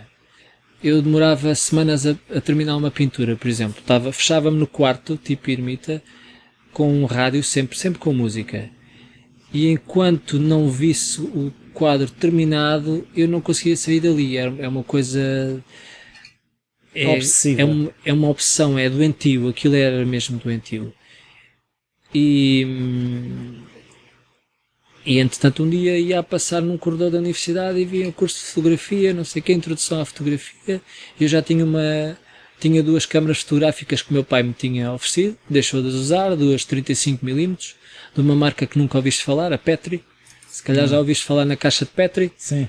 Eu 0.83 1.01
demorava 1.01 1.53
semanas 1.55 2.05
a, 2.05 2.15
a 2.33 2.39
terminar 2.39 2.75
uma 2.77 2.91
pintura, 2.91 3.35
por 3.35 3.47
exemplo. 3.47 3.79
Estava, 3.79 4.11
fechava-me 4.11 4.57
no 4.57 4.67
quarto, 4.67 5.17
tipo 5.17 5.49
ermita, 5.49 6.01
com 6.71 6.91
um 6.91 7.05
rádio 7.05 7.43
sempre, 7.43 7.77
sempre 7.77 7.99
com 7.99 8.13
música. 8.13 8.69
E 9.53 9.67
enquanto 9.67 10.37
não 10.37 10.69
visse 10.69 11.21
o 11.21 11.51
quadro 11.75 12.09
terminado, 12.09 13.05
eu 13.15 13.27
não 13.27 13.41
conseguia 13.41 13.75
sair 13.75 13.99
dali. 13.99 14.37
É, 14.37 14.43
é 14.59 14.67
uma 14.67 14.83
coisa. 14.83 15.63
É, 16.95 17.03
é, 17.03 17.91
é 18.05 18.13
uma 18.13 18.29
opção, 18.29 18.79
é 18.79 18.89
doentio. 18.89 19.49
Aquilo 19.49 19.75
era 19.75 20.03
mesmo 20.05 20.39
doentio. 20.43 20.93
E. 22.13 22.65
E 25.05 25.19
entretanto, 25.19 25.61
um 25.61 25.69
dia 25.69 25.99
ia 25.99 26.17
a 26.17 26.23
passar 26.23 26.61
num 26.63 26.79
corredor 26.79 27.11
da 27.11 27.19
universidade 27.19 27.77
e 27.77 27.85
via 27.85 28.07
um 28.07 28.11
curso 28.11 28.39
de 28.39 28.45
fotografia, 28.45 29.13
não 29.13 29.23
sei 29.23 29.39
o 29.39 29.45
que, 29.45 29.53
introdução 29.53 30.01
à 30.01 30.05
fotografia. 30.05 30.81
Eu 31.19 31.27
já 31.27 31.41
tinha 31.41 31.63
uma. 31.63 32.17
Tinha 32.59 32.81
duas 32.81 33.05
câmaras 33.05 33.41
fotográficas 33.41 34.01
que 34.01 34.13
meu 34.13 34.23
pai 34.23 34.41
me 34.41 34.53
tinha 34.53 34.91
oferecido, 34.93 35.37
deixou 35.47 35.81
de 35.81 35.89
usar, 35.89 36.35
duas 36.35 36.65
35mm, 36.65 37.73
de 38.15 38.21
uma 38.21 38.33
marca 38.33 38.65
que 38.65 38.79
nunca 38.79 38.97
ouviste 38.97 39.25
falar, 39.25 39.51
a 39.51 39.57
Petri 39.57 40.01
se 40.55 40.63
calhar 40.63 40.87
já 40.87 40.97
ouviste 40.97 41.25
falar 41.25 41.43
na 41.43 41.57
caixa 41.57 41.83
de 41.83 41.91
Petri. 41.91 42.31
Sim. 42.37 42.63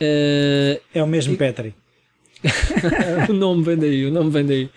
Uh, 0.00 0.80
é 0.92 1.00
o 1.00 1.06
mesmo 1.06 1.34
e... 1.34 1.36
Petri. 1.36 1.76
o 3.30 3.32
nome 3.32 3.62
vem 3.62 3.76
daí, 3.76 4.04
o 4.04 4.10
nome 4.10 4.30
vem 4.30 4.44
daí. 4.44 4.70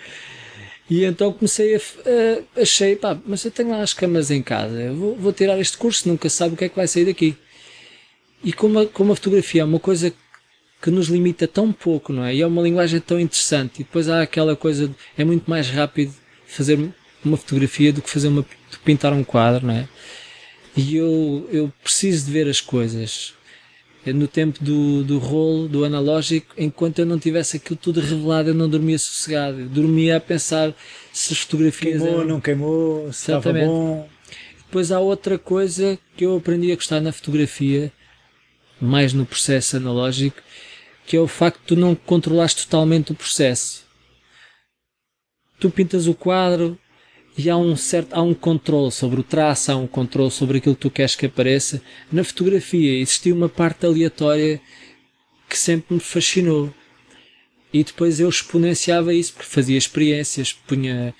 E 0.88 1.04
então 1.04 1.34
comecei 1.34 1.76
a. 1.76 1.80
Uh, 1.80 2.62
achei, 2.62 2.96
pá, 2.96 3.18
mas 3.26 3.44
eu 3.44 3.50
tenho 3.50 3.72
lá 3.72 3.82
as 3.82 3.92
câmaras 3.92 4.30
em 4.30 4.44
casa, 4.44 4.94
vou, 4.94 5.16
vou, 5.16 5.34
tirar 5.34 5.60
este 5.60 5.80
curso, 5.80 6.08
nunca 6.08 6.30
sabe 6.30 6.54
o 6.54 6.58
que 6.58 6.66
é 6.66 6.70
que 6.70 6.76
vai 6.76 6.88
sair 6.88 7.06
daqui. 7.06 7.36
E 8.44 8.54
como 8.54 8.82
a, 8.82 8.86
como 8.86 9.12
a 9.12 9.16
fotografia 9.16 9.64
é 9.64 9.66
uma 9.66 9.80
coisa 9.80 10.14
que 10.80 10.92
nos 10.92 11.08
limita 11.08 11.48
tão 11.48 11.74
pouco, 11.74 12.14
não 12.14 12.24
é? 12.24 12.36
E 12.36 12.42
é 12.44 12.46
uma 12.46 12.62
linguagem 12.62 13.00
tão 13.00 13.20
interessante. 13.20 13.82
E 13.82 13.84
depois 13.84 14.08
há 14.10 14.22
aquela 14.22 14.56
coisa, 14.56 14.90
de, 14.90 14.96
é 15.18 15.26
muito 15.26 15.50
mais 15.50 15.72
rápido 15.72 16.14
fazer 16.46 16.78
uma 17.24 17.36
fotografia 17.36 17.92
do 17.92 18.04
que 18.04 18.12
fazer 18.12 18.28
uma, 18.28 18.46
pintar 18.84 19.12
um 19.12 19.24
quadro, 19.24 19.66
não 19.66 19.74
é? 19.74 19.88
E 20.76 20.98
eu, 20.98 21.48
eu 21.52 21.72
preciso 21.82 22.26
de 22.26 22.32
ver 22.32 22.48
as 22.48 22.60
coisas. 22.60 23.34
No 24.06 24.28
tempo 24.28 24.64
do, 24.64 25.04
do 25.04 25.18
rolo, 25.18 25.68
do 25.68 25.84
analógico, 25.84 26.54
enquanto 26.58 27.00
eu 27.00 27.08
não 27.08 27.18
tivesse 27.18 27.58
aquilo 27.58 27.76
tudo 27.76 28.00
revelado, 28.00 28.50
eu 28.50 28.54
não 28.54 28.70
dormia 28.70 29.00
sossegado. 29.00 29.62
Eu 29.62 29.68
dormia 29.68 30.18
a 30.18 30.20
pensar 30.20 30.76
se 31.12 31.34
as 31.34 31.40
fotografias. 31.40 32.02
Queimou, 32.02 32.20
eram... 32.20 32.28
não 32.28 32.42
queimou, 32.42 33.12
se 33.12 33.32
Exatamente. 33.32 33.64
estava 33.64 33.80
bom. 33.80 34.10
Depois 34.66 34.92
há 34.92 35.00
outra 35.00 35.40
coisa 35.40 35.98
que 36.16 36.26
eu 36.26 36.38
aprendi 36.38 36.72
a 36.72 36.76
gostar 36.76 37.00
na 37.00 37.12
fotografia, 37.12 37.92
mais 38.80 39.14
no 39.14 39.26
processo 39.26 39.78
analógico, 39.78 40.42
que 41.08 41.16
é 41.16 41.20
o 41.20 41.28
facto 41.28 41.62
de 41.62 41.68
tu 41.68 41.76
não 41.76 41.96
controlares 41.96 42.54
totalmente 42.54 43.12
o 43.12 43.16
processo. 43.16 43.86
Tu 45.60 45.70
pintas 45.70 46.08
o 46.08 46.14
quadro, 46.14 46.78
e 47.38 47.50
há 47.50 47.58
um 47.58 47.76
certo 47.76 48.14
há 48.14 48.22
um 48.22 48.34
controle 48.34 48.92
sobre 48.92 49.20
o 49.20 49.24
traço, 49.24 49.72
há 49.72 49.76
um 49.76 49.88
controle 49.88 50.32
sobre 50.32 50.60
aquilo 50.60 50.76
que 50.76 50.82
tu 50.82 50.90
queres 50.90 51.16
que 51.16 51.26
apareça. 51.26 51.82
Na 52.12 52.24
fotografia 52.24 53.00
existia 53.00 53.34
uma 53.34 53.50
parte 53.50 53.86
aleatória 53.86 54.62
que 55.50 55.58
sempre 55.58 55.96
me 55.96 56.00
fascinou. 56.00 56.74
E 57.74 57.84
depois 57.84 58.22
eu 58.22 58.30
exponenciava 58.30 59.14
isso 59.14 59.34
porque 59.34 59.50
fazia 59.50 59.78
experiências, 59.78 60.54
punha 60.54 61.14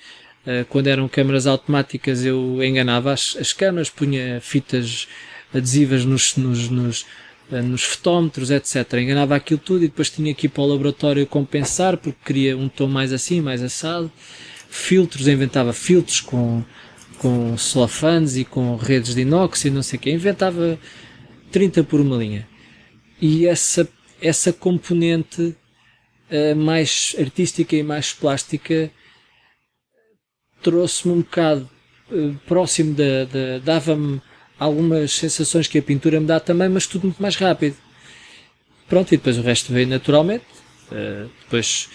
uh, 0.46 0.64
quando 0.70 0.86
eram 0.86 1.06
câmaras 1.06 1.46
automáticas 1.46 2.24
eu 2.24 2.64
enganava 2.64 3.12
as, 3.12 3.36
as 3.38 3.52
câmaras, 3.52 3.90
punha 3.90 4.40
fitas 4.40 5.06
adesivas 5.52 6.06
nos, 6.06 6.34
nos, 6.36 6.70
nos, 6.70 7.02
uh, 7.50 7.62
nos 7.62 7.84
fotómetros, 7.84 8.50
etc. 8.50 8.90
Enganava 8.94 9.36
aquilo 9.36 9.60
tudo 9.62 9.84
e 9.84 9.88
depois 9.88 10.08
tinha 10.08 10.34
que 10.34 10.46
ir 10.46 10.48
para 10.48 10.62
o 10.62 10.66
laboratório 10.66 11.26
compensar 11.26 11.98
porque 11.98 12.18
queria 12.24 12.56
um 12.56 12.70
tom 12.70 12.86
mais 12.86 13.12
assim, 13.12 13.42
mais 13.42 13.62
assado 13.62 14.10
filtros, 14.76 15.26
inventava 15.26 15.72
filtros 15.72 16.20
com, 16.20 16.62
com 17.18 17.56
celofanes 17.56 18.36
e 18.36 18.44
com 18.44 18.76
redes 18.76 19.14
de 19.14 19.22
inox 19.22 19.64
e 19.64 19.70
não 19.70 19.82
sei 19.82 19.98
o 19.98 20.02
que, 20.02 20.10
inventava 20.10 20.78
30 21.50 21.84
por 21.84 22.00
uma 22.00 22.16
linha. 22.16 22.46
E 23.20 23.46
essa, 23.46 23.88
essa 24.20 24.52
componente 24.52 25.56
uh, 26.30 26.56
mais 26.56 27.16
artística 27.18 27.74
e 27.74 27.82
mais 27.82 28.12
plástica 28.12 28.90
trouxe-me 30.62 31.14
um 31.14 31.20
bocado 31.20 31.68
uh, 32.10 32.34
próximo 32.46 32.94
da, 32.94 33.24
da 33.24 33.58
dava-me 33.58 34.20
algumas 34.58 35.12
sensações 35.12 35.66
que 35.66 35.78
a 35.78 35.82
pintura 35.82 36.20
me 36.20 36.26
dá 36.26 36.40
também, 36.40 36.68
mas 36.68 36.86
tudo 36.86 37.04
muito 37.04 37.22
mais 37.22 37.36
rápido. 37.36 37.76
Pronto, 38.88 39.12
e 39.12 39.16
depois 39.16 39.38
o 39.38 39.42
resto 39.42 39.72
veio 39.72 39.86
naturalmente. 39.88 40.44
Uh, 40.90 41.28
depois 41.42 41.88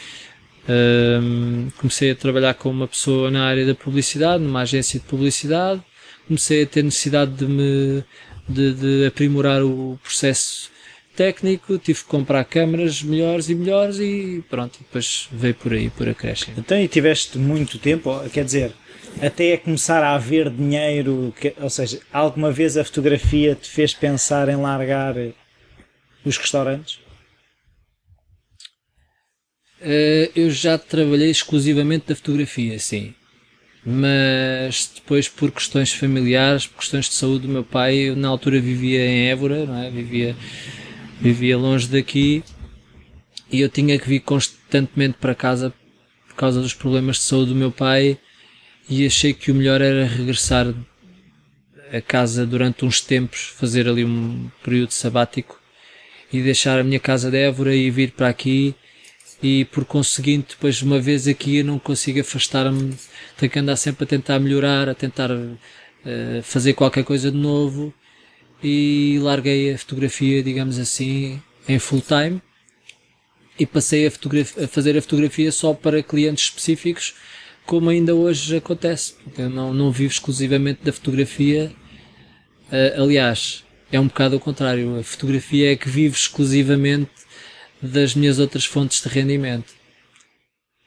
um, 0.70 1.70
comecei 1.78 2.12
a 2.12 2.16
trabalhar 2.16 2.54
com 2.54 2.70
uma 2.70 2.88
pessoa 2.88 3.32
na 3.32 3.46
área 3.46 3.66
da 3.66 3.76
publicidade, 3.76 4.44
numa 4.44 4.62
agência 4.62 5.00
de 5.00 5.06
publicidade. 5.06 5.82
Comecei 6.28 6.64
a 6.64 6.66
ter 6.66 6.84
necessidade 6.84 7.32
de 7.32 7.46
me 7.46 8.04
de, 8.48 8.74
de 8.74 9.06
aprimorar 9.06 9.64
o 9.64 10.00
processo 10.04 10.70
técnico, 11.16 11.78
tive 11.78 12.00
que 12.00 12.06
comprar 12.06 12.44
câmaras 12.46 13.02
melhores 13.02 13.50
e 13.50 13.56
melhores 13.56 14.00
e 14.00 14.44
pronto, 14.50 14.80
depois 14.80 15.28
veio 15.32 15.54
por 15.56 15.74
aí, 15.74 15.90
por 15.90 16.08
acréscimo. 16.08 16.56
Então 16.58 16.78
e 16.80 16.88
tiveste 16.88 17.38
muito 17.38 17.78
tempo, 17.78 18.18
quer 18.30 18.46
dizer, 18.46 18.72
até 19.22 19.58
começar 19.58 20.04
a 20.04 20.16
haver 20.16 20.50
dinheiro, 20.50 21.34
que, 21.40 21.54
ou 21.60 21.70
seja, 21.70 22.00
alguma 22.12 22.52
vez 22.52 22.78
a 22.78 22.84
fotografia 22.84 23.56
te 23.56 23.70
fez 23.70 23.94
pensar 23.94 24.48
em 24.50 24.56
largar 24.56 25.16
os 26.26 26.38
restaurantes? 26.38 27.00
Uh, 29.82 30.30
eu 30.36 30.52
já 30.52 30.78
trabalhei 30.78 31.32
exclusivamente 31.32 32.06
da 32.08 32.16
fotografia, 32.16 32.78
sim. 32.78 33.16
Mas 33.84 34.92
depois, 34.94 35.28
por 35.28 35.50
questões 35.50 35.92
familiares, 35.92 36.68
por 36.68 36.80
questões 36.80 37.10
de 37.10 37.16
saúde 37.16 37.48
do 37.48 37.52
meu 37.52 37.64
pai, 37.64 37.96
eu 37.96 38.16
na 38.16 38.28
altura 38.28 38.60
vivia 38.60 39.04
em 39.04 39.30
Évora, 39.30 39.66
não 39.66 39.82
é? 39.82 39.90
vivia, 39.90 40.36
vivia 41.20 41.58
longe 41.58 41.88
daqui 41.88 42.44
e 43.52 43.60
eu 43.60 43.70
tinha 43.70 43.98
que 43.98 44.08
vir 44.08 44.20
constantemente 44.20 45.18
para 45.20 45.34
casa 45.34 45.74
por 46.28 46.36
causa 46.36 46.62
dos 46.62 46.76
problemas 46.76 47.18
de 47.18 47.24
saúde 47.24 47.50
do 47.50 47.56
meu 47.56 47.72
pai 47.72 48.20
e 48.88 49.06
achei 49.06 49.34
que 49.34 49.52
o 49.52 49.56
melhor 49.56 49.82
era 49.82 50.06
regressar 50.06 50.74
a 51.92 52.02
casa 52.02 52.46
durante 52.46 52.86
uns 52.86 53.02
tempos, 53.02 53.54
fazer 53.58 53.88
ali 53.88 54.06
um 54.06 54.50
período 54.64 54.92
sabático 54.92 55.60
e 56.32 56.40
deixar 56.42 56.80
a 56.80 56.84
minha 56.84 57.00
casa 57.00 57.32
de 57.32 57.38
Évora 57.38 57.76
e 57.76 57.90
vir 57.90 58.12
para 58.12 58.30
aqui 58.30 58.76
e 59.42 59.66
por 59.66 59.86
conseguinte 59.86 60.50
depois 60.56 60.82
uma 60.82 61.00
vez 61.00 61.28
aqui 61.28 61.58
eu 61.58 61.66
não 61.66 61.80
consigo 61.80 62.20
afastar-me, 62.20 62.96
tenho 63.38 63.52
que 63.52 63.60
andar 63.60 63.76
sempre 63.76 64.04
a 64.04 64.08
tentar 64.08 64.40
melhorar, 64.40 64.88
a 64.88 64.94
tentar 64.94 65.32
uh, 65.32 65.58
fazer 66.44 66.74
qualquer 66.74 67.04
coisa 67.04 67.32
de 67.32 67.38
novo. 67.38 67.94
E 68.64 69.18
larguei 69.20 69.74
a 69.74 69.78
fotografia, 69.78 70.44
digamos 70.44 70.78
assim, 70.78 71.42
em 71.68 71.80
full 71.80 72.02
time. 72.02 72.40
E 73.58 73.66
passei 73.66 74.06
a, 74.06 74.12
a 74.64 74.68
fazer 74.68 74.96
a 74.96 75.02
fotografia 75.02 75.52
só 75.52 75.74
para 75.74 76.04
clientes 76.04 76.44
específicos, 76.44 77.16
como 77.66 77.90
ainda 77.90 78.14
hoje 78.14 78.58
acontece. 78.58 79.16
Eu 79.36 79.50
não, 79.50 79.74
não 79.74 79.92
vivo 79.92 80.12
exclusivamente 80.12 80.84
da 80.84 80.94
fotografia, 80.94 81.72
uh, 82.72 83.02
aliás, 83.02 83.64
é 83.92 84.00
um 84.00 84.08
bocado 84.08 84.36
ao 84.36 84.40
contrário, 84.40 85.00
a 85.00 85.04
fotografia 85.04 85.74
é 85.74 85.76
que 85.76 85.90
vive 85.90 86.16
exclusivamente 86.16 87.10
das 87.82 88.14
minhas 88.16 88.40
outras 88.40 88.66
fontes 88.66 89.02
de 89.02 89.10
rendimento. 89.10 89.74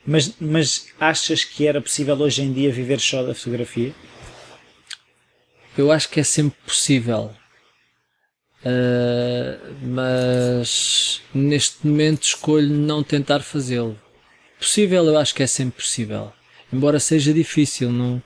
Mas, 0.07 0.35
mas 0.39 0.87
achas 1.01 1.45
que 1.45 1.67
era 1.67 1.81
possível 1.81 2.17
hoje 2.17 2.43
em 2.43 2.53
dia 2.53 2.71
viver 2.71 3.01
só 3.01 3.23
da 3.23 3.35
fotografia? 3.35 3.95
Eu 5.77 5.91
acho 5.91 6.09
que 6.09 6.21
é 6.21 6.25
sempre 6.25 6.59
possível. 6.67 7.35
Uh, 8.65 9.75
mas 9.83 11.21
neste 11.35 11.87
momento 11.87 12.23
escolho 12.23 12.69
não 12.69 13.03
tentar 13.03 13.41
fazê-lo. 13.41 13.99
Possível, 14.59 15.05
eu 15.05 15.19
acho 15.19 15.35
que 15.35 15.43
é 15.43 15.47
sempre 15.47 15.83
possível. 15.83 16.33
Embora 16.73 17.01
seja 17.01 17.33
difícil, 17.33 17.91
não, 17.91 18.23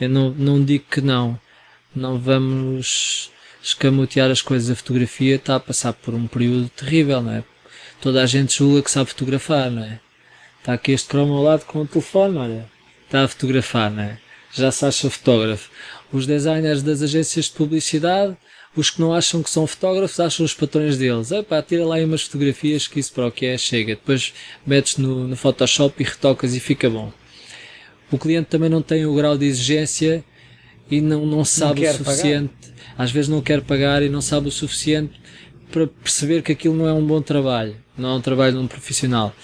eu 0.00 0.08
não, 0.08 0.30
não 0.30 0.64
digo 0.64 0.84
que 0.90 1.00
não. 1.00 1.38
Não 1.94 2.18
vamos 2.18 3.30
escamotear 3.62 4.30
as 4.30 4.40
coisas. 4.40 4.70
A 4.70 4.76
fotografia 4.76 5.36
está 5.36 5.56
a 5.56 5.60
passar 5.60 5.92
por 5.92 6.14
um 6.14 6.26
período 6.26 6.68
terrível, 6.70 7.20
não 7.22 7.32
é? 7.32 7.44
Toda 8.02 8.20
a 8.20 8.26
gente 8.26 8.58
julga 8.58 8.82
que 8.82 8.90
sabe 8.90 9.10
fotografar, 9.10 9.70
não 9.70 9.84
é? 9.84 10.00
Está 10.58 10.74
aqui 10.74 10.90
este 10.90 11.08
cromo 11.08 11.34
ao 11.34 11.42
lado 11.42 11.64
com 11.64 11.80
o 11.80 11.86
telefone, 11.86 12.36
olha, 12.36 12.66
está 13.04 13.22
a 13.22 13.28
fotografar, 13.28 13.90
não 13.90 14.02
é? 14.02 14.18
Já 14.52 14.72
se 14.72 14.84
acha 14.84 15.08
fotógrafo. 15.08 15.70
Os 16.12 16.26
designers 16.26 16.82
das 16.82 17.00
agências 17.00 17.46
de 17.46 17.52
publicidade, 17.52 18.36
os 18.76 18.90
que 18.90 19.00
não 19.00 19.14
acham 19.14 19.42
que 19.42 19.48
são 19.48 19.66
fotógrafos, 19.66 20.18
acham 20.18 20.44
os 20.44 20.52
patrões 20.52 20.98
deles. 20.98 21.30
Epá, 21.30 21.62
tira 21.62 21.86
lá 21.86 21.94
aí 21.94 22.04
umas 22.04 22.22
fotografias 22.22 22.88
que 22.88 22.98
isso 22.98 23.12
para 23.12 23.28
o 23.28 23.32
que 23.32 23.46
é, 23.46 23.56
chega. 23.56 23.94
Depois 23.94 24.34
metes 24.66 24.98
no, 24.98 25.28
no 25.28 25.36
Photoshop 25.36 26.02
e 26.02 26.04
retocas 26.04 26.54
e 26.54 26.60
fica 26.60 26.90
bom. 26.90 27.12
O 28.10 28.18
cliente 28.18 28.48
também 28.48 28.68
não 28.68 28.82
tem 28.82 29.06
o 29.06 29.14
grau 29.14 29.38
de 29.38 29.46
exigência 29.46 30.24
e 30.90 31.00
não, 31.00 31.24
não 31.24 31.44
sabe 31.44 31.82
não 31.82 31.90
o 31.90 31.94
suficiente. 31.94 32.52
Pagar. 32.52 32.72
Às 32.98 33.10
vezes 33.12 33.28
não 33.28 33.40
quer 33.40 33.62
pagar 33.62 34.02
e 34.02 34.08
não 34.08 34.20
sabe 34.20 34.48
o 34.48 34.52
suficiente 34.52 35.21
para 35.72 35.86
perceber 35.86 36.42
que 36.42 36.52
aquilo 36.52 36.76
não 36.76 36.86
é 36.86 36.92
um 36.92 37.04
bom 37.04 37.20
trabalho, 37.22 37.74
não 37.96 38.10
é 38.10 38.14
um 38.14 38.20
trabalho 38.20 38.52
de 38.52 38.58
um 38.58 38.68
profissional. 38.68 39.34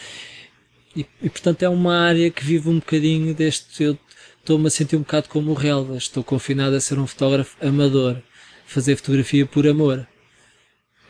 E, 0.95 1.07
e 1.23 1.31
portanto 1.31 1.63
é 1.63 1.69
uma 1.69 1.97
área 1.99 2.31
que 2.31 2.45
vive 2.45 2.69
um 2.69 2.79
bocadinho 2.79 3.35
deste. 3.35 3.83
Eu 3.83 3.99
estou-me 4.39 4.67
a 4.67 4.71
sentir 4.71 4.97
um 4.97 5.01
bocado 5.01 5.29
como 5.29 5.51
o 5.51 5.55
Relva, 5.55 5.97
estou 5.97 6.23
confinado 6.23 6.77
a 6.77 6.81
ser 6.81 6.99
um 6.99 7.07
fotógrafo 7.07 7.57
amador, 7.65 8.19
fazer 8.67 8.97
fotografia 8.97 9.47
por 9.47 9.67
amor 9.67 10.07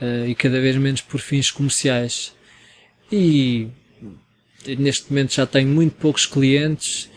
uh, 0.01 0.27
e 0.27 0.35
cada 0.35 0.61
vez 0.61 0.77
menos 0.77 1.01
por 1.01 1.21
fins 1.21 1.51
comerciais. 1.51 2.33
E 3.11 3.69
neste 4.79 5.11
momento 5.11 5.35
já 5.35 5.47
tenho 5.47 5.69
muito 5.69 5.97
poucos 5.97 6.27
clientes, 6.27 7.11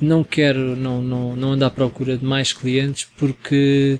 não 0.00 0.22
quero, 0.22 0.76
não, 0.76 1.02
não, 1.02 1.36
não 1.36 1.52
ando 1.52 1.64
à 1.64 1.70
procura 1.70 2.16
de 2.16 2.24
mais 2.24 2.52
clientes 2.52 3.08
porque 3.16 3.98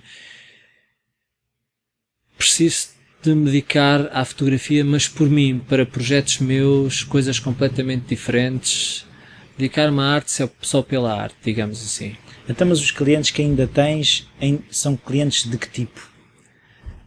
preciso 2.37 3.00
de 3.23 3.35
me 3.35 3.45
dedicar 3.45 4.09
à 4.13 4.25
fotografia, 4.25 4.85
mas 4.85 5.07
por 5.07 5.29
mim, 5.29 5.61
para 5.69 5.85
projetos 5.85 6.39
meus, 6.39 7.05
coisas 7.05 7.39
completamente 7.39 8.07
diferentes. 8.09 9.05
Dedicar-me 9.59 10.01
à 10.01 10.05
arte 10.05 10.33
só 10.63 10.81
pela 10.83 11.15
arte, 11.15 11.37
digamos 11.45 11.83
assim. 11.83 12.17
Então, 12.49 12.67
mas 12.67 12.81
os 12.81 12.91
clientes 12.91 13.31
que 13.31 13.43
ainda 13.43 13.67
tens 13.67 14.27
são 14.71 14.97
clientes 14.97 15.49
de 15.49 15.59
que 15.59 15.69
tipo? 15.69 16.09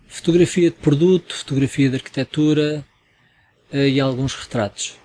Fotografia 0.08 0.70
de 0.70 0.78
produto, 0.78 1.36
fotografia 1.36 1.90
de 1.90 1.96
arquitetura 1.96 2.86
eh, 3.72 3.90
e 3.90 4.00
alguns 4.00 4.36
retratos. 4.36 4.96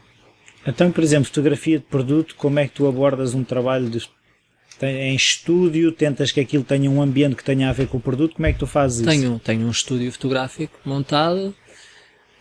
Então, 0.67 0.93
por 0.93 1.03
exemplo, 1.03 1.25
fotografia 1.25 1.79
de 1.79 1.85
produto, 1.87 2.35
como 2.37 2.59
é 2.59 2.69
que 2.69 2.75
tu 2.75 2.87
abordas 2.87 3.33
um 3.33 3.43
trabalho 3.43 3.89
de 3.89 4.07
em 4.83 5.14
estúdio, 5.14 5.93
tentas 5.93 6.31
que 6.31 6.41
aquilo 6.41 6.64
tenha 6.64 6.91
um 6.91 7.03
ambiente 7.03 7.37
que 7.37 7.45
tenha 7.45 7.68
a 7.68 7.72
ver 7.72 7.89
com 7.89 7.99
o 7.99 8.01
produto, 8.01 8.35
como 8.35 8.47
é 8.47 8.53
que 8.53 8.59
tu 8.59 8.66
fazes 8.66 9.01
isso? 9.01 9.09
Tenho, 9.09 9.39
tenho 9.39 9.66
um 9.66 9.70
estúdio 9.70 10.11
fotográfico 10.12 10.79
montado 10.85 11.55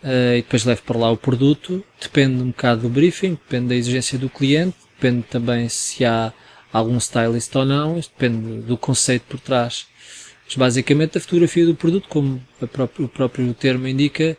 uh, 0.04 0.34
e 0.36 0.42
depois 0.42 0.64
levo 0.66 0.82
para 0.84 0.98
lá 0.98 1.12
o 1.12 1.18
produto, 1.18 1.84
depende 2.00 2.42
um 2.42 2.48
bocado 2.48 2.82
do 2.82 2.90
briefing, 2.90 3.32
depende 3.32 3.70
da 3.70 3.76
exigência 3.76 4.18
do 4.18 4.30
cliente, 4.30 4.78
depende 4.96 5.24
também 5.24 5.68
se 5.70 6.06
há 6.06 6.32
algum 6.72 6.98
stylist 6.98 7.56
ou 7.56 7.66
não, 7.66 7.96
depende 7.96 8.62
do 8.62 8.78
conceito 8.78 9.24
por 9.28 9.40
trás. 9.40 9.88
Mas 10.46 10.56
basicamente 10.56 11.18
a 11.18 11.22
fotografia 11.22 11.66
do 11.66 11.76
produto, 11.76 12.08
como 12.08 12.42
próprio, 12.72 13.06
o 13.06 13.10
próprio 13.10 13.54
termo 13.54 13.88
indica, 13.88 14.38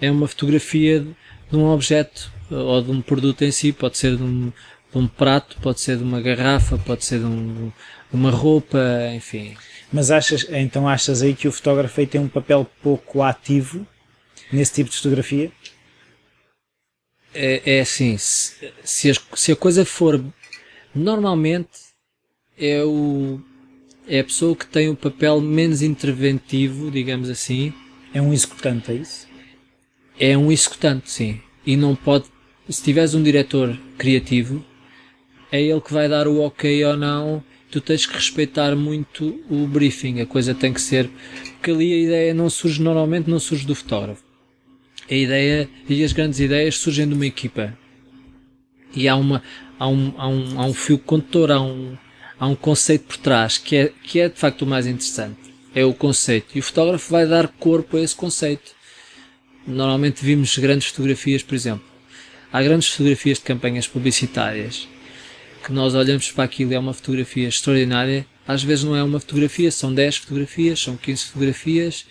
é 0.00 0.10
uma 0.10 0.28
fotografia 0.28 1.04
de 1.50 1.56
um 1.56 1.66
objeto 1.66 2.30
ou 2.50 2.80
de 2.82 2.90
um 2.90 3.00
produto 3.00 3.42
em 3.42 3.50
si, 3.50 3.72
pode 3.72 3.98
ser 3.98 4.16
de 4.16 4.22
um, 4.22 4.52
de 4.92 4.98
um 4.98 5.06
prato, 5.06 5.58
pode 5.60 5.80
ser 5.80 5.96
de 5.96 6.02
uma 6.02 6.20
garrafa, 6.20 6.78
pode 6.78 7.04
ser 7.04 7.20
de, 7.20 7.26
um, 7.26 7.68
de 7.68 8.16
uma 8.16 8.30
roupa, 8.30 8.78
enfim. 9.14 9.56
Mas 9.92 10.10
achas, 10.10 10.46
então 10.50 10.88
achas 10.88 11.22
aí 11.22 11.34
que 11.34 11.48
o 11.48 11.52
fotógrafo 11.52 12.06
tem 12.06 12.20
um 12.20 12.28
papel 12.28 12.66
pouco 12.82 13.22
ativo 13.22 13.86
nesse 14.52 14.74
tipo 14.74 14.90
de 14.90 14.96
fotografia? 14.96 15.50
É, 17.34 17.76
é 17.76 17.80
assim, 17.80 18.16
se, 18.16 18.72
se, 18.82 19.10
a, 19.10 19.14
se 19.34 19.52
a 19.52 19.56
coisa 19.56 19.84
for 19.84 20.22
normalmente 20.94 21.68
é 22.58 22.82
o 22.82 23.40
é 24.08 24.20
a 24.20 24.24
pessoa 24.24 24.56
que 24.56 24.66
tem 24.66 24.88
o 24.88 24.96
papel 24.96 25.40
menos 25.40 25.82
interventivo, 25.82 26.90
digamos 26.90 27.28
assim. 27.28 27.74
É 28.12 28.22
um 28.22 28.32
executante, 28.32 28.90
é 28.90 28.94
isso? 28.94 29.28
É 30.18 30.36
um 30.36 30.50
executante, 30.50 31.10
sim. 31.10 31.40
E 31.64 31.76
não 31.76 31.94
pode. 31.94 32.24
Se 32.70 32.82
tiveres 32.82 33.14
um 33.14 33.22
diretor 33.22 33.78
criativo, 33.98 34.64
é 35.50 35.62
ele 35.62 35.80
que 35.80 35.92
vai 35.92 36.08
dar 36.08 36.28
o 36.28 36.40
ok 36.40 36.84
ou 36.84 36.96
não. 36.96 37.42
Tu 37.70 37.80
tens 37.80 38.06
que 38.06 38.14
respeitar 38.14 38.74
muito 38.74 39.40
o 39.50 39.66
briefing. 39.66 40.20
A 40.20 40.26
coisa 40.26 40.54
tem 40.54 40.72
que 40.72 40.80
ser. 40.80 41.10
Porque 41.54 41.70
ali 41.70 41.92
a 41.92 41.98
ideia 41.98 42.34
não 42.34 42.48
surge, 42.48 42.80
normalmente 42.80 43.28
não 43.28 43.38
surge 43.38 43.66
do 43.66 43.74
fotógrafo. 43.74 44.22
A 45.10 45.14
ideia 45.14 45.68
e 45.88 46.02
as 46.04 46.12
grandes 46.12 46.40
ideias 46.40 46.76
surgem 46.76 47.06
de 47.08 47.14
uma 47.14 47.26
equipa. 47.26 47.76
E 48.94 49.08
há 49.08 49.16
uma, 49.16 49.42
há 49.78 49.88
um, 49.88 50.14
há 50.16 50.28
um, 50.28 50.60
há 50.60 50.66
um 50.66 50.74
fio 50.74 50.98
condutor, 50.98 51.50
há 51.50 51.60
um, 51.60 51.96
há 52.38 52.46
um 52.46 52.54
conceito 52.54 53.04
por 53.04 53.16
trás 53.18 53.58
que 53.58 53.76
é, 53.76 53.92
que 54.02 54.20
é 54.20 54.28
de 54.28 54.38
facto 54.38 54.62
o 54.62 54.66
mais 54.66 54.86
interessante. 54.86 55.38
É 55.74 55.84
o 55.84 55.92
conceito. 55.92 56.56
E 56.56 56.60
o 56.60 56.62
fotógrafo 56.62 57.10
vai 57.10 57.26
dar 57.26 57.48
corpo 57.48 57.96
a 57.96 58.00
esse 58.00 58.14
conceito. 58.14 58.72
Normalmente 59.66 60.24
vimos 60.24 60.56
grandes 60.56 60.88
fotografias, 60.88 61.42
por 61.42 61.54
exemplo. 61.54 61.84
Há 62.50 62.62
grandes 62.62 62.88
fotografias 62.88 63.38
de 63.38 63.44
campanhas 63.44 63.86
publicitárias 63.86 64.88
que 65.68 65.72
nós 65.74 65.94
olhamos 65.94 66.32
para 66.32 66.44
aquilo 66.44 66.72
e 66.72 66.74
é 66.74 66.78
uma 66.78 66.94
fotografia 66.94 67.46
extraordinária. 67.46 68.26
Às 68.46 68.62
vezes 68.62 68.84
não 68.84 68.96
é 68.96 69.02
uma 69.02 69.20
fotografia, 69.20 69.70
são 69.70 69.92
10 69.92 70.16
fotografias, 70.16 70.80
são 70.80 70.96
15 70.96 71.24
fotografias. 71.26 72.06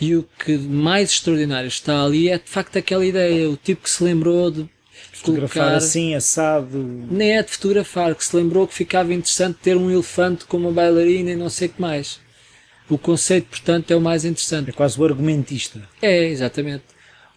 E 0.00 0.16
o 0.16 0.26
que 0.42 0.56
mais 0.56 1.10
extraordinário 1.10 1.68
está 1.68 2.02
ali 2.02 2.30
é 2.30 2.38
de 2.38 2.48
facto 2.48 2.78
aquela 2.78 3.04
ideia, 3.04 3.50
o 3.50 3.56
tipo 3.56 3.82
que 3.82 3.90
se 3.90 4.02
lembrou 4.02 4.50
de 4.50 4.66
Fotografar 5.12 5.64
colocar, 5.64 5.76
assim, 5.76 6.14
assado. 6.14 7.06
nem 7.10 7.36
é 7.36 7.42
de 7.42 7.50
fotografar, 7.50 8.14
que 8.14 8.24
se 8.24 8.34
lembrou 8.34 8.66
que 8.66 8.72
ficava 8.72 9.12
interessante 9.12 9.58
ter 9.62 9.76
um 9.76 9.90
elefante 9.90 10.46
com 10.46 10.56
uma 10.56 10.72
bailarina 10.72 11.32
e 11.32 11.36
não 11.36 11.50
sei 11.50 11.68
o 11.68 11.72
que 11.72 11.80
mais. 11.80 12.18
O 12.88 12.96
conceito, 12.96 13.48
portanto, 13.48 13.90
é 13.90 13.96
o 13.96 14.00
mais 14.00 14.24
interessante. 14.24 14.70
É 14.70 14.72
quase 14.72 14.98
o 14.98 15.04
argumentista. 15.04 15.86
É, 16.00 16.24
exatamente. 16.24 16.84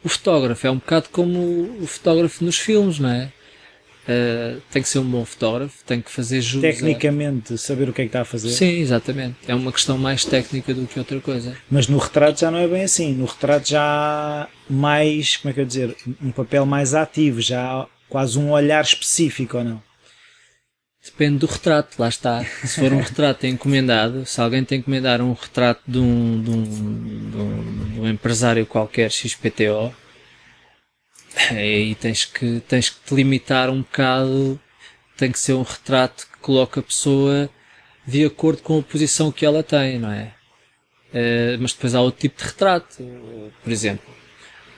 O 0.02 0.08
fotógrafo 0.08 0.66
é 0.66 0.72
um 0.72 0.78
bocado 0.78 1.10
como 1.12 1.78
o 1.82 1.86
fotógrafo 1.86 2.46
nos 2.46 2.58
filmes, 2.58 2.98
não 2.98 3.10
é? 3.10 3.34
Uh, 4.12 4.60
tem 4.72 4.82
que 4.82 4.90
ser 4.90 4.98
um 4.98 5.06
bom 5.06 5.24
fotógrafo, 5.24 5.84
tem 5.86 6.02
que 6.02 6.10
fazer 6.10 6.42
jus. 6.42 6.64
a- 6.64 6.68
Tecnicamente, 6.68 7.56
saber 7.60 7.90
o 7.90 7.94
que 7.94 8.02
é 8.02 8.06
que 8.06 8.10
está 8.10 8.22
a 8.22 8.26
fazer. 8.26 8.50
Sim, 8.50 8.80
exatamente. 8.80 9.36
É 9.48 9.54
uma 9.54 9.72
questão 9.72 10.00
mais 10.00 10.26
técnica 10.26 10.74
do 10.74 10.88
que 10.88 10.98
outra 10.98 11.20
coisa. 11.20 11.56
Mas 11.70 11.88
no 11.88 12.00
retrato 12.00 12.40
já 12.40 12.50
não 12.50 12.58
é 12.58 12.68
bem 12.68 12.84
assim. 12.84 13.14
No 13.14 13.26
retrato 13.26 13.70
já 13.70 13.84
há 13.84 14.48
mais, 14.68 15.38
como 15.38 15.52
é 15.52 15.54
que 15.54 15.62
eu 15.62 15.66
dizer, 15.66 15.96
um 16.24 16.32
papel 16.32 16.66
mais 16.66 16.96
ativo, 16.96 17.40
já 17.40 17.62
há 17.82 17.88
quase 18.10 18.40
um 18.40 18.50
olhar 18.52 18.84
específico 18.84 19.58
ou 19.60 19.64
não. 19.64 19.84
Depende 21.06 21.38
do 21.40 21.46
retrato, 21.46 21.96
lá 22.00 22.10
está. 22.10 22.44
Se 22.66 22.80
for 22.80 22.92
um 22.92 23.00
retrato 23.02 23.46
encomendado, 23.46 24.26
se 24.26 24.42
alguém 24.42 24.64
tem 24.66 24.80
encomendar 24.80 25.22
um 25.22 25.34
retrato 25.34 25.82
de 25.88 25.98
um, 26.00 26.42
de 26.44 26.50
um, 26.50 26.64
de 26.64 27.38
um, 27.38 27.90
de 27.94 28.00
um 28.02 28.08
empresário 28.10 28.66
qualquer 28.66 29.10
XPTO, 29.12 29.94
aí 31.50 31.96
tens 31.96 32.26
que, 32.26 32.62
tens 32.68 32.90
que 32.90 32.96
te 33.06 33.16
limitar 33.16 33.70
um 33.70 33.82
bocado. 33.82 34.60
Tem 35.18 35.32
que 35.32 35.40
ser 35.40 35.54
um 35.54 35.64
retrato 35.64 36.28
que 36.32 36.38
coloca 36.40 36.80
a 36.80 36.84
pessoa 36.84 37.50
de 38.08 38.26
acordo 38.26 38.62
com 38.62 38.80
a 38.80 38.82
posição 38.84 39.32
que 39.32 39.46
ela 39.46 39.62
tem, 39.62 40.00
não 40.00 40.12
é? 40.12 40.32
Eh, 41.14 41.58
mas 41.60 41.74
depois 41.74 41.94
há 41.94 42.02
outro 42.02 42.22
tipo 42.22 42.38
de 42.42 42.46
retrato. 42.48 43.04
Por 43.64 43.72
exemplo, 43.72 44.06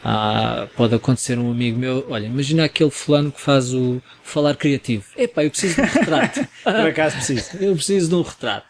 há- 0.04 0.68
pode 0.76 0.96
acontecer 0.96 1.38
um 1.38 1.52
amigo 1.52 1.78
meu, 1.78 2.06
olha, 2.10 2.26
imagina 2.26 2.66
aquele 2.66 2.90
fulano 2.90 3.32
que 3.32 3.40
faz 3.40 3.74
o 3.74 4.02
falar 4.24 4.56
criativo. 4.56 5.06
Epá, 5.16 5.44
eu 5.44 5.52
preciso 5.52 5.76
de 5.76 5.82
um 5.82 5.86
retrato. 5.86 6.48
Por 6.64 6.76
acaso 6.88 7.16
preciso. 7.18 7.58
eu 7.60 7.76
preciso 7.76 8.10
de 8.10 8.16
um 8.16 8.22
retrato. 8.24 8.68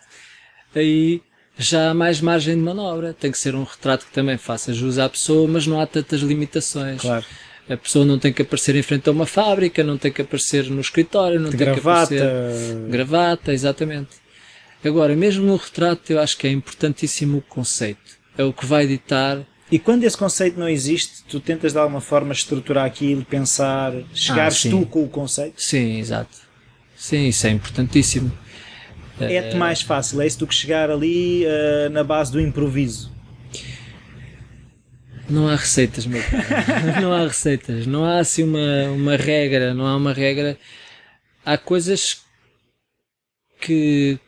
Aí 0.75 1.21
já 1.57 1.91
há 1.91 1.93
mais 1.93 2.19
margem 2.21 2.55
de 2.55 2.61
manobra. 2.61 3.13
Tem 3.13 3.32
que 3.32 3.38
ser 3.38 3.55
um 3.55 3.63
retrato 3.63 4.05
que 4.05 4.11
também 4.11 4.38
faça 4.38 4.73
jus 4.73 4.97
à 4.97 5.07
pessoa, 5.07 5.47
mas 5.47 5.65
não 5.67 5.79
há 5.79 5.86
tantas 5.88 6.21
limitações. 6.21 7.01
Claro. 7.01 7.25
A 7.72 7.78
pessoa 7.78 8.03
não 8.03 8.19
tem 8.19 8.34
que 8.34 8.41
aparecer 8.41 8.76
em 8.76 8.82
frente 8.82 9.07
a 9.07 9.13
uma 9.13 9.26
fábrica, 9.26 9.82
não 9.82 9.97
tem 9.97 10.11
que 10.11 10.22
aparecer 10.22 10.69
no 10.69 10.82
escritório, 10.82 11.39
não 11.39 11.49
De 11.49 11.55
tem 11.55 11.67
gravata. 11.67 12.07
que 12.13 12.22
aparecer 12.22 12.76
gravata, 12.89 13.53
exatamente. 13.53 14.09
Agora, 14.84 15.15
mesmo 15.15 15.45
no 15.45 15.55
retrato, 15.55 16.11
eu 16.11 16.19
acho 16.19 16.38
que 16.38 16.47
é 16.47 16.51
importantíssimo 16.51 17.38
o 17.38 17.41
conceito. 17.41 18.19
É 18.38 18.43
o 18.43 18.51
que 18.51 18.65
vai 18.65 18.86
ditar. 18.86 19.39
E 19.72 19.80
quando 19.80 20.03
esse 20.03 20.17
conceito 20.17 20.59
não 20.59 20.67
existe, 20.67 21.24
tu 21.30 21.39
tentas 21.39 21.72
de 21.72 21.80
alguma 21.80 22.01
forma 22.01 22.34
estruturar 22.34 22.86
aquilo, 22.86 23.24
pensar, 23.24 23.93
chegares 24.13 24.57
sim. 24.57 24.69
tu 24.69 24.86
com 24.86 25.03
o 25.03 25.07
conceito. 25.07 25.61
Sim, 25.61 25.97
exato. 25.97 26.38
Sim, 26.93 27.28
isso 27.28 27.47
é 27.47 27.51
importantíssimo. 27.51 28.32
É-te 29.17 29.55
mais 29.55 29.82
fácil, 29.82 30.19
é 30.19 30.28
isso 30.28 30.39
do 30.39 30.47
que 30.47 30.55
chegar 30.55 30.89
ali 30.89 31.45
eh, 31.45 31.89
na 31.89 32.03
base 32.03 32.32
do 32.32 32.41
improviso. 32.41 33.11
Não 35.32 35.47
há 35.47 35.55
receitas, 35.55 36.05
meu 36.05 36.21
caro. 36.21 36.43
não 37.01 37.13
há 37.13 37.23
receitas. 37.23 37.88
Não 37.88 38.03
há 38.03 38.19
assim 38.19 38.43
uma, 38.43 38.91
uma 38.91 39.15
regra. 39.15 39.73
Não 39.73 39.88
há 39.88 39.95
uma 39.95 40.13
regra. 40.13 40.57
Há 41.45 41.57
coisas 41.57 42.21
que, 43.59 44.19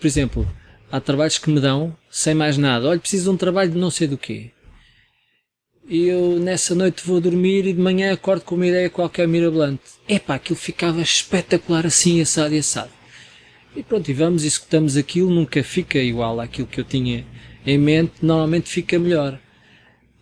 por 0.00 0.06
exemplo, 0.06 0.48
há 0.90 1.00
trabalhos 1.00 1.38
que 1.38 1.48
me 1.48 1.60
dão 1.60 1.96
sem 2.10 2.34
mais 2.34 2.58
nada. 2.58 2.88
Olha, 2.88 2.98
preciso 2.98 3.24
de 3.24 3.30
um 3.30 3.36
trabalho 3.36 3.70
de 3.70 3.78
não 3.78 3.90
sei 3.90 4.08
do 4.08 4.18
quê. 4.18 4.50
E 5.88 6.06
eu 6.08 6.38
nessa 6.38 6.74
noite 6.74 7.06
vou 7.06 7.20
dormir 7.20 7.64
e 7.66 7.72
de 7.72 7.80
manhã 7.80 8.12
acordo 8.12 8.42
com 8.42 8.56
uma 8.56 8.66
ideia 8.66 8.90
qualquer 8.90 9.26
mirabolante. 9.26 9.82
Epá, 10.06 10.34
aquilo 10.34 10.58
ficava 10.58 11.00
espetacular 11.00 11.86
assim, 11.86 12.20
assado 12.20 12.54
e 12.54 12.58
assado. 12.58 12.90
E 13.74 13.82
pronto, 13.82 14.10
e 14.10 14.14
vamos, 14.14 14.44
executamos 14.44 14.96
aquilo, 14.96 15.30
nunca 15.30 15.62
fica 15.62 15.98
igual 15.98 16.40
àquilo 16.40 16.66
que 16.66 16.80
eu 16.80 16.84
tinha 16.84 17.24
em 17.64 17.78
mente, 17.78 18.12
normalmente 18.20 18.68
fica 18.68 18.98
melhor. 18.98 19.38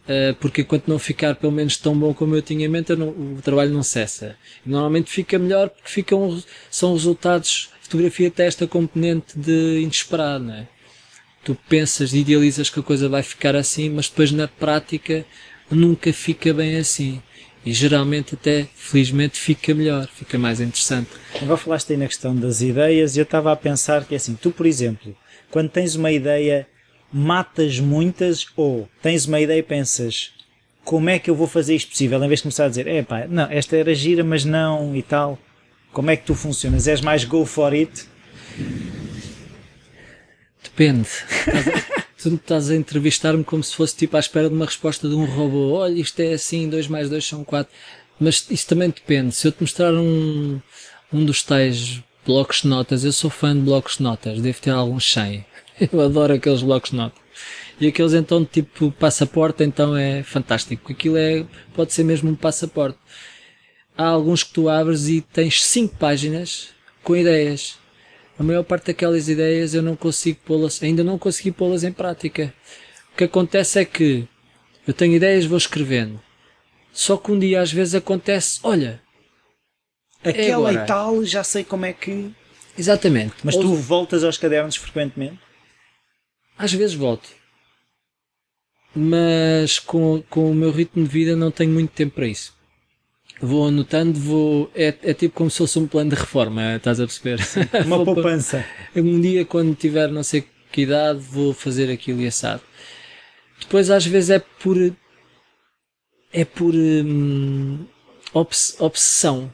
Uh, 0.09 0.35
porque 0.37 0.61
enquanto 0.61 0.87
não 0.87 1.01
ficar 1.01 1.35
pelo 1.35 1.53
menos 1.53 1.77
tão 1.77 1.99
bom 1.99 2.15
como 2.15 2.37
eu 2.37 2.41
tinha 2.41 2.65
em 2.65 2.69
mente, 2.69 2.95
não- 2.95 3.09
o 3.09 3.41
trabalho 3.43 3.73
não 3.73 3.83
cessa. 3.83 4.37
E 4.65 4.69
normalmente 4.71 5.11
fica 5.11 5.37
melhor 5.37 5.69
porque 5.69 5.89
ficam, 5.89 6.41
são 6.71 6.93
resultados, 6.93 7.71
fotografia 7.83 8.31
tem 8.31 8.47
esta 8.47 8.69
componente 8.69 9.37
de 9.37 9.81
inesperado, 9.81 10.45
não 10.45 10.55
é? 10.55 10.69
Tu 11.45 11.57
pensas 11.69 12.13
e 12.13 12.19
idealizas 12.19 12.71
que 12.71 12.79
a 12.79 12.83
coisa 12.85 13.09
vai 13.09 13.23
ficar 13.25 13.57
assim, 13.57 13.91
mas 13.91 14.09
depois 14.09 14.31
na 14.31 14.47
prática 14.47 15.25
nunca 15.69 16.13
fica 16.13 16.55
bem 16.55 16.77
assim. 16.77 17.21
E 17.65 17.73
geralmente 17.73 18.35
até, 18.37 18.69
felizmente, 18.77 19.37
fica 19.41 19.75
melhor, 19.75 20.07
fica 20.07 20.39
mais 20.39 20.61
interessante. 20.61 21.11
Agora 21.43 21.57
falaste 21.57 21.93
aí 21.93 21.97
na 21.97 22.07
questão 22.07 22.35
das 22.35 22.61
ideias 22.61 23.17
e 23.17 23.19
eu 23.19 23.25
estava 23.25 23.51
a 23.51 23.57
pensar 23.57 24.05
que 24.05 24.15
é 24.15 24.19
assim, 24.19 24.37
tu 24.41 24.53
por 24.53 24.67
exemplo, 24.67 25.17
quando 25.51 25.69
tens 25.69 25.97
uma 25.97 26.13
ideia, 26.13 26.69
matas 27.13 27.79
muitas 27.79 28.47
ou 28.57 28.89
tens 29.03 29.27
uma 29.27 29.41
ideia 29.41 29.59
e 29.59 29.63
pensas 29.63 30.33
como 30.87 31.11
é 31.11 31.19
que 31.19 31.29
eu 31.29 31.35
vou 31.35 31.49
fazer 31.49 31.75
isto 31.75 31.91
possível, 31.91 32.23
em 32.23 32.29
vez 32.29 32.39
de 32.39 32.45
começar 32.45 32.67
a 32.67 32.69
dizer, 32.69 32.87
é 32.87 33.03
pá, 33.03 33.27
não, 33.29 33.51
esta 33.51 33.77
era 33.77 33.93
gira, 33.93 34.23
mas 34.23 34.45
não 34.45 34.95
e 34.95 35.03
tal. 35.03 35.37
Como 35.93 36.11
é 36.11 36.17
que 36.17 36.25
tu 36.25 36.35
funcionas? 36.35 36.87
És 36.87 37.01
mais 37.01 37.25
go 37.25 37.45
for 37.45 37.73
it? 37.73 38.07
Depende. 40.63 41.09
Tu 42.23 42.35
estás 42.35 42.71
a 42.71 42.77
entrevistar-me 42.77 43.45
como 43.45 43.63
se 43.63 43.75
fosse 43.75 43.97
tipo 43.97 44.17
à 44.17 44.21
espera 44.21 44.49
de 44.49 44.55
uma 44.55 44.65
resposta 44.65 45.09
de 45.09 45.15
um 45.15 45.25
robô. 45.25 45.73
Olha, 45.73 46.01
isto 46.01 46.21
é 46.21 46.33
assim, 46.33 46.69
2 46.69 46.89
mais 46.89 47.09
2 47.09 47.25
são 47.25 47.45
4. 47.45 47.73
Mas 48.19 48.47
isso 48.51 48.67
também 48.67 48.89
depende. 48.91 49.35
Se 49.35 49.47
eu 49.47 49.53
te 49.53 49.61
mostrar 49.61 49.93
um, 49.95 50.61
um 51.13 51.25
dos 51.25 51.43
tais 51.43 52.03
blocos 52.27 52.63
de 52.63 52.69
notas, 52.69 53.05
eu 53.05 53.13
sou 53.13 53.31
fã 53.31 53.55
de 53.55 53.61
blocos 53.61 53.99
de 53.99 54.03
notas. 54.03 54.41
Devo 54.41 54.61
ter 54.61 54.71
alguns 54.71 55.13
100. 55.13 55.45
Eu 55.93 56.01
adoro 56.01 56.35
aqueles 56.35 56.63
blocos 56.63 56.91
de 56.91 56.97
notas. 56.97 57.21
E 57.81 57.87
aqueles 57.89 58.15
então 58.15 58.45
tipo 58.45 58.91
passaporte, 58.93 59.63
então 59.63 59.97
é 59.97 60.23
fantástico. 60.23 60.93
Aquilo 60.93 61.17
é, 61.17 61.45
pode 61.75 61.93
ser 61.93 62.05
mesmo 62.05 62.31
um 62.31 62.35
passaporte. 62.37 62.99
Há 63.97 64.07
alguns 64.07 64.43
que 64.43 64.53
tu 64.53 64.69
abres 64.69 65.09
e 65.09 65.21
tens 65.21 65.63
5 65.65 65.97
páginas 65.97 66.69
com 67.03 67.15
ideias. 67.17 67.79
A 68.39 68.43
maior 68.43 68.63
parte 68.63 68.87
daquelas 68.87 69.29
ideias 69.29 69.73
eu 69.75 69.83
não 69.83 69.97
consigo 69.97 70.39
pô-las, 70.45 70.83
ainda 70.83 71.03
não 71.03 71.19
consegui 71.19 71.51
pô-las 71.51 71.85
em 71.85 71.93
prática. 71.93 72.53
O 73.13 73.17
que 73.17 73.25
acontece 73.25 73.79
é 73.79 73.85
que 73.85 74.29
eu 74.87 74.93
tenho 74.93 75.15
ideias, 75.15 75.47
vou 75.47 75.57
escrevendo. 75.57 76.21
Só 76.93 77.17
que 77.17 77.33
um 77.33 77.39
dia 77.39 77.61
às 77.63 77.73
vezes 77.73 77.95
acontece, 77.95 78.61
olha, 78.63 79.01
Aquela 80.25 80.71
agora. 80.71 80.85
e 80.85 80.87
tal, 80.87 81.25
já 81.25 81.45
sei 81.45 81.63
como 81.65 81.87
é 81.87 81.93
que. 81.93 82.31
exatamente. 82.77 83.35
Mas 83.45 83.55
Ou- 83.55 83.63
tu 83.63 83.75
voltas 83.75 84.25
aos 84.25 84.37
cadernos 84.37 84.77
frequentemente? 84.77 85.39
Às 86.59 86.73
vezes 86.73 86.95
volto. 86.95 87.29
Mas 88.95 89.79
com, 89.79 90.23
com 90.31 90.51
o 90.51 90.55
meu 90.55 90.71
ritmo 90.71 91.05
de 91.05 91.11
vida 91.11 91.37
não 91.37 91.51
tenho 91.51 91.71
muito 91.71 91.91
tempo 91.91 92.15
para 92.15 92.27
isso. 92.27 92.55
Vou 93.41 93.69
anotando, 93.69 94.19
vou. 94.19 94.71
É, 94.75 94.95
é 95.03 95.13
tipo 95.13 95.35
como 95.35 95.51
se 95.51 95.59
fosse 95.59 95.79
um 95.79 95.87
plano 95.87 96.11
de 96.11 96.17
reforma, 96.17 96.77
estás 96.77 96.99
a 96.99 97.07
perceber? 97.07 97.39
Uma 97.85 98.03
poupança. 98.05 98.65
Um 98.95 99.21
dia, 99.21 99.45
quando 99.45 99.75
tiver 99.75 100.09
não 100.11 100.23
sei 100.23 100.47
que 100.73 100.83
idade, 100.83 101.19
vou 101.21 101.53
fazer 101.53 101.91
aquilo 101.93 102.23
e 102.23 102.27
assado. 102.27 102.63
Depois, 103.61 103.91
às 103.91 104.07
vezes, 104.07 104.31
é 104.31 104.39
por. 104.39 104.77
É 106.33 106.45
por. 106.47 106.75
hum, 106.75 107.85
obs- 108.33 108.77
obsessão. 108.81 109.53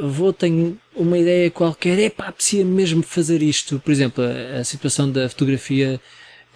Vou, 0.00 0.32
tenho 0.32 0.79
uma 1.00 1.18
ideia 1.18 1.50
qualquer, 1.50 1.98
epá, 1.98 2.30
precisa 2.30 2.64
mesmo 2.64 3.02
fazer 3.02 3.42
isto. 3.42 3.80
Por 3.80 3.90
exemplo, 3.90 4.22
a, 4.22 4.58
a 4.60 4.64
situação 4.64 5.10
da 5.10 5.28
fotografia 5.28 6.00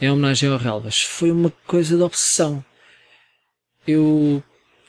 em 0.01 0.11
homenagem 0.11 0.51
ao 0.51 0.59
Relvas 0.59 1.01
foi 1.01 1.30
uma 1.30 1.51
coisa 1.66 1.97
de 1.97 2.03
obsessão. 2.03 2.64
Eu 3.86 4.42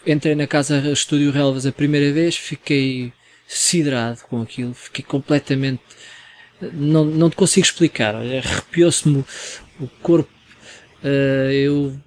entrei 0.06 0.36
na 0.36 0.48
casa 0.48 0.78
Estúdio 0.92 1.32
Relvas 1.32 1.66
a 1.66 1.72
primeira 1.72 2.12
vez, 2.12 2.36
fiquei 2.36 3.14
sidrado 3.48 4.22
com 4.30 4.42
aquilo, 4.42 4.74
fiquei 4.74 5.04
completamente. 5.04 5.82
Não, 6.74 7.06
não 7.06 7.30
te 7.30 7.36
consigo 7.36 7.66
explicar, 7.66 8.16
arrepiou-se-me 8.16 9.24
o 9.80 9.88
corpo. 10.02 10.30
Uh, 11.04 11.52
eu. 11.52 12.00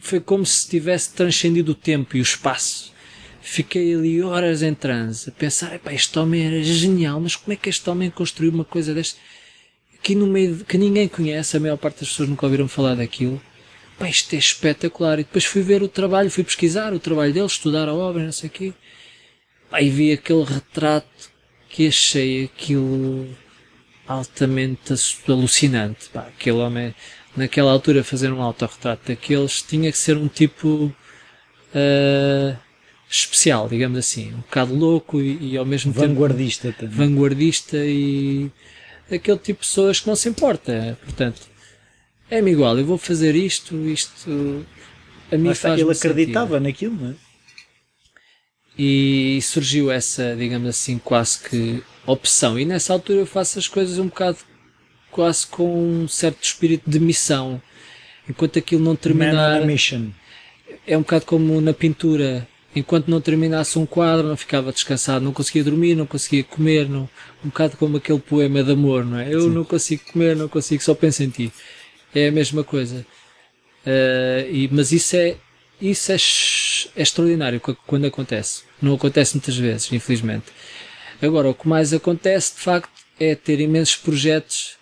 Foi 0.00 0.18
como 0.18 0.44
se 0.44 0.68
tivesse 0.68 1.14
transcendido 1.14 1.72
o 1.72 1.76
tempo 1.76 2.16
e 2.16 2.20
o 2.20 2.22
espaço. 2.22 2.91
Fiquei 3.44 3.92
ali 3.92 4.22
horas 4.22 4.62
em 4.62 4.72
transe, 4.72 5.28
a 5.28 5.32
pensar: 5.32 5.80
este 5.90 6.16
homem 6.18 6.46
era 6.46 6.62
genial, 6.62 7.20
mas 7.20 7.34
como 7.34 7.52
é 7.52 7.56
que 7.56 7.68
este 7.68 7.90
homem 7.90 8.08
construiu 8.08 8.52
uma 8.52 8.64
coisa 8.64 8.94
deste? 8.94 9.16
Aqui 9.98 10.14
no 10.14 10.28
meio, 10.28 10.56
de, 10.56 10.64
que 10.64 10.78
ninguém 10.78 11.08
conhece, 11.08 11.56
a 11.56 11.60
maior 11.60 11.76
parte 11.76 12.00
das 12.00 12.08
pessoas 12.08 12.28
nunca 12.28 12.46
ouviram 12.46 12.68
falar 12.68 12.94
daquilo. 12.94 13.42
Pá, 13.98 14.08
isto 14.08 14.34
é 14.34 14.38
espetacular. 14.38 15.18
E 15.18 15.24
depois 15.24 15.44
fui 15.44 15.60
ver 15.60 15.82
o 15.82 15.88
trabalho, 15.88 16.30
fui 16.30 16.44
pesquisar 16.44 16.92
o 16.92 17.00
trabalho 17.00 17.32
dele, 17.32 17.46
estudar 17.46 17.88
a 17.88 17.94
obra, 17.94 18.24
não 18.24 18.32
sei 18.32 18.48
o 18.48 18.52
quê. 18.52 18.72
Pá, 19.68 19.82
e 19.82 19.90
vi 19.90 20.12
aquele 20.12 20.44
retrato 20.44 21.30
que 21.68 21.88
achei 21.88 22.44
aquilo 22.44 23.28
altamente 24.06 24.94
alucinante. 25.28 26.08
Pá, 26.10 26.28
aquele 26.28 26.58
homem, 26.58 26.94
naquela 27.36 27.72
altura, 27.72 28.04
fazer 28.04 28.32
um 28.32 28.40
autorretrato 28.40 29.08
daqueles 29.08 29.62
tinha 29.62 29.90
que 29.90 29.98
ser 29.98 30.16
um 30.16 30.28
tipo 30.28 30.94
uh, 31.74 32.56
especial, 33.12 33.68
digamos 33.68 33.98
assim. 33.98 34.32
Um 34.32 34.38
bocado 34.38 34.74
louco 34.74 35.20
e, 35.20 35.52
e 35.52 35.56
ao 35.56 35.66
mesmo 35.66 35.92
vanguardista 35.92 36.72
tempo. 36.72 36.92
Vanguardista. 36.92 37.76
Vanguardista 37.76 37.76
e 37.76 38.50
aquele 39.10 39.38
tipo 39.38 39.60
de 39.62 39.68
pessoas 39.68 40.00
que 40.00 40.06
não 40.06 40.16
se 40.16 40.28
importa. 40.28 40.98
Portanto, 41.04 41.42
é-me 42.30 42.50
igual, 42.50 42.78
eu 42.78 42.86
vou 42.86 42.96
fazer 42.96 43.34
isto, 43.34 43.76
isto 43.88 44.64
a 45.30 45.36
mim 45.36 45.54
faz 45.54 45.78
Ele 45.78 45.90
acreditava 45.90 46.54
sentido. 46.54 46.62
naquilo, 46.62 46.96
não 46.96 47.10
é? 47.10 47.14
E 48.78 49.38
surgiu 49.42 49.90
essa, 49.92 50.34
digamos 50.34 50.68
assim, 50.68 50.98
quase 50.98 51.40
que 51.40 51.82
opção. 52.06 52.58
E 52.58 52.64
nessa 52.64 52.94
altura 52.94 53.20
eu 53.20 53.26
faço 53.26 53.58
as 53.58 53.68
coisas 53.68 53.98
um 53.98 54.06
bocado 54.06 54.38
quase 55.10 55.46
com 55.46 56.02
um 56.02 56.08
certo 56.08 56.42
espírito 56.42 56.88
de 56.88 56.98
missão. 56.98 57.60
Enquanto 58.26 58.58
aquilo 58.58 58.82
não 58.82 58.96
terminar. 58.96 59.60
É 60.86 60.96
um 60.96 61.02
bocado 61.02 61.26
como 61.26 61.60
na 61.60 61.74
pintura 61.74 62.48
enquanto 62.74 63.08
não 63.08 63.20
terminasse 63.20 63.78
um 63.78 63.86
quadro, 63.86 64.28
não 64.28 64.36
ficava 64.36 64.72
descansado, 64.72 65.24
não 65.24 65.32
conseguia 65.32 65.64
dormir, 65.64 65.94
não 65.94 66.06
conseguia 66.06 66.42
comer, 66.42 66.88
não, 66.88 67.08
um 67.44 67.48
bocado 67.48 67.76
como 67.76 67.96
aquele 67.96 68.18
poema 68.18 68.62
de 68.62 68.72
amor, 68.72 69.04
não 69.04 69.18
é? 69.18 69.32
Eu 69.32 69.42
Sim. 69.42 69.50
não 69.50 69.64
consigo 69.64 70.02
comer, 70.12 70.36
não 70.36 70.48
consigo, 70.48 70.82
só 70.82 70.94
penso 70.94 71.22
em 71.22 71.30
ti. 71.30 71.52
É 72.14 72.28
a 72.28 72.32
mesma 72.32 72.64
coisa. 72.64 73.06
Uh, 73.86 74.48
e, 74.50 74.68
mas 74.72 74.92
isso 74.92 75.16
é, 75.16 75.36
isso 75.80 76.12
é, 76.12 76.16
é 76.96 77.02
extraordinário 77.02 77.60
quando 77.86 78.06
acontece. 78.06 78.62
Não 78.80 78.94
acontece 78.94 79.34
muitas 79.34 79.56
vezes, 79.56 79.92
infelizmente. 79.92 80.46
Agora, 81.20 81.48
o 81.48 81.54
que 81.54 81.68
mais 81.68 81.92
acontece, 81.92 82.54
de 82.54 82.60
facto, 82.60 82.90
é 83.18 83.34
ter 83.34 83.60
imensos 83.60 83.96
projetos 83.96 84.76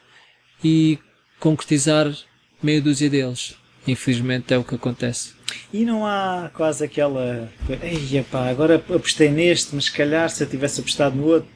e 0.62 0.98
concretizar 1.38 2.14
meia 2.62 2.80
dúzia 2.80 3.10
deles. 3.10 3.56
Infelizmente 3.86 4.52
é 4.52 4.58
o 4.58 4.64
que 4.64 4.74
acontece. 4.74 5.32
E 5.72 5.84
não 5.84 6.06
há 6.06 6.50
quase 6.54 6.84
aquela. 6.84 7.50
Ei, 7.82 8.24
pá, 8.30 8.48
agora 8.48 8.76
apostei 8.76 9.30
neste, 9.30 9.74
mas 9.74 9.84
se 9.84 9.92
calhar 9.92 10.28
se 10.30 10.42
eu 10.42 10.48
tivesse 10.48 10.80
apostado 10.80 11.16
no 11.16 11.26
outro. 11.26 11.48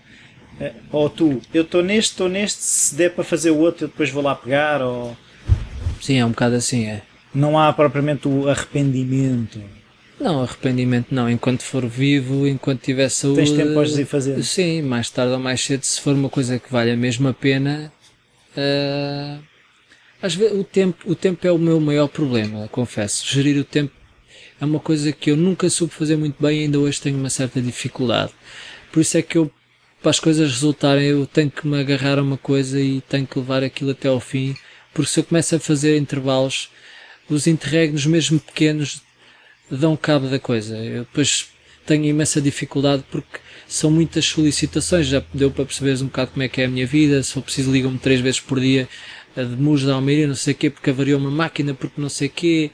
Eh, 0.61 0.73
ou 0.93 1.11
tu, 1.11 1.41
eu 1.53 1.63
estou 1.63 1.83
neste, 1.83 2.13
estou 2.13 2.29
neste, 2.29 2.63
se 2.63 2.95
der 2.95 3.11
para 3.11 3.25
fazer 3.25 3.51
o 3.51 3.59
outro 3.59 3.85
eu 3.85 3.89
depois 3.89 4.11
vou 4.11 4.23
lá 4.23 4.35
pegar. 4.35 4.83
Ou... 4.83 5.17
Sim, 6.01 6.19
é 6.19 6.25
um 6.25 6.31
bocado 6.31 6.55
assim, 6.55 6.87
é. 6.87 7.03
Não 7.35 7.59
há 7.59 7.73
propriamente 7.73 8.29
o 8.29 8.49
arrependimento. 8.49 9.61
Não, 10.21 10.43
arrependimento 10.43 11.09
não. 11.11 11.29
Enquanto 11.29 11.63
for 11.63 11.85
vivo, 11.87 12.47
enquanto 12.47 12.83
tiver 12.83 13.09
saúde. 13.09 13.39
Tens 13.39 13.51
tempo 13.51 13.79
a 13.81 13.85
ir 13.85 14.07
fazer. 14.07 14.43
Sim, 14.45 14.83
mais 14.83 15.11
tarde 15.11 15.33
ou 15.33 15.41
mais 15.41 15.61
cedo, 15.61 15.83
se 15.83 16.01
for 16.01 16.15
uma 16.15 16.29
coisa 16.29 16.59
que 16.59 16.71
vale 16.71 16.93
a 16.93 16.97
mesma 16.97 17.35
pena. 17.35 17.93
Uh 18.57 19.54
às 20.25 20.35
vezes, 20.35 20.59
o 20.59 20.65
tempo, 20.65 20.97
o 21.05 21.15
tempo 21.15 21.47
é 21.47 21.53
o 21.53 21.59
meu 21.59 21.79
maior 21.79 22.09
problema, 22.09 22.67
confesso. 22.69 23.27
Gerir 23.31 23.59
o 23.59 23.65
tempo 23.65 23.93
é 24.59 24.65
uma 24.65 24.81
coisa 24.81 25.13
que 25.13 25.31
eu 25.31 25.37
nunca 25.37 25.69
soube 25.69 25.93
fazer 25.93 26.17
muito 26.17 26.43
bem 26.43 26.61
e 26.61 26.63
ainda 26.63 26.79
hoje 26.79 26.99
tenho 26.99 27.19
uma 27.19 27.29
certa 27.29 27.61
dificuldade. 27.61 28.33
Por 28.91 29.01
isso 29.01 29.19
é 29.19 29.23
que 29.23 29.37
eu, 29.37 29.51
para 30.01 30.09
as 30.09 30.19
coisas 30.19 30.51
resultarem, 30.51 31.05
eu 31.09 31.27
tenho 31.27 31.51
que 31.51 31.67
me 31.67 31.79
agarrar 31.79 32.19
a 32.19 32.23
uma 32.23 32.39
coisa 32.39 32.81
e 32.81 33.03
tenho 33.03 33.27
que 33.27 33.39
levar 33.39 33.63
aquilo 33.63 33.91
até 33.91 34.09
ao 34.09 34.19
fim, 34.19 34.57
porque 34.95 35.11
se 35.11 35.21
eu 35.21 35.25
começo 35.25 35.57
a 35.57 35.61
fazer 35.61 35.99
intervalos, 35.99 36.71
os 37.29 37.47
interregnos 37.47 38.07
mesmo 38.07 38.41
pequenos 38.41 39.03
dão 39.71 39.95
cabo 39.95 40.27
da 40.27 40.39
coisa. 40.39 40.79
Eu 40.79 41.01
depois 41.01 41.49
tenho 41.85 42.07
imensa 42.07 42.41
dificuldade 42.41 43.05
porque 43.11 43.41
são 43.69 43.91
muitas 43.91 44.25
solicitações, 44.25 45.07
já 45.07 45.23
deu 45.35 45.51
para 45.51 45.67
perceberes 45.67 46.01
um 46.01 46.07
bocado 46.07 46.31
como 46.31 46.45
é 46.45 46.49
que 46.49 46.63
é 46.63 46.65
a 46.65 46.69
minha 46.69 46.87
vida, 46.87 47.23
se 47.23 47.33
for 47.33 47.43
preciso 47.43 47.71
ligam-me 47.71 47.99
três 47.99 48.21
vezes 48.21 48.41
por 48.41 48.59
dia 48.59 48.89
a 49.37 49.43
de 49.43 49.57
Muros 49.57 49.85
da 49.85 49.95
Almeida, 49.95 50.27
não 50.27 50.35
sei 50.35 50.55
o 50.55 50.57
quê, 50.57 50.71
porque 50.71 50.91
avariou 50.91 51.19
uma 51.19 51.31
máquina, 51.31 51.75
porque 51.75 52.01
não 52.01 52.09
sei 52.09 52.29
o 52.29 52.31
quê. 52.31 52.71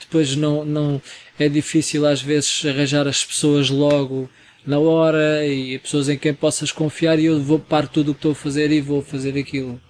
Depois 0.00 0.36
não, 0.36 0.64
não, 0.64 1.02
é 1.38 1.48
difícil 1.48 2.06
às 2.06 2.20
vezes 2.20 2.64
arranjar 2.64 3.06
as 3.08 3.24
pessoas 3.24 3.70
logo 3.70 4.28
na 4.66 4.78
hora 4.78 5.46
e 5.46 5.78
pessoas 5.78 6.08
em 6.08 6.16
quem 6.16 6.32
possas 6.32 6.72
confiar 6.72 7.18
e 7.18 7.26
eu 7.26 7.40
vou 7.42 7.58
parar 7.58 7.88
tudo 7.88 8.10
o 8.10 8.14
que 8.14 8.18
estou 8.18 8.32
a 8.32 8.34
fazer 8.34 8.70
e 8.70 8.80
vou 8.80 9.02
fazer 9.02 9.38
aquilo. 9.38 9.80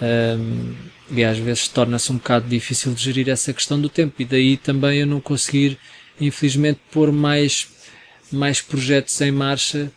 Um, 0.00 0.74
e 1.10 1.24
às 1.24 1.38
vezes 1.38 1.66
torna-se 1.66 2.12
um 2.12 2.16
bocado 2.16 2.48
difícil 2.48 2.92
de 2.94 3.02
gerir 3.02 3.28
essa 3.28 3.52
questão 3.52 3.80
do 3.80 3.88
tempo 3.88 4.14
e 4.20 4.24
daí 4.24 4.56
também 4.56 5.00
eu 5.00 5.06
não 5.06 5.20
conseguir, 5.20 5.78
infelizmente, 6.20 6.80
pôr 6.92 7.10
mais, 7.10 7.68
mais 8.30 8.60
projetos 8.60 9.20
em 9.20 9.32
marcha 9.32 9.90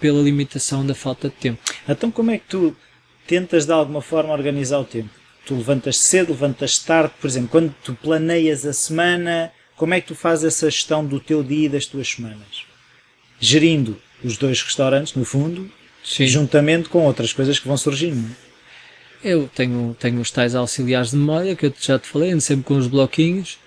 pela 0.00 0.22
limitação 0.22 0.86
da 0.86 0.94
falta 0.94 1.28
de 1.28 1.34
tempo. 1.34 1.60
Então 1.86 2.10
como 2.10 2.30
é 2.30 2.38
que 2.38 2.46
tu 2.48 2.76
tentas 3.28 3.66
de 3.66 3.72
alguma 3.72 4.00
forma 4.00 4.32
organizar 4.32 4.80
o 4.80 4.84
tempo. 4.84 5.10
Tu 5.44 5.54
levantas 5.54 5.98
cedo, 5.98 6.30
levantas 6.30 6.78
tarde, 6.78 7.12
por 7.20 7.28
exemplo, 7.28 7.50
quando 7.50 7.74
tu 7.84 7.94
planeias 7.94 8.64
a 8.66 8.72
semana, 8.72 9.52
como 9.76 9.94
é 9.94 10.00
que 10.00 10.08
tu 10.08 10.14
fazes 10.14 10.46
essa 10.46 10.70
gestão 10.70 11.04
do 11.04 11.20
teu 11.20 11.44
dia 11.44 11.66
e 11.66 11.68
das 11.68 11.86
tuas 11.86 12.08
semanas? 12.08 12.64
Gerindo 13.38 14.00
os 14.24 14.36
dois 14.36 14.60
restaurantes, 14.62 15.14
no 15.14 15.24
fundo, 15.24 15.70
Sim. 16.02 16.26
juntamente 16.26 16.88
com 16.88 17.04
outras 17.04 17.32
coisas 17.32 17.58
que 17.58 17.68
vão 17.68 17.76
surgindo. 17.76 18.34
É? 19.22 19.32
Eu 19.34 19.48
tenho, 19.54 19.94
tenho 19.98 20.20
os 20.20 20.30
tais 20.30 20.54
auxiliares 20.54 21.10
de 21.10 21.16
memória 21.16 21.54
que 21.54 21.66
eu 21.66 21.74
já 21.78 21.98
te 21.98 22.08
falei, 22.08 22.32
ando 22.32 22.40
sempre 22.40 22.64
com 22.64 22.76
os 22.76 22.86
bloquinhos. 22.86 23.58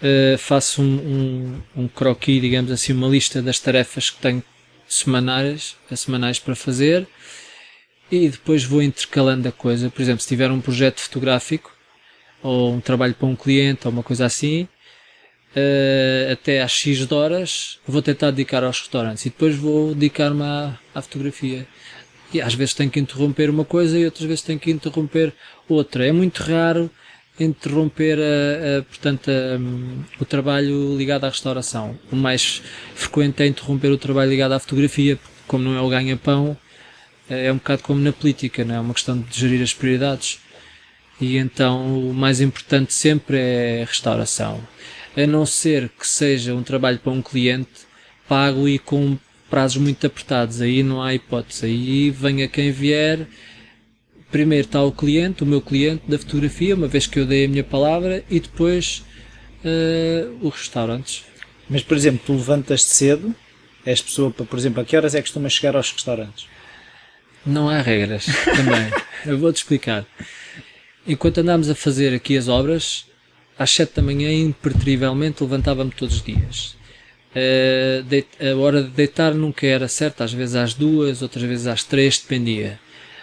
Uh, 0.00 0.38
faço 0.38 0.80
um, 0.80 1.60
um, 1.76 1.82
um 1.82 1.88
croquis, 1.88 2.40
digamos 2.40 2.70
assim, 2.70 2.92
uma 2.92 3.08
lista 3.08 3.42
das 3.42 3.58
tarefas 3.58 4.10
que 4.10 4.20
tenho 4.20 4.42
semanais, 4.88 5.76
semanais 5.94 6.38
para 6.38 6.54
fazer 6.54 7.06
e 8.10 8.28
depois 8.28 8.64
vou 8.64 8.82
intercalando 8.82 9.48
a 9.48 9.52
coisa. 9.52 9.90
Por 9.90 10.00
exemplo, 10.02 10.22
se 10.22 10.28
tiver 10.28 10.50
um 10.50 10.60
projeto 10.60 11.00
fotográfico 11.00 11.72
ou 12.42 12.72
um 12.72 12.80
trabalho 12.80 13.14
para 13.14 13.26
um 13.26 13.36
cliente 13.36 13.86
ou 13.86 13.92
uma 13.92 14.02
coisa 14.02 14.24
assim, 14.26 14.68
uh, 15.54 16.32
até 16.32 16.62
às 16.62 16.72
X 16.72 17.06
de 17.06 17.14
horas 17.14 17.78
vou 17.86 18.02
tentar 18.02 18.30
dedicar 18.30 18.64
aos 18.64 18.80
restaurantes 18.80 19.26
e 19.26 19.30
depois 19.30 19.54
vou 19.56 19.94
dedicar-me 19.94 20.42
à, 20.42 20.78
à, 20.94 21.02
fotografia. 21.02 21.66
E 22.32 22.40
às 22.40 22.54
vezes 22.54 22.74
tenho 22.74 22.90
que 22.90 23.00
interromper 23.00 23.48
uma 23.50 23.64
coisa 23.64 23.98
e 23.98 24.04
outras 24.04 24.24
vezes 24.24 24.42
tenho 24.42 24.58
que 24.58 24.70
interromper 24.70 25.32
outra. 25.68 26.06
É 26.06 26.12
muito 26.12 26.42
raro 26.42 26.90
interromper 27.40 28.18
a, 28.18 28.78
a, 28.78 28.82
portanto, 28.82 29.30
a, 29.30 30.22
o 30.22 30.24
trabalho 30.24 30.96
ligado 30.96 31.24
à 31.24 31.28
restauração. 31.28 31.98
O 32.12 32.16
mais 32.16 32.62
frequente 32.94 33.42
é 33.42 33.46
interromper 33.46 33.90
o 33.90 33.98
trabalho 33.98 34.30
ligado 34.30 34.52
à 34.52 34.58
fotografia, 34.58 35.18
como 35.46 35.64
não 35.64 35.76
é 35.76 35.80
o 35.80 35.88
ganha-pão, 35.88 36.56
é, 37.28 37.46
é 37.46 37.52
um 37.52 37.56
bocado 37.56 37.82
como 37.82 38.00
na 38.00 38.12
política, 38.12 38.64
não 38.64 38.74
é? 38.74 38.78
é 38.78 38.80
uma 38.80 38.94
questão 38.94 39.18
de 39.20 39.38
gerir 39.38 39.62
as 39.62 39.74
prioridades. 39.74 40.40
E 41.20 41.36
então 41.36 42.08
o 42.10 42.14
mais 42.14 42.40
importante 42.40 42.92
sempre 42.92 43.38
é 43.38 43.82
a 43.82 43.86
restauração. 43.86 44.60
A 45.16 45.26
não 45.26 45.44
ser 45.44 45.88
que 45.88 46.06
seja 46.06 46.54
um 46.54 46.62
trabalho 46.62 46.98
para 46.98 47.12
um 47.12 47.22
cliente 47.22 47.88
pago 48.28 48.68
e 48.68 48.78
com 48.78 49.18
prazos 49.50 49.78
muito 49.78 50.06
apertados. 50.06 50.60
Aí 50.60 50.82
não 50.82 51.02
há 51.02 51.14
hipótese. 51.14 51.66
Aí 51.66 52.10
venha 52.10 52.46
quem 52.46 52.70
vier. 52.70 53.26
Primeiro 54.30 54.66
está 54.66 54.82
o 54.82 54.92
cliente, 54.92 55.42
o 55.42 55.46
meu 55.46 55.60
cliente 55.60 56.02
da 56.06 56.18
fotografia, 56.18 56.74
uma 56.74 56.86
vez 56.86 57.06
que 57.06 57.18
eu 57.18 57.24
dei 57.24 57.46
a 57.46 57.48
minha 57.48 57.64
palavra, 57.64 58.22
e 58.28 58.38
depois 58.38 59.02
uh, 59.64 60.46
os 60.46 60.54
restaurantes. 60.54 61.24
Mas, 61.68 61.82
por 61.82 61.96
exemplo, 61.96 62.20
tu 62.26 62.34
levantas-te 62.34 62.90
cedo, 62.90 63.34
és 63.86 64.02
pessoa 64.02 64.30
para, 64.30 64.44
por 64.44 64.58
exemplo, 64.58 64.82
a 64.82 64.84
que 64.84 64.94
horas 64.94 65.14
é 65.14 65.18
que 65.18 65.28
costumas 65.28 65.54
chegar 65.54 65.74
aos 65.76 65.90
restaurantes? 65.90 66.46
Não 67.44 67.68
há 67.68 67.80
regras 67.80 68.26
também. 68.44 68.90
Eu 69.24 69.38
vou-te 69.38 69.56
explicar. 69.56 70.06
Enquanto 71.06 71.38
andámos 71.38 71.70
a 71.70 71.74
fazer 71.74 72.14
aqui 72.14 72.36
as 72.36 72.48
obras, 72.48 73.06
às 73.58 73.70
7 73.70 73.96
da 73.96 74.02
manhã, 74.02 74.30
impertrivelmente, 74.32 75.42
levantava-me 75.42 75.90
todos 75.90 76.16
os 76.16 76.22
dias. 76.22 76.76
a 77.34 78.56
hora 78.56 78.82
de 78.82 78.90
deitar 78.90 79.34
nunca 79.34 79.66
era 79.66 79.88
certa, 79.88 80.24
às 80.24 80.32
vezes 80.32 80.54
às 80.54 80.74
duas, 80.74 81.22
outras 81.22 81.44
vezes 81.44 81.66
às 81.66 81.82
três, 81.82 82.18
dependia. 82.18 82.78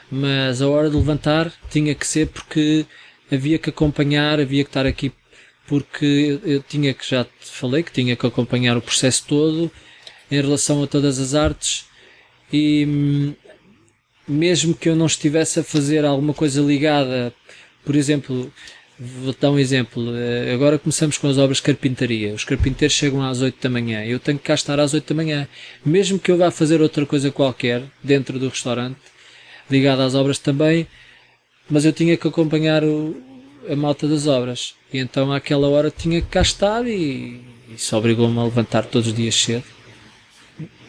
Mas 0.10 0.62
a 0.62 0.68
hora 0.68 0.90
de 0.90 0.96
levantar 0.96 1.52
tinha 1.70 1.94
que 1.96 2.06
ser 2.06 2.28
porque 2.28 2.86
havia 3.32 3.58
que 3.58 3.70
acompanhar, 3.70 4.40
havia 4.40 4.64
que 4.64 4.70
estar 4.70 4.86
aqui 4.86 5.12
porque 5.68 6.06
eu, 6.44 6.52
eu 6.54 6.64
tinha 6.64 6.94
que, 6.94 7.08
já 7.08 7.24
te 7.24 7.32
falei, 7.42 7.84
que 7.84 7.92
tinha 7.92 8.16
que 8.16 8.26
acompanhar 8.26 8.78
o 8.78 8.82
processo 8.82 9.26
todo 9.28 9.72
em 10.30 10.42
relação 10.42 10.84
a 10.84 10.88
todas 10.88 11.20
as 11.20 11.34
artes 11.34 11.86
e 12.52 12.86
hum, 12.88 13.34
mesmo 14.28 14.76
que 14.76 14.90
eu 14.90 14.96
não 14.96 15.06
estivesse 15.06 15.60
a 15.60 15.64
fazer 15.64 16.06
alguma 16.06 16.34
coisa 16.34 16.62
ligada, 16.62 17.34
por 17.84 17.96
exemplo, 17.96 18.52
vou 18.98 19.36
dar 19.40 19.52
um 19.52 19.60
exemplo, 19.60 20.16
eh, 20.16 20.54
agora 20.54 20.80
começamos 20.80 21.18
com 21.18 21.28
as 21.28 21.38
obras 21.38 21.58
de 21.58 21.64
carpintaria, 21.64 22.34
os 22.34 22.44
carpinteiros 22.44 22.96
chegam 22.96 23.22
às 23.22 23.42
8 23.42 23.62
da 23.62 23.70
manhã, 23.70 24.04
eu 24.06 24.20
tenho 24.20 24.38
que 24.38 24.46
cá 24.46 24.54
estar 24.54 24.80
às 24.80 24.94
8 24.94 25.14
da 25.14 25.16
manhã, 25.16 25.48
mesmo 25.86 26.18
que 26.18 26.32
eu 26.32 26.38
vá 26.38 26.50
fazer 26.50 26.82
outra 26.82 27.06
coisa 27.06 27.32
qualquer 27.32 27.84
dentro 28.04 28.40
do 28.40 28.50
restaurante, 28.50 28.98
ligada 29.70 30.06
às 30.06 30.16
obras 30.16 30.40
também, 30.40 30.88
mas 31.70 31.86
eu 31.86 31.92
tinha 31.94 32.16
que 32.16 32.28
acompanhar 32.28 32.84
o, 32.84 33.16
a 33.70 33.76
malta 33.76 34.08
das 34.08 34.28
obras. 34.28 34.76
E 34.94 35.00
então 35.00 35.32
àquela 35.34 35.68
hora 35.68 35.92
tinha 35.92 36.22
que 36.22 36.28
cá 36.28 36.42
estar 36.42 36.88
e 36.88 37.42
isso 37.76 37.96
obrigou-me 37.98 38.40
a 38.40 38.44
levantar 38.44 38.86
todos 38.86 39.08
os 39.08 39.14
dias 39.14 39.36
cedo. 39.36 39.75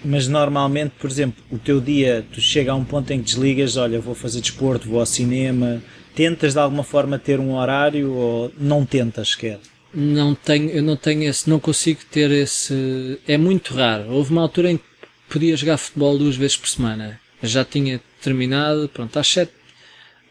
Mas 0.09 0.29
normalmente, 0.29 0.93
por 1.01 1.11
exemplo, 1.11 1.43
o 1.51 1.59
teu 1.59 1.81
dia, 1.81 2.25
tu 2.33 2.41
chega 2.41 2.71
a 2.71 2.77
um 2.77 2.85
ponto 2.85 3.11
em 3.11 3.19
que 3.19 3.25
desligas, 3.25 3.77
olha, 3.77 4.01
vou 4.01 4.15
fazer 4.15 4.41
desporto, 4.41 4.89
vou 4.89 5.01
ao 5.01 5.07
cinema, 5.07 5.83
tentas 6.15 6.53
de 6.53 6.61
alguma 6.61 6.85
forma 6.85 7.19
ter 7.19 7.41
um 7.41 7.57
horário 7.57 8.13
ou 8.13 8.53
não 8.57 8.87
tentas 8.87 9.31
sequer? 9.31 9.59
Não 9.93 10.33
tenho, 10.33 10.71
eu 10.71 10.83
não 10.83 10.97
tenho 10.97 11.25
esse, 11.25 11.51
não 11.51 11.59
consigo 11.59 12.03
ter 12.09 12.31
esse, 12.31 13.19
é 13.27 13.37
muito 13.37 13.75
raro. 13.75 14.13
Houve 14.13 14.31
uma 14.31 14.43
altura 14.43 14.71
em 14.71 14.77
que 14.77 14.85
podia 15.29 15.57
jogar 15.57 15.77
futebol 15.77 16.17
duas 16.17 16.37
vezes 16.37 16.57
por 16.57 16.69
semana. 16.69 17.19
Já 17.43 17.65
tinha 17.65 18.01
terminado, 18.23 18.89
pronto, 18.89 19.19
às 19.19 19.27
sete 19.27 19.53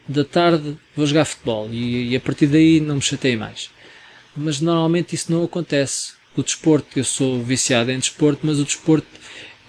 da 0.08 0.24
tarde 0.24 0.78
vou 0.96 1.04
jogar 1.04 1.26
futebol 1.26 1.68
e, 1.70 2.12
e, 2.12 2.16
a 2.16 2.20
partir 2.20 2.46
daí 2.46 2.80
não 2.80 2.94
me 2.94 3.02
chatei 3.02 3.36
mais. 3.36 3.68
Mas 4.34 4.58
normalmente 4.58 5.14
isso 5.14 5.30
não 5.30 5.44
acontece. 5.44 6.14
O 6.34 6.42
desporto, 6.42 6.98
eu 6.98 7.04
sou 7.04 7.42
viciado 7.42 7.90
em 7.90 7.98
desporto, 7.98 8.40
mas 8.42 8.58
o 8.58 8.64
desporto 8.64 9.06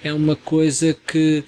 é 0.04 0.14
uma 0.14 0.36
coisa 0.36 0.94
que 0.94 1.44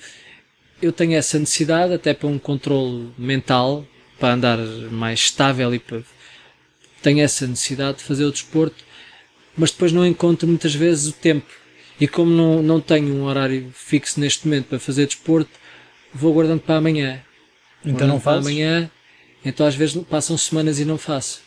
eu 0.82 0.92
tenho 0.92 1.16
essa 1.16 1.38
necessidade 1.38 1.94
até 1.94 2.14
para 2.14 2.28
um 2.28 2.40
controle 2.40 3.12
mental, 3.18 3.86
para 4.20 4.34
andar 4.34 4.58
mais 4.92 5.20
estável 5.20 5.74
e 5.74 5.80
para 5.80 6.02
tenho 7.02 7.22
essa 7.22 7.48
necessidade 7.48 8.00
de 8.00 8.04
fazer 8.04 8.26
o 8.26 8.32
desporto, 8.32 8.84
mas 9.56 9.72
depois 9.72 9.92
não 9.92 10.06
encontro 10.06 10.48
muitas 10.48 10.76
vezes 10.76 11.08
o 11.08 11.14
tempo. 11.14 11.50
E 12.00 12.08
como 12.08 12.32
não, 12.32 12.62
não 12.62 12.82
tenho 12.82 13.14
um 13.14 13.24
horário 13.24 13.72
fixo 13.74 14.20
neste 14.20 14.48
momento 14.48 14.68
para 14.68 14.80
fazer 14.80 15.06
desporto, 15.06 15.50
vou 16.14 16.34
guardando 16.34 16.62
para 16.62 16.78
amanhã. 16.78 17.22
Então 17.84 18.08
não 18.08 18.20
faz? 18.20 18.40
amanhã, 18.40 18.90
então 19.44 19.66
às 19.66 19.76
vezes 19.76 20.02
passam 20.04 20.38
semanas 20.38 20.80
e 20.80 20.86
não 20.86 20.98
faço. 20.98 21.42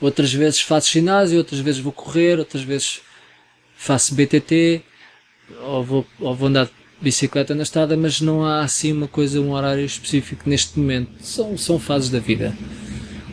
Outras 0.00 0.32
vezes 0.32 0.60
faço 0.60 0.90
ginásio, 0.90 1.38
outras 1.38 1.60
vezes 1.60 1.80
vou 1.80 1.92
correr, 1.92 2.38
outras 2.38 2.64
vezes 2.64 3.00
faço 3.76 4.14
BTT, 4.14 4.82
ou 5.60 5.84
vou, 5.84 6.06
ou 6.20 6.34
vou 6.34 6.48
andar 6.48 6.66
de 6.66 6.72
bicicleta 7.00 7.54
na 7.54 7.62
estrada, 7.62 7.96
mas 7.96 8.20
não 8.20 8.44
há 8.44 8.62
assim 8.62 8.92
uma 8.92 9.08
coisa, 9.08 9.40
um 9.40 9.52
horário 9.52 9.84
específico 9.84 10.48
neste 10.48 10.78
momento. 10.78 11.10
São, 11.20 11.56
são 11.56 11.78
fases 11.78 12.10
da 12.10 12.18
vida. 12.18 12.56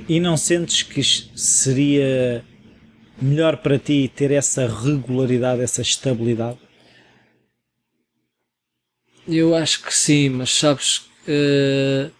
E 0.08 0.20
não 0.20 0.36
sentes 0.36 0.82
que 0.84 1.04
seria 1.04 2.44
melhor 3.22 3.58
para 3.58 3.78
ti 3.78 4.12
ter 4.14 4.32
essa 4.32 4.68
regularidade, 4.68 5.62
essa 5.62 5.82
estabilidade? 5.82 6.58
Eu 9.28 9.56
acho 9.56 9.84
que 9.84 9.94
sim, 9.94 10.30
mas 10.30 10.50
sabes 10.50 11.10
Uh, 11.30 12.12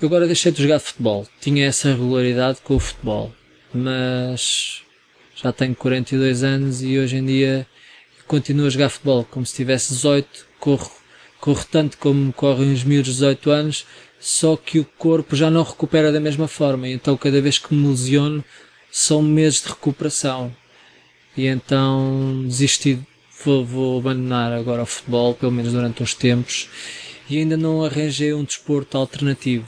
eu 0.00 0.06
agora 0.06 0.26
deixei 0.26 0.52
de 0.52 0.62
jogar 0.62 0.78
futebol. 0.78 1.26
Tinha 1.40 1.66
essa 1.66 1.88
regularidade 1.88 2.60
com 2.62 2.76
o 2.76 2.80
futebol. 2.80 3.32
Mas 3.72 4.82
já 5.34 5.52
tenho 5.52 5.74
42 5.74 6.44
anos 6.44 6.82
e 6.82 6.96
hoje 6.96 7.16
em 7.16 7.26
dia 7.26 7.66
continuo 8.26 8.66
a 8.66 8.70
jogar 8.70 8.88
futebol 8.88 9.24
como 9.30 9.44
se 9.44 9.54
tivesse 9.54 9.94
18. 9.94 10.46
Corro, 10.58 10.90
corro 11.40 11.64
tanto 11.70 11.98
como 11.98 12.32
correm 12.32 12.72
os 12.72 12.84
miúdos 12.84 13.12
de 13.12 13.20
18 13.20 13.50
anos, 13.50 13.86
só 14.18 14.56
que 14.56 14.78
o 14.78 14.84
corpo 14.98 15.36
já 15.36 15.50
não 15.50 15.62
recupera 15.62 16.12
da 16.12 16.20
mesma 16.20 16.48
forma. 16.48 16.88
Então 16.88 17.16
cada 17.16 17.40
vez 17.40 17.58
que 17.58 17.74
me 17.74 17.88
lesiono 17.88 18.44
são 18.90 19.22
meses 19.22 19.62
de 19.62 19.68
recuperação. 19.68 20.54
E 21.36 21.46
então 21.46 22.44
desisti, 22.46 22.98
vou, 23.44 23.64
vou 23.64 23.98
abandonar 23.98 24.52
agora 24.52 24.82
o 24.82 24.86
futebol, 24.86 25.34
pelo 25.34 25.52
menos 25.52 25.72
durante 25.72 26.02
uns 26.02 26.14
tempos 26.14 26.68
e 27.28 27.38
ainda 27.38 27.56
não 27.56 27.84
arranjei 27.84 28.34
um 28.34 28.44
desporto 28.44 28.98
alternativo. 28.98 29.66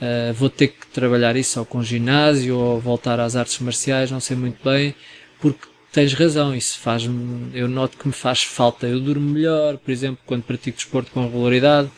Uh, 0.00 0.32
vou 0.34 0.50
ter 0.50 0.68
que 0.68 0.86
trabalhar 0.88 1.36
isso 1.36 1.60
ou 1.60 1.66
com 1.66 1.82
ginásio 1.82 2.56
ou 2.56 2.80
voltar 2.80 3.20
às 3.20 3.36
artes 3.36 3.58
marciais, 3.60 4.10
não 4.10 4.18
sei 4.18 4.36
muito 4.36 4.62
bem, 4.64 4.94
porque 5.40 5.68
tens 5.92 6.14
razão, 6.14 6.54
isso 6.54 6.78
faz-me, 6.78 7.50
eu 7.54 7.68
noto 7.68 7.98
que 7.98 8.08
me 8.08 8.14
faz 8.14 8.42
falta. 8.42 8.86
Eu 8.86 8.98
durmo 8.98 9.30
melhor, 9.30 9.76
por 9.76 9.90
exemplo, 9.90 10.18
quando 10.26 10.42
pratico 10.42 10.78
desporto 10.78 11.10
com 11.12 11.22
regularidade. 11.22 11.90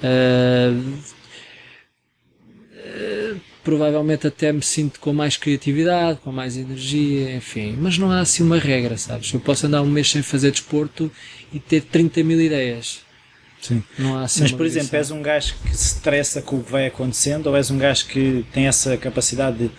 Uh, 0.00 0.94
uh, 2.74 3.40
provavelmente 3.64 4.26
até 4.26 4.52
me 4.52 4.62
sinto 4.62 5.00
com 5.00 5.12
mais 5.12 5.36
criatividade, 5.36 6.20
com 6.22 6.30
mais 6.32 6.56
energia, 6.56 7.34
enfim. 7.34 7.76
Mas 7.78 7.98
não 7.98 8.10
há 8.10 8.20
assim 8.20 8.42
uma 8.42 8.58
regra, 8.58 8.96
sabes? 8.96 9.34
Eu 9.34 9.40
posso 9.40 9.66
andar 9.66 9.82
um 9.82 9.90
mês 9.90 10.10
sem 10.10 10.22
fazer 10.22 10.52
desporto 10.52 11.10
e 11.52 11.58
ter 11.58 11.82
30 11.82 12.22
mil 12.22 12.40
ideias. 12.40 13.00
Sim. 13.60 13.82
Não 13.98 14.16
há 14.16 14.22
assim 14.22 14.42
Mas, 14.42 14.52
por 14.52 14.64
exemplo, 14.64 14.96
és 14.96 15.10
um 15.10 15.20
gajo 15.20 15.56
que 15.64 15.76
se 15.76 15.96
estressa 15.96 16.40
com 16.40 16.56
o 16.56 16.62
que 16.62 16.70
vai 16.70 16.86
acontecendo 16.86 17.48
ou 17.48 17.56
és 17.56 17.70
um 17.70 17.76
gajo 17.76 18.06
que 18.06 18.46
tem 18.52 18.68
essa 18.68 18.96
capacidade 18.96 19.58
de. 19.58 19.70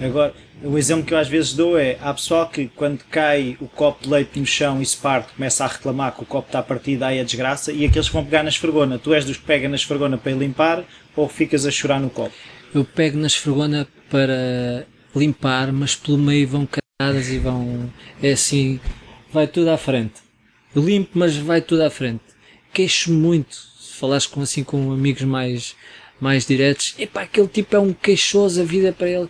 Agora, 0.00 0.34
o 0.62 0.78
exemplo 0.78 1.04
que 1.04 1.14
eu 1.14 1.18
às 1.18 1.28
vezes 1.28 1.54
dou 1.54 1.78
é: 1.78 1.98
há 2.00 2.12
pessoal 2.12 2.48
que 2.48 2.68
quando 2.68 3.02
cai 3.10 3.56
o 3.60 3.68
copo 3.68 4.04
de 4.04 4.10
leite 4.10 4.38
no 4.38 4.46
chão 4.46 4.80
e 4.80 4.86
se 4.86 4.96
parte, 4.96 5.32
começa 5.34 5.64
a 5.64 5.68
reclamar 5.68 6.14
que 6.14 6.22
o 6.22 6.26
copo 6.26 6.48
está 6.48 6.62
partido, 6.62 7.02
aí 7.02 7.18
é 7.18 7.24
desgraça, 7.24 7.72
e 7.72 7.84
aqueles 7.84 8.08
que 8.08 8.14
vão 8.14 8.24
pegar 8.24 8.42
na 8.42 8.48
esfregona. 8.48 8.98
Tu 8.98 9.14
és 9.14 9.24
dos 9.24 9.36
que 9.36 9.44
pega 9.44 9.68
na 9.68 9.76
esfregona 9.76 10.16
para 10.18 10.32
limpar 10.32 10.84
ou 11.14 11.28
ficas 11.28 11.66
a 11.66 11.70
chorar 11.70 12.00
no 12.00 12.10
copo? 12.10 12.34
Eu 12.74 12.84
pego 12.84 13.18
na 13.18 13.26
esfregona 13.26 13.86
para 14.10 14.86
limpar, 15.14 15.72
mas 15.72 15.94
pelo 15.94 16.18
meio 16.18 16.46
vão 16.48 16.66
cadadas 16.66 17.28
e 17.28 17.38
vão. 17.38 17.90
É 18.22 18.32
assim, 18.32 18.80
vai 19.32 19.46
tudo 19.46 19.70
à 19.70 19.76
frente. 19.76 20.14
Eu 20.74 20.82
limpo, 20.84 21.10
mas 21.14 21.36
vai 21.36 21.60
tudo 21.60 21.82
à 21.82 21.90
frente 21.90 22.36
queixo 22.76 23.10
muito. 23.10 23.56
Se 23.56 23.94
falares 23.94 24.26
com, 24.26 24.42
assim, 24.42 24.62
com 24.62 24.92
amigos 24.92 25.22
mais, 25.22 25.74
mais 26.20 26.46
diretos, 26.46 26.94
epá, 26.98 27.22
aquele 27.22 27.48
tipo 27.48 27.74
é 27.74 27.78
um 27.78 27.94
queixoso, 27.94 28.60
a 28.60 28.64
vida 28.64 28.88
é 28.88 28.92
para 28.92 29.08
ele. 29.08 29.28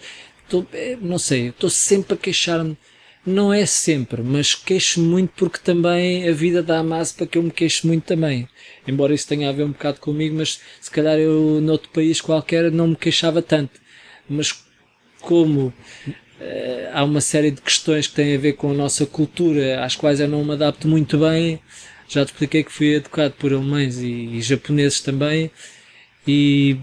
Tô, 0.49 0.65
é, 0.73 0.97
não 1.01 1.19
sei, 1.19 1.49
estou 1.49 1.71
sempre 1.71 2.15
a 2.15 2.17
queixar-me. 2.17 2.77
Não 3.25 3.53
é 3.53 3.67
sempre, 3.67 4.23
mas 4.23 4.55
queixo 4.55 5.01
muito 5.01 5.33
porque 5.37 5.59
também 5.59 6.29
a 6.29 6.33
vida 6.33 6.63
dá 6.63 6.83
mais 6.85 7.11
para 7.11 7.27
que 7.27 7.37
eu 7.37 7.43
me 7.43 7.51
queixo 7.51 7.87
muito 7.87 8.05
também. 8.05 8.49
Embora 8.87 9.13
isso 9.15 9.27
tenha 9.27 9.49
a 9.49 9.53
ver 9.53 9.65
um 9.65 9.73
bocado 9.73 9.99
comigo, 10.01 10.37
mas 10.37 10.61
se 10.81 10.91
calhar 10.91 11.19
eu 11.19 11.61
noutro 11.61 11.91
país 11.91 12.21
qualquer 12.21 12.71
não 12.71 12.89
me 12.89 12.97
queixava 12.97 13.43
tanto. 13.43 13.81
Mas 14.29 14.65
como 15.21 15.73
Uh, 16.39 16.91
há 16.93 17.03
uma 17.03 17.23
série 17.23 17.51
de 17.51 17.63
questões 17.63 18.07
que 18.07 18.15
têm 18.15 18.35
a 18.35 18.39
ver 18.39 18.53
com 18.55 18.71
a 18.71 18.75
nossa 18.75 19.07
cultura, 19.07 19.83
às 19.83 19.97
quais 19.97 20.21
eu 20.21 20.29
não 20.29 20.45
me 20.45 20.53
adapto 20.53 20.87
muito 20.87 21.17
bem, 21.17 21.59
já 22.09 22.25
te 22.25 22.29
expliquei 22.29 22.63
que 22.63 22.71
fui 22.71 22.95
educado 22.95 23.35
por 23.39 23.53
alemães 23.55 23.99
e, 23.99 24.37
e 24.37 24.43
japoneses 24.43 25.01
também 25.01 25.51
e 26.27 26.77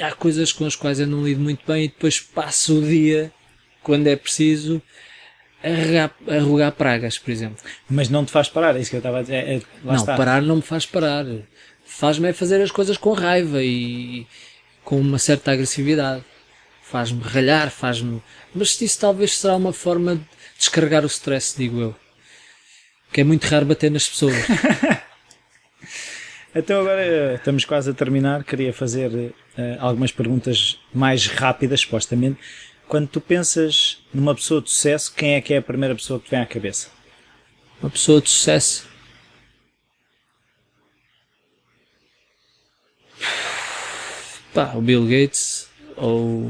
há 0.00 0.12
coisas 0.12 0.52
com 0.52 0.64
as 0.64 0.76
quais 0.76 1.00
eu 1.00 1.06
não 1.06 1.24
lido 1.24 1.40
muito 1.40 1.62
bem 1.66 1.84
e 1.84 1.88
depois 1.88 2.20
passo 2.20 2.78
o 2.78 2.82
dia, 2.82 3.32
quando 3.82 4.06
é 4.06 4.16
preciso, 4.16 4.80
a 5.62 6.38
rogar 6.40 6.72
pragas, 6.72 7.18
por 7.18 7.30
exemplo. 7.30 7.58
Mas 7.88 8.08
não 8.08 8.24
te 8.24 8.30
faz 8.30 8.48
parar, 8.48 8.76
é 8.76 8.80
isso 8.80 8.90
que 8.90 8.96
eu 8.96 9.00
estava 9.00 9.18
a 9.18 9.22
dizer. 9.22 9.34
É, 9.34 9.54
é 9.56 9.62
não, 9.84 9.94
está. 9.94 10.16
parar 10.16 10.42
não 10.42 10.56
me 10.56 10.62
faz 10.62 10.86
parar. 10.86 11.24
Faz-me 11.84 12.28
é 12.28 12.32
fazer 12.32 12.60
as 12.62 12.70
coisas 12.70 12.96
com 12.96 13.12
raiva 13.12 13.62
e 13.62 14.26
com 14.84 14.98
uma 15.00 15.18
certa 15.18 15.52
agressividade. 15.52 16.24
Faz-me 16.82 17.22
ralhar, 17.22 17.70
faz-me. 17.70 18.22
Mas 18.54 18.80
isso 18.80 18.98
talvez 18.98 19.38
será 19.38 19.56
uma 19.56 19.72
forma 19.72 20.16
de 20.16 20.22
descarregar 20.58 21.04
o 21.04 21.06
stress, 21.06 21.56
digo 21.56 21.80
eu 21.80 21.94
que 23.12 23.20
é 23.20 23.24
muito 23.24 23.44
raro 23.44 23.66
bater 23.66 23.90
nas 23.90 24.08
pessoas. 24.08 24.34
então 26.54 26.80
agora 26.80 27.02
eh, 27.04 27.34
estamos 27.34 27.64
quase 27.64 27.90
a 27.90 27.94
terminar, 27.94 28.44
queria 28.44 28.72
fazer 28.72 29.10
uh, 29.10 29.32
algumas 29.80 30.12
perguntas 30.12 30.78
mais 30.92 31.26
rápidas, 31.26 31.80
supostamente. 31.80 32.38
Quando 32.86 33.08
tu 33.08 33.20
pensas 33.20 34.02
numa 34.12 34.34
pessoa 34.34 34.60
de 34.60 34.70
sucesso, 34.70 35.14
quem 35.14 35.34
é 35.34 35.40
que 35.40 35.54
é 35.54 35.58
a 35.58 35.62
primeira 35.62 35.94
pessoa 35.94 36.18
que 36.18 36.26
te 36.26 36.30
vem 36.30 36.40
à 36.40 36.46
cabeça? 36.46 36.90
Uma 37.80 37.90
pessoa 37.90 38.20
de 38.20 38.28
sucesso? 38.28 38.86
Pá, 44.52 44.72
o 44.74 44.82
Bill 44.82 45.04
Gates 45.04 45.68
ou 45.96 46.42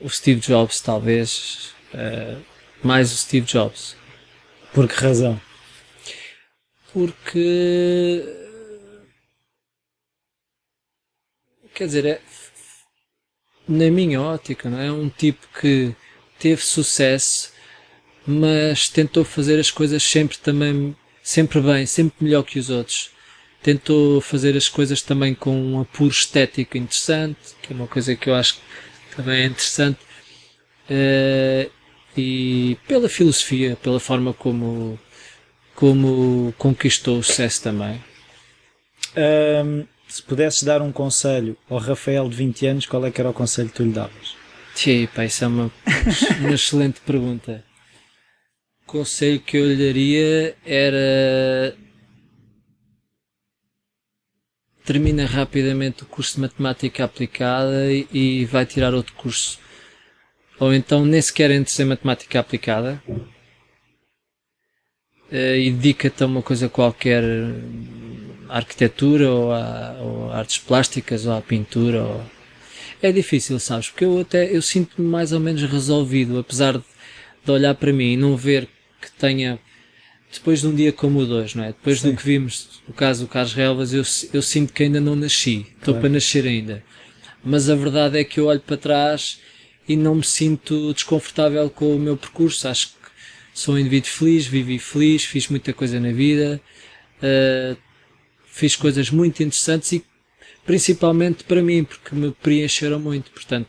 o 0.00 0.08
Steve 0.08 0.40
Jobs, 0.40 0.80
talvez. 0.80 1.74
Uh, 1.94 2.40
mais 2.82 3.12
o 3.12 3.16
Steve 3.16 3.46
Jobs 3.46 3.96
Por 4.72 4.88
que 4.88 4.94
razão? 4.94 5.40
Porque. 6.92 8.49
Quer 11.80 11.86
dizer, 11.86 12.04
é, 12.04 12.20
na 13.66 13.90
minha 13.90 14.20
ótica, 14.20 14.68
não 14.68 14.78
é? 14.78 14.88
é 14.88 14.92
um 14.92 15.08
tipo 15.08 15.48
que 15.58 15.96
teve 16.38 16.60
sucesso, 16.60 17.54
mas 18.26 18.90
tentou 18.90 19.24
fazer 19.24 19.58
as 19.58 19.70
coisas 19.70 20.02
sempre 20.02 20.36
também, 20.36 20.94
sempre 21.22 21.58
bem, 21.58 21.86
sempre 21.86 22.22
melhor 22.22 22.42
que 22.42 22.58
os 22.58 22.68
outros. 22.68 23.12
Tentou 23.62 24.20
fazer 24.20 24.58
as 24.58 24.68
coisas 24.68 25.00
também 25.00 25.34
com 25.34 25.56
um 25.56 25.80
apuro 25.80 26.10
estético 26.10 26.76
interessante, 26.76 27.38
que 27.62 27.72
é 27.72 27.76
uma 27.76 27.86
coisa 27.86 28.14
que 28.14 28.28
eu 28.28 28.34
acho 28.34 28.56
que 28.56 29.16
também 29.16 29.40
é 29.40 29.46
interessante. 29.46 30.00
Uh, 30.84 31.70
e 32.14 32.76
pela 32.86 33.08
filosofia, 33.08 33.74
pela 33.82 33.98
forma 33.98 34.34
como, 34.34 35.00
como 35.74 36.54
conquistou 36.58 37.20
o 37.20 37.22
sucesso 37.22 37.62
também. 37.62 38.04
Um, 39.16 39.86
se 40.10 40.22
pudesses 40.22 40.62
dar 40.64 40.82
um 40.82 40.90
conselho 40.90 41.56
ao 41.68 41.78
Rafael 41.78 42.28
de 42.28 42.36
20 42.36 42.66
anos, 42.66 42.86
qual 42.86 43.06
é 43.06 43.10
que 43.10 43.20
era 43.20 43.30
o 43.30 43.34
conselho 43.34 43.68
que 43.68 43.76
tu 43.76 43.84
lhe 43.84 43.92
davas? 43.92 44.36
Pá, 45.14 45.24
isso 45.24 45.44
é 45.44 45.46
uma, 45.46 45.70
uma 46.40 46.50
excelente 46.54 47.00
pergunta. 47.00 47.64
O 48.82 48.86
conselho 48.86 49.40
que 49.40 49.56
eu 49.56 49.66
lhe 49.66 49.76
daria 49.76 50.56
era 50.64 51.76
termina 54.84 55.24
rapidamente 55.26 56.02
o 56.02 56.06
curso 56.06 56.34
de 56.34 56.40
matemática 56.40 57.04
aplicada 57.04 57.92
e, 57.92 58.44
vai 58.46 58.66
tirar 58.66 58.92
outro 58.92 59.12
curso 59.14 59.60
ou 60.58 60.74
então 60.74 61.04
nem 61.04 61.22
sequer 61.22 61.52
entre 61.52 61.82
em 61.82 61.86
matemática 61.86 62.40
aplicada 62.40 63.00
uh, 65.30 65.56
e 65.56 65.70
dedica-te 65.70 66.24
a 66.24 66.26
uma 66.26 66.42
coisa 66.42 66.68
qualquer, 66.68 67.22
à 68.50 68.56
arquitetura 68.56 69.30
ou 69.30 69.52
a, 69.52 69.96
ou 70.00 70.30
a 70.30 70.38
artes 70.38 70.58
plásticas 70.58 71.24
ou 71.24 71.32
à 71.32 71.40
pintura. 71.40 72.02
Ou... 72.02 72.22
É 73.00 73.12
difícil, 73.12 73.58
sabes? 73.58 73.88
Porque 73.88 74.04
eu 74.04 74.20
até 74.20 74.54
eu 74.54 74.60
sinto-me 74.60 75.08
mais 75.08 75.32
ou 75.32 75.40
menos 75.40 75.62
resolvido, 75.62 76.38
apesar 76.38 76.76
de, 76.76 76.84
de, 77.44 77.50
olhar 77.50 77.74
para 77.74 77.92
mim 77.92 78.12
e 78.12 78.16
não 78.16 78.36
ver 78.36 78.68
que 79.00 79.10
tenha 79.12 79.58
depois 80.32 80.60
de 80.60 80.66
um 80.66 80.74
dia 80.74 80.92
como 80.92 81.20
o 81.20 81.26
de 81.26 81.32
hoje, 81.32 81.56
não 81.56 81.64
é? 81.64 81.68
Depois 81.68 82.00
Sim. 82.00 82.10
do 82.10 82.16
que 82.16 82.24
vimos, 82.24 82.82
no 82.86 82.94
caso 82.94 83.24
do 83.24 83.28
Carlos 83.28 83.52
Relvas, 83.52 83.92
eu, 83.92 84.02
eu 84.32 84.42
sinto 84.42 84.72
que 84.72 84.82
ainda 84.82 85.00
não 85.00 85.16
nasci, 85.16 85.66
estou 85.78 85.94
claro. 85.94 86.00
para 86.00 86.08
nascer 86.10 86.46
ainda. 86.46 86.84
Mas 87.42 87.70
a 87.70 87.74
verdade 87.74 88.18
é 88.18 88.24
que 88.24 88.38
eu 88.38 88.46
olho 88.46 88.60
para 88.60 88.76
trás 88.76 89.40
e 89.88 89.96
não 89.96 90.16
me 90.16 90.24
sinto 90.24 90.92
desconfortável 90.92 91.68
com 91.70 91.96
o 91.96 91.98
meu 91.98 92.16
percurso. 92.16 92.68
Acho 92.68 92.88
que 92.88 92.94
sou 93.54 93.74
um 93.74 93.78
indivíduo 93.78 94.10
feliz, 94.10 94.46
vivi 94.46 94.78
feliz, 94.78 95.24
fiz 95.24 95.48
muita 95.48 95.72
coisa 95.72 95.98
na 95.98 96.12
vida, 96.12 96.60
uh, 97.22 97.76
fiz 98.50 98.76
coisas 98.76 99.10
muito 99.10 99.42
interessantes 99.42 99.92
e 99.92 100.04
principalmente 100.64 101.44
para 101.44 101.62
mim, 101.62 101.84
porque 101.84 102.14
me 102.14 102.32
preencheram 102.42 102.98
muito. 103.00 103.30
Portanto, 103.30 103.68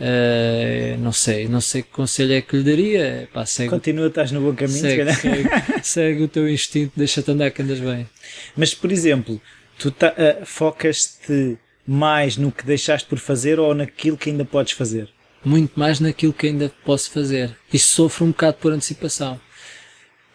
uh, 0.00 0.98
não 0.98 1.12
sei, 1.12 1.48
não 1.48 1.60
sei 1.60 1.82
que 1.82 1.90
conselho 1.90 2.32
é 2.34 2.40
que 2.40 2.56
lhe 2.56 2.62
daria. 2.62 3.28
Pá, 3.32 3.44
segue, 3.44 3.70
Continua, 3.70 4.08
estás 4.08 4.30
no 4.32 4.40
bom 4.40 4.54
caminho, 4.54 4.80
segue, 4.80 5.12
segue, 5.14 5.48
segue, 5.82 6.22
o 6.22 6.28
teu 6.28 6.48
instinto, 6.48 6.92
deixa-te 6.96 7.30
andar 7.30 7.50
que 7.50 7.62
andas 7.62 7.80
bem. 7.80 8.08
Mas, 8.56 8.74
por 8.74 8.92
exemplo, 8.92 9.40
tu 9.78 9.88
uh, 9.88 10.44
focas-te 10.44 11.58
mais 11.86 12.36
no 12.36 12.50
que 12.50 12.66
deixaste 12.66 13.08
por 13.08 13.18
fazer 13.18 13.58
ou 13.58 13.74
naquilo 13.74 14.16
que 14.16 14.30
ainda 14.30 14.44
podes 14.44 14.72
fazer? 14.72 15.08
muito 15.46 15.78
mais 15.78 16.00
naquilo 16.00 16.32
que 16.32 16.48
ainda 16.48 16.72
posso 16.84 17.10
fazer. 17.10 17.56
E 17.72 17.78
sofro 17.78 18.26
um 18.26 18.30
bocado 18.30 18.56
por 18.56 18.72
antecipação. 18.72 19.40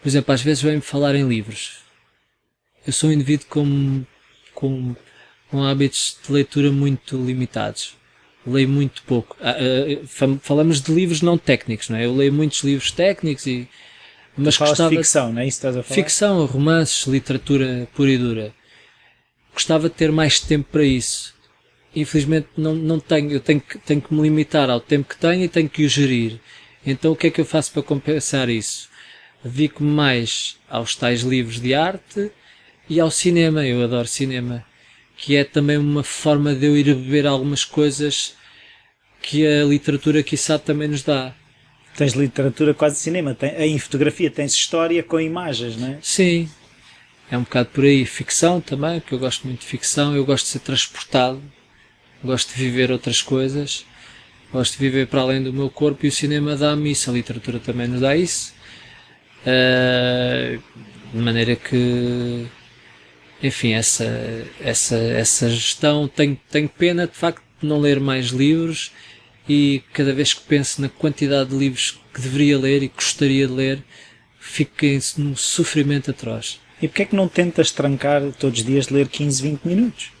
Por 0.00 0.08
exemplo, 0.08 0.32
às 0.32 0.40
vezes 0.40 0.62
vem-me 0.62 0.80
falar 0.80 1.14
em 1.14 1.28
livros. 1.28 1.81
Eu 2.86 2.92
sou 2.92 3.10
um 3.10 3.12
indivíduo 3.12 3.46
com, 3.48 4.04
com, 4.54 4.96
com 5.50 5.64
hábitos 5.64 6.18
de 6.24 6.32
leitura 6.32 6.70
muito 6.70 7.16
limitados. 7.16 7.96
Leio 8.46 8.68
muito 8.68 9.02
pouco. 9.04 9.36
Ah, 9.40 9.54
ah, 9.56 10.38
falamos 10.40 10.80
de 10.80 10.92
livros 10.92 11.22
não 11.22 11.38
técnicos, 11.38 11.88
não 11.88 11.96
é? 11.96 12.06
Eu 12.06 12.14
leio 12.14 12.32
muitos 12.32 12.60
livros 12.62 12.90
técnicos 12.90 13.46
e. 13.46 13.68
Mas 14.36 14.56
tu 14.56 14.60
gostava, 14.60 14.90
de 14.90 14.96
ficção, 14.96 15.32
não 15.32 15.42
é 15.42 15.46
isso 15.46 15.60
que 15.60 15.66
estás 15.66 15.76
a 15.76 15.82
falar? 15.82 15.94
Ficção, 15.94 16.46
romances, 16.46 17.06
literatura 17.06 17.86
pura 17.94 18.10
e 18.10 18.18
dura. 18.18 18.54
Gostava 19.52 19.88
de 19.88 19.94
ter 19.94 20.10
mais 20.10 20.40
tempo 20.40 20.68
para 20.72 20.82
isso 20.82 21.32
infelizmente 21.94 22.48
não, 22.56 22.74
não 22.74 22.98
tenho, 22.98 23.30
eu 23.30 23.40
tenho 23.40 23.60
que, 23.60 23.78
tenho 23.78 24.00
que 24.00 24.12
me 24.12 24.22
limitar 24.22 24.70
ao 24.70 24.80
tempo 24.80 25.08
que 25.08 25.16
tenho 25.16 25.44
e 25.44 25.48
tenho 25.48 25.68
que 25.68 25.84
o 25.84 25.88
gerir. 25.88 26.40
Então 26.84 27.12
o 27.12 27.16
que 27.16 27.28
é 27.28 27.30
que 27.30 27.40
eu 27.40 27.44
faço 27.44 27.72
para 27.72 27.82
compensar 27.82 28.48
isso? 28.48 28.88
Dedico-me 29.44 29.90
mais 29.90 30.56
aos 30.68 30.96
tais 30.96 31.22
livros 31.22 31.60
de 31.60 31.74
arte 31.74 32.30
e 32.88 33.00
ao 33.00 33.10
cinema, 33.10 33.66
eu 33.66 33.82
adoro 33.82 34.06
cinema, 34.06 34.64
que 35.16 35.36
é 35.36 35.44
também 35.44 35.76
uma 35.76 36.02
forma 36.02 36.54
de 36.54 36.66
eu 36.66 36.76
ir 36.76 36.94
beber 36.94 37.26
algumas 37.26 37.64
coisas 37.64 38.34
que 39.20 39.46
a 39.46 39.64
literatura 39.64 40.22
quiçá 40.22 40.58
também 40.58 40.88
nos 40.88 41.02
dá. 41.02 41.34
Tens 41.96 42.14
literatura 42.14 42.74
quase 42.74 42.96
cinema, 42.96 43.34
tem, 43.34 43.50
em 43.50 43.78
fotografia 43.78 44.30
tens 44.30 44.52
história 44.52 45.02
com 45.02 45.20
imagens, 45.20 45.76
não 45.76 45.88
é? 45.88 45.98
Sim, 46.00 46.48
é 47.30 47.36
um 47.36 47.42
bocado 47.42 47.68
por 47.68 47.84
aí. 47.84 48.04
Ficção 48.04 48.60
também, 48.60 49.00
que 49.00 49.12
eu 49.12 49.18
gosto 49.18 49.46
muito 49.46 49.60
de 49.60 49.66
ficção, 49.66 50.16
eu 50.16 50.24
gosto 50.24 50.46
de 50.46 50.50
ser 50.52 50.60
transportado 50.60 51.42
gosto 52.24 52.54
de 52.54 52.62
viver 52.62 52.90
outras 52.90 53.20
coisas, 53.20 53.84
gosto 54.52 54.72
de 54.74 54.78
viver 54.78 55.06
para 55.08 55.20
além 55.20 55.42
do 55.42 55.52
meu 55.52 55.68
corpo 55.68 56.06
e 56.06 56.08
o 56.08 56.12
cinema 56.12 56.56
dá-me 56.56 56.92
isso, 56.92 57.10
a 57.10 57.12
literatura 57.12 57.58
também 57.58 57.88
nos 57.88 58.00
dá 58.00 58.16
isso. 58.16 58.54
Uh, 59.42 60.62
de 61.12 61.18
maneira 61.18 61.56
que, 61.56 62.46
enfim, 63.42 63.72
essa, 63.72 64.04
essa, 64.60 64.96
essa 64.96 65.50
gestão, 65.50 66.06
tenho, 66.06 66.38
tenho 66.50 66.68
pena 66.68 67.06
de 67.06 67.14
facto 67.14 67.42
de 67.60 67.66
não 67.66 67.80
ler 67.80 67.98
mais 67.98 68.26
livros 68.26 68.92
e 69.48 69.82
cada 69.92 70.12
vez 70.12 70.32
que 70.32 70.42
penso 70.42 70.80
na 70.80 70.88
quantidade 70.88 71.50
de 71.50 71.56
livros 71.56 72.00
que 72.14 72.20
deveria 72.20 72.58
ler 72.58 72.82
e 72.82 72.88
gostaria 72.88 73.46
de 73.46 73.52
ler, 73.52 73.84
fico 74.38 74.86
num 75.18 75.34
sofrimento 75.34 76.10
atroz. 76.10 76.60
E 76.80 76.88
porquê 76.88 77.02
é 77.02 77.06
que 77.06 77.16
não 77.16 77.28
tentas 77.28 77.70
trancar 77.70 78.22
todos 78.38 78.60
os 78.60 78.64
dias 78.64 78.86
de 78.86 78.94
ler 78.94 79.08
15, 79.08 79.42
20 79.42 79.64
minutos? 79.64 80.12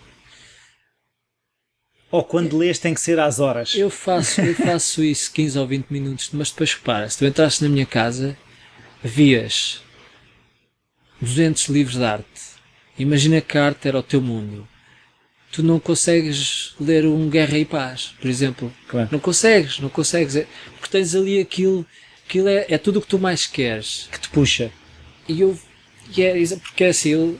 Ou 2.10 2.22
quando 2.22 2.58
lês 2.58 2.78
tem 2.78 2.92
que 2.92 3.00
ser 3.00 3.18
às 3.18 3.40
horas? 3.40 3.74
Eu 3.74 3.88
faço, 3.88 4.40
eu 4.40 4.54
faço 4.54 5.02
isso 5.04 5.32
15 5.32 5.58
ou 5.58 5.66
20 5.66 5.86
minutos, 5.88 6.30
mas 6.32 6.50
depois 6.50 6.74
repara, 6.74 7.08
se 7.08 7.18
tu 7.18 7.24
entrasses 7.24 7.60
na 7.60 7.68
minha 7.68 7.86
casa, 7.86 8.36
vias 9.02 9.80
200 11.20 11.68
livros 11.68 11.96
de 11.96 12.04
arte. 12.04 12.31
Imagina 12.98 13.40
que 13.40 13.56
a 13.56 13.66
arte 13.66 13.88
era 13.88 13.98
o 13.98 14.02
teu 14.02 14.20
mundo. 14.20 14.68
Tu 15.50 15.62
não 15.62 15.78
consegues 15.78 16.74
ler 16.80 17.04
um 17.04 17.28
Guerra 17.28 17.58
e 17.58 17.64
Paz, 17.64 18.14
por 18.20 18.28
exemplo. 18.28 18.72
Claro. 18.88 19.08
Não 19.12 19.18
consegues, 19.18 19.78
não 19.78 19.88
consegues. 19.88 20.36
É, 20.36 20.46
porque 20.78 20.90
tens 20.90 21.14
ali 21.14 21.40
aquilo, 21.40 21.86
aquilo 22.26 22.48
é, 22.48 22.66
é 22.68 22.78
tudo 22.78 22.98
o 22.98 23.02
que 23.02 23.08
tu 23.08 23.18
mais 23.18 23.46
queres. 23.46 24.08
Que 24.10 24.20
te 24.20 24.28
puxa. 24.30 24.70
E 25.28 25.40
eu, 25.40 25.58
e 26.16 26.22
é, 26.22 26.34
porque 26.56 26.84
é 26.84 26.88
assim, 26.88 27.10
eu, 27.10 27.38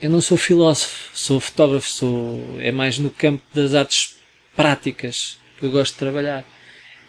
eu 0.00 0.10
não 0.10 0.20
sou 0.20 0.36
filósofo, 0.36 1.10
sou 1.16 1.40
fotógrafo, 1.40 1.88
sou, 1.88 2.60
é 2.60 2.70
mais 2.70 2.98
no 2.98 3.10
campo 3.10 3.42
das 3.52 3.74
artes 3.74 4.16
práticas 4.54 5.38
que 5.58 5.66
eu 5.66 5.70
gosto 5.70 5.94
de 5.94 5.98
trabalhar. 5.98 6.44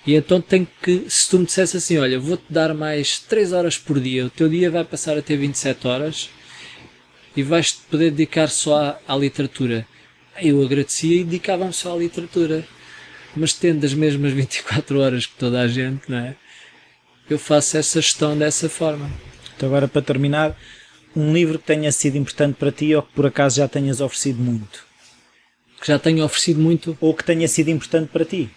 E 0.06 0.14
então 0.16 0.40
tenho 0.40 0.68
que, 0.82 1.06
se 1.10 1.30
tu 1.30 1.40
me 1.40 1.46
dissesse 1.46 1.78
assim, 1.78 1.98
olha, 1.98 2.20
vou-te 2.20 2.46
dar 2.50 2.74
mais 2.74 3.20
3 3.20 3.54
horas 3.54 3.78
por 3.78 4.00
dia, 4.00 4.26
o 4.26 4.30
teu 4.30 4.48
dia 4.48 4.70
vai 4.70 4.84
passar 4.84 5.18
a 5.18 5.22
ter 5.22 5.36
27 5.38 5.88
horas 5.88 6.30
e 7.36 7.44
vais-te 7.44 7.80
poder 7.90 8.12
dedicar 8.12 8.48
só 8.48 8.78
à, 8.78 9.00
à 9.08 9.16
literatura. 9.18 9.86
Eu 10.42 10.64
agradecia 10.64 11.22
e 11.22 11.24
dedicava-me 11.24 11.74
só 11.74 11.94
à 11.94 11.98
literatura. 11.98 12.66
Mas 13.36 13.54
tendo 13.54 13.86
as 13.86 13.94
mesmas 13.94 14.32
24 14.32 15.00
horas 15.00 15.26
que 15.26 15.36
toda 15.36 15.60
a 15.60 15.68
gente, 15.68 16.10
não 16.10 16.18
é? 16.18 16.36
Eu 17.30 17.38
faço 17.38 17.78
essa 17.78 18.02
gestão 18.02 18.38
dessa 18.38 18.70
forma. 18.70 19.12
Então 19.56 19.68
agora 19.68 19.88
para 19.88 20.02
terminar, 20.02 20.58
um 21.16 21.34
livro 21.34 21.60
que 21.60 21.66
tenha 21.66 21.92
sido 21.92 22.18
importante 22.18 22.56
para 22.56 22.72
ti 22.72 22.94
ou 22.96 23.02
que 23.02 23.14
por 23.14 23.26
acaso 23.26 23.58
já 23.58 23.68
tenhas 23.68 24.00
oferecido 24.00 24.42
muito? 24.42 24.86
Que 25.82 25.88
já 25.88 26.00
tenha 26.00 26.24
oferecido 26.24 26.62
muito? 26.62 26.98
Ou 27.02 27.14
que 27.14 27.24
tenha 27.24 27.48
sido 27.48 27.70
importante 27.70 28.10
para 28.10 28.24
ti? 28.24 28.50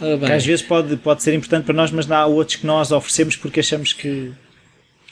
Ah, 0.00 0.26
que 0.26 0.32
às 0.32 0.44
vezes 0.44 0.64
pode, 0.64 0.96
pode 0.96 1.22
ser 1.22 1.34
importante 1.34 1.64
para 1.64 1.74
nós, 1.74 1.90
mas 1.90 2.10
há 2.10 2.24
outros 2.26 2.56
que 2.56 2.66
nós 2.66 2.92
oferecemos 2.92 3.36
porque 3.36 3.60
achamos 3.60 3.92
que 3.92 4.32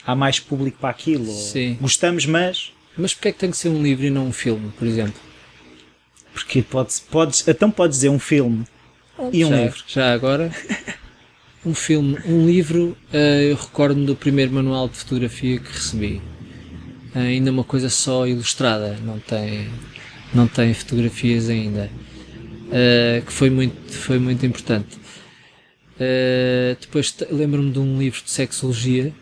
há 0.07 0.15
mais 0.15 0.39
público 0.39 0.77
para 0.79 0.89
aquilo. 0.89 1.29
Sim. 1.29 1.77
Gostamos, 1.81 2.25
mas. 2.25 2.71
Mas 2.97 3.13
porquê 3.13 3.27
é 3.27 3.31
que 3.33 3.39
tem 3.39 3.51
que 3.51 3.57
ser 3.57 3.69
um 3.69 3.83
livro 3.83 4.05
e 4.05 4.09
não 4.09 4.27
um 4.27 4.31
filme, 4.31 4.71
por 4.79 4.87
exemplo? 4.87 5.21
Porque 6.33 6.61
podes, 6.61 6.99
podes, 6.99 7.47
então 7.47 7.69
podes 7.69 7.97
dizer 7.97 8.09
um 8.09 8.17
filme 8.17 8.65
e 9.33 9.43
um 9.43 9.49
já, 9.49 9.61
livro. 9.61 9.83
Já 9.85 10.13
agora. 10.13 10.51
Um 11.65 11.73
filme, 11.73 12.17
um 12.25 12.45
livro, 12.45 12.95
uh, 13.11 13.17
eu 13.17 13.57
recordo-me 13.57 14.05
do 14.05 14.15
primeiro 14.15 14.53
manual 14.53 14.87
de 14.87 14.95
fotografia 14.95 15.59
que 15.59 15.69
recebi. 15.69 16.21
Uh, 17.13 17.17
ainda 17.17 17.51
uma 17.51 17.63
coisa 17.63 17.89
só 17.89 18.25
ilustrada, 18.25 18.95
não 19.03 19.19
tem, 19.19 19.67
não 20.33 20.47
tem 20.47 20.73
fotografias 20.73 21.49
ainda. 21.49 21.89
Uh, 22.67 23.25
que 23.25 23.33
foi 23.33 23.49
muito, 23.49 23.91
foi 23.91 24.17
muito 24.17 24.45
importante. 24.45 24.97
Depois 26.79 27.13
lembro-me 27.29 27.71
de 27.71 27.79
um 27.79 27.99
livro 27.99 28.23
de 28.23 28.29
sexologia 28.29 29.13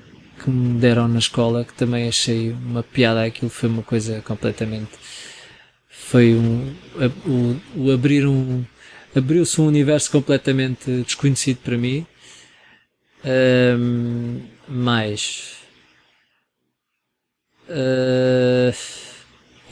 que 0.45 0.51
me 0.51 0.79
deram 0.79 1.07
na 1.07 1.17
escola 1.17 1.65
que 1.65 1.73
também 1.73 2.07
achei 2.07 2.51
uma 2.51 2.83
piada. 2.83 3.23
Aquilo 3.25 3.49
foi 3.49 3.67
uma 3.67 3.81
coisa 3.81 4.21
completamente. 4.21 4.91
Foi 5.89 6.35
um. 6.35 6.75
O, 7.25 7.87
o 7.87 7.91
abrir 7.91 8.27
um. 8.27 8.63
Abriu-se 9.15 9.59
um 9.59 9.65
universo 9.65 10.11
completamente 10.11 11.01
desconhecido 11.01 11.57
para 11.63 11.77
mim. 11.77 12.05
Um. 13.25 14.41
Uh, 17.67 18.71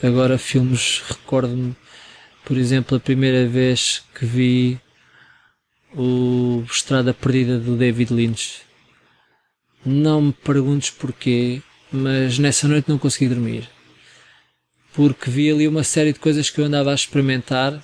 agora, 0.02 0.36
filmes, 0.36 1.00
recordo-me, 1.08 1.76
por 2.44 2.56
exemplo, 2.56 2.96
a 2.96 3.00
primeira 3.00 3.46
vez 3.46 4.02
que 4.12 4.26
vi 4.26 4.80
o 5.96 6.64
Estrada 6.68 7.14
Perdida 7.14 7.58
do 7.58 7.76
David 7.76 8.12
Lynch. 8.12 8.63
Não 9.84 10.20
me 10.20 10.32
perguntes 10.32 10.90
porquê, 10.90 11.62
mas 11.92 12.38
nessa 12.38 12.66
noite 12.66 12.88
não 12.88 12.98
consegui 12.98 13.28
dormir. 13.28 13.68
Porque 14.92 15.30
vi 15.30 15.50
ali 15.50 15.68
uma 15.68 15.84
série 15.84 16.12
de 16.12 16.18
coisas 16.18 16.48
que 16.48 16.60
eu 16.60 16.64
andava 16.64 16.90
a 16.90 16.94
experimentar, 16.94 17.82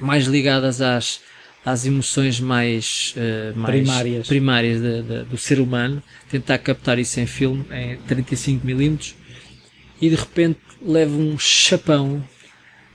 mais 0.00 0.26
ligadas 0.26 0.80
às, 0.80 1.20
às 1.64 1.84
emoções 1.84 2.40
mais, 2.40 3.14
uh, 3.16 3.58
mais 3.58 3.76
primárias, 3.76 4.26
primárias 4.26 4.80
de, 4.80 5.02
de, 5.02 5.24
do 5.24 5.36
ser 5.36 5.60
humano, 5.60 6.02
tentar 6.30 6.58
captar 6.58 6.98
isso 6.98 7.20
em 7.20 7.26
filme, 7.26 7.64
em 7.70 7.98
35mm, 8.08 9.14
e 10.00 10.08
de 10.08 10.16
repente 10.16 10.60
levo 10.80 11.20
um 11.20 11.38
chapão 11.38 12.24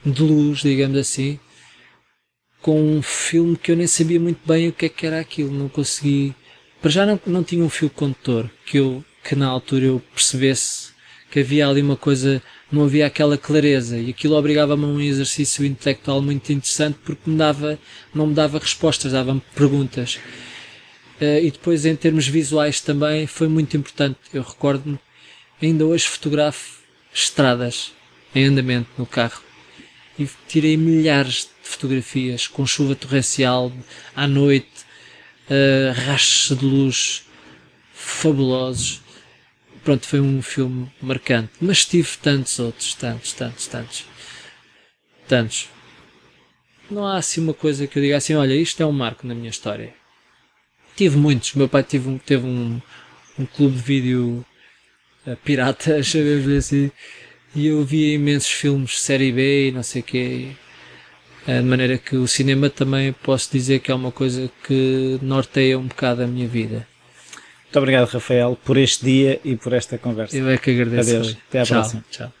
de 0.04 0.22
luz, 0.22 0.60
digamos 0.60 0.98
assim, 0.98 1.38
com 2.60 2.80
um 2.80 3.02
filme 3.02 3.56
que 3.56 3.70
eu 3.70 3.76
nem 3.76 3.86
sabia 3.86 4.18
muito 4.18 4.40
bem 4.46 4.68
o 4.68 4.72
que 4.72 4.86
é 4.86 4.88
que 4.88 5.06
era 5.06 5.20
aquilo, 5.20 5.52
não 5.52 5.68
consegui. 5.68 6.34
Para 6.84 6.90
já 6.90 7.06
não, 7.06 7.18
não 7.24 7.42
tinha 7.42 7.64
um 7.64 7.70
fio 7.70 7.88
condutor 7.88 8.50
que 8.66 8.76
eu 8.76 9.02
que 9.26 9.34
na 9.34 9.46
altura 9.46 9.86
eu 9.86 10.02
percebesse 10.12 10.90
que 11.30 11.40
havia 11.40 11.66
ali 11.66 11.80
uma 11.80 11.96
coisa, 11.96 12.42
não 12.70 12.84
havia 12.84 13.06
aquela 13.06 13.38
clareza 13.38 13.96
e 13.96 14.10
aquilo 14.10 14.36
obrigava-me 14.36 14.84
a 14.84 14.88
um 14.88 15.00
exercício 15.00 15.64
intelectual 15.64 16.20
muito 16.20 16.52
interessante 16.52 16.98
porque 17.02 17.30
me 17.30 17.38
dava, 17.38 17.78
não 18.14 18.26
me 18.26 18.34
dava 18.34 18.58
respostas, 18.58 19.12
dava-me 19.12 19.40
perguntas. 19.54 20.16
Uh, 21.18 21.40
e 21.42 21.50
depois 21.50 21.86
em 21.86 21.96
termos 21.96 22.28
visuais 22.28 22.82
também 22.82 23.26
foi 23.26 23.48
muito 23.48 23.74
importante. 23.78 24.18
Eu 24.30 24.42
recordo-me, 24.42 24.98
ainda 25.62 25.86
hoje 25.86 26.04
fotografo 26.04 26.82
estradas 27.14 27.92
em 28.34 28.44
andamento 28.44 28.90
no 28.98 29.06
carro 29.06 29.40
e 30.18 30.28
tirei 30.46 30.76
milhares 30.76 31.48
de 31.62 31.70
fotografias 31.70 32.46
com 32.46 32.66
chuva 32.66 32.94
torrencial 32.94 33.72
à 34.14 34.28
noite, 34.28 34.73
uh, 35.50 35.92
rachos 36.06 36.56
de 36.56 36.64
luz 36.64 37.24
fabulosos. 37.92 39.02
Pronto, 39.82 40.06
foi 40.06 40.20
um 40.20 40.40
filme 40.40 40.90
marcante. 41.00 41.52
Mas 41.60 41.84
tive 41.84 42.08
tantos 42.22 42.58
outros, 42.58 42.94
tantos, 42.94 43.32
tantos, 43.32 43.66
tantos. 43.66 44.04
Tantos. 45.28 45.68
Não 46.90 47.06
há 47.06 47.16
assim 47.16 47.40
uma 47.40 47.54
coisa 47.54 47.86
que 47.86 47.98
eu 47.98 48.02
diga 48.02 48.16
assim, 48.16 48.34
olha, 48.34 48.54
isto 48.54 48.82
é 48.82 48.86
um 48.86 48.92
marco 48.92 49.26
na 49.26 49.34
minha 49.34 49.50
história. 49.50 49.94
Tive 50.96 51.16
muitos. 51.16 51.54
Meu 51.54 51.68
pai 51.68 51.82
teve 51.82 52.08
um, 52.08 52.18
teve 52.18 52.46
um, 52.46 52.80
um 53.38 53.46
clube 53.46 53.76
de 53.76 53.82
vídeo 53.82 54.44
uh, 55.26 55.36
piratas, 55.38 56.14
assim, 56.58 56.90
e 57.54 57.66
eu 57.66 57.84
via 57.84 58.14
imensos 58.14 58.50
filmes 58.50 59.00
série 59.00 59.32
B 59.32 59.68
e 59.68 59.72
não 59.72 59.82
sei 59.82 60.02
o 60.02 60.04
quê. 60.04 60.56
Eh, 61.46 61.60
de 61.60 61.66
maneira 61.66 61.98
que 61.98 62.16
o 62.16 62.26
cinema 62.26 62.70
também 62.70 63.12
posso 63.12 63.52
dizer 63.52 63.80
que 63.80 63.90
é 63.90 63.94
uma 63.94 64.10
coisa 64.10 64.50
que 64.66 65.18
norteia 65.20 65.78
um 65.78 65.86
bocado 65.86 66.22
a 66.22 66.26
minha 66.26 66.48
vida. 66.48 66.86
Muito 67.64 67.78
obrigado, 67.78 68.08
Rafael, 68.08 68.56
por 68.64 68.78
este 68.78 69.04
dia 69.04 69.40
e 69.44 69.54
por 69.54 69.72
esta 69.72 69.98
conversa. 69.98 70.36
Eu 70.36 70.48
é 70.48 70.56
que 70.56 70.70
agradeço. 70.70 71.10
Adeus. 71.10 71.36
Até 71.48 71.60
à 71.60 71.64
tchau, 71.64 71.76
próxima. 71.76 72.04
Tchau. 72.10 72.32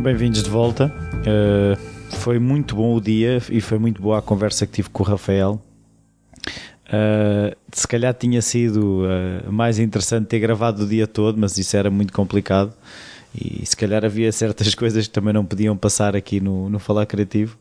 Bem-vindos 0.00 0.42
de 0.42 0.50
volta. 0.50 0.92
Uh, 1.18 1.76
foi 2.16 2.38
muito 2.38 2.74
bom 2.74 2.96
o 2.96 3.00
dia 3.00 3.42
e 3.50 3.60
foi 3.60 3.78
muito 3.78 4.00
boa 4.00 4.18
a 4.18 4.22
conversa 4.22 4.66
que 4.66 4.72
tive 4.72 4.88
com 4.88 5.02
o 5.02 5.06
Rafael. 5.06 5.60
Uh, 6.88 7.56
se 7.72 7.86
calhar 7.86 8.12
tinha 8.12 8.42
sido 8.42 9.04
uh, 9.04 9.52
mais 9.52 9.78
interessante 9.78 10.26
ter 10.26 10.40
gravado 10.40 10.82
o 10.82 10.86
dia 10.86 11.06
todo, 11.06 11.38
mas 11.38 11.56
isso 11.56 11.76
era 11.76 11.90
muito 11.90 12.12
complicado 12.12 12.74
e 13.34 13.64
se 13.64 13.76
calhar 13.76 14.04
havia 14.04 14.30
certas 14.30 14.74
coisas 14.74 15.06
que 15.06 15.12
também 15.12 15.32
não 15.32 15.44
podiam 15.44 15.76
passar 15.76 16.14
aqui 16.14 16.40
no, 16.40 16.68
no 16.68 16.78
Falar 16.78 17.06
Criativo. 17.06 17.56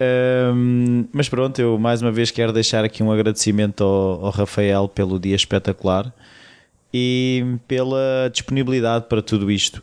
Uh, 0.00 1.06
mas 1.12 1.28
pronto, 1.28 1.58
eu 1.60 1.78
mais 1.78 2.00
uma 2.00 2.10
vez 2.10 2.30
quero 2.30 2.52
deixar 2.52 2.84
aqui 2.84 3.02
um 3.02 3.12
agradecimento 3.12 3.84
ao, 3.84 4.26
ao 4.26 4.30
Rafael 4.30 4.88
pelo 4.88 5.20
dia 5.20 5.36
espetacular 5.36 6.12
e 6.92 7.44
pela 7.68 8.30
disponibilidade 8.32 9.06
para 9.06 9.22
tudo 9.22 9.50
isto. 9.50 9.82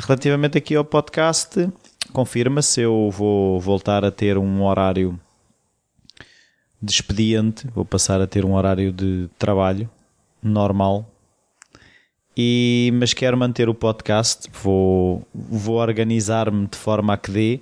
Relativamente 0.00 0.56
aqui 0.58 0.76
ao 0.76 0.84
podcast, 0.84 1.68
confirma-se, 2.12 2.82
eu 2.82 3.10
vou 3.10 3.58
voltar 3.58 4.04
a 4.04 4.10
ter 4.10 4.38
um 4.38 4.62
horário 4.62 5.18
de 6.80 6.92
expediente, 6.92 7.66
vou 7.74 7.84
passar 7.84 8.20
a 8.20 8.26
ter 8.26 8.44
um 8.44 8.54
horário 8.54 8.92
de 8.92 9.28
trabalho 9.38 9.88
normal. 10.42 11.08
E, 12.36 12.92
mas 12.94 13.12
quero 13.12 13.36
manter 13.36 13.68
o 13.68 13.74
podcast, 13.74 14.48
vou, 14.62 15.26
vou 15.34 15.76
organizar-me 15.76 16.68
de 16.68 16.78
forma 16.78 17.14
a 17.14 17.16
que 17.16 17.32
dê. 17.32 17.60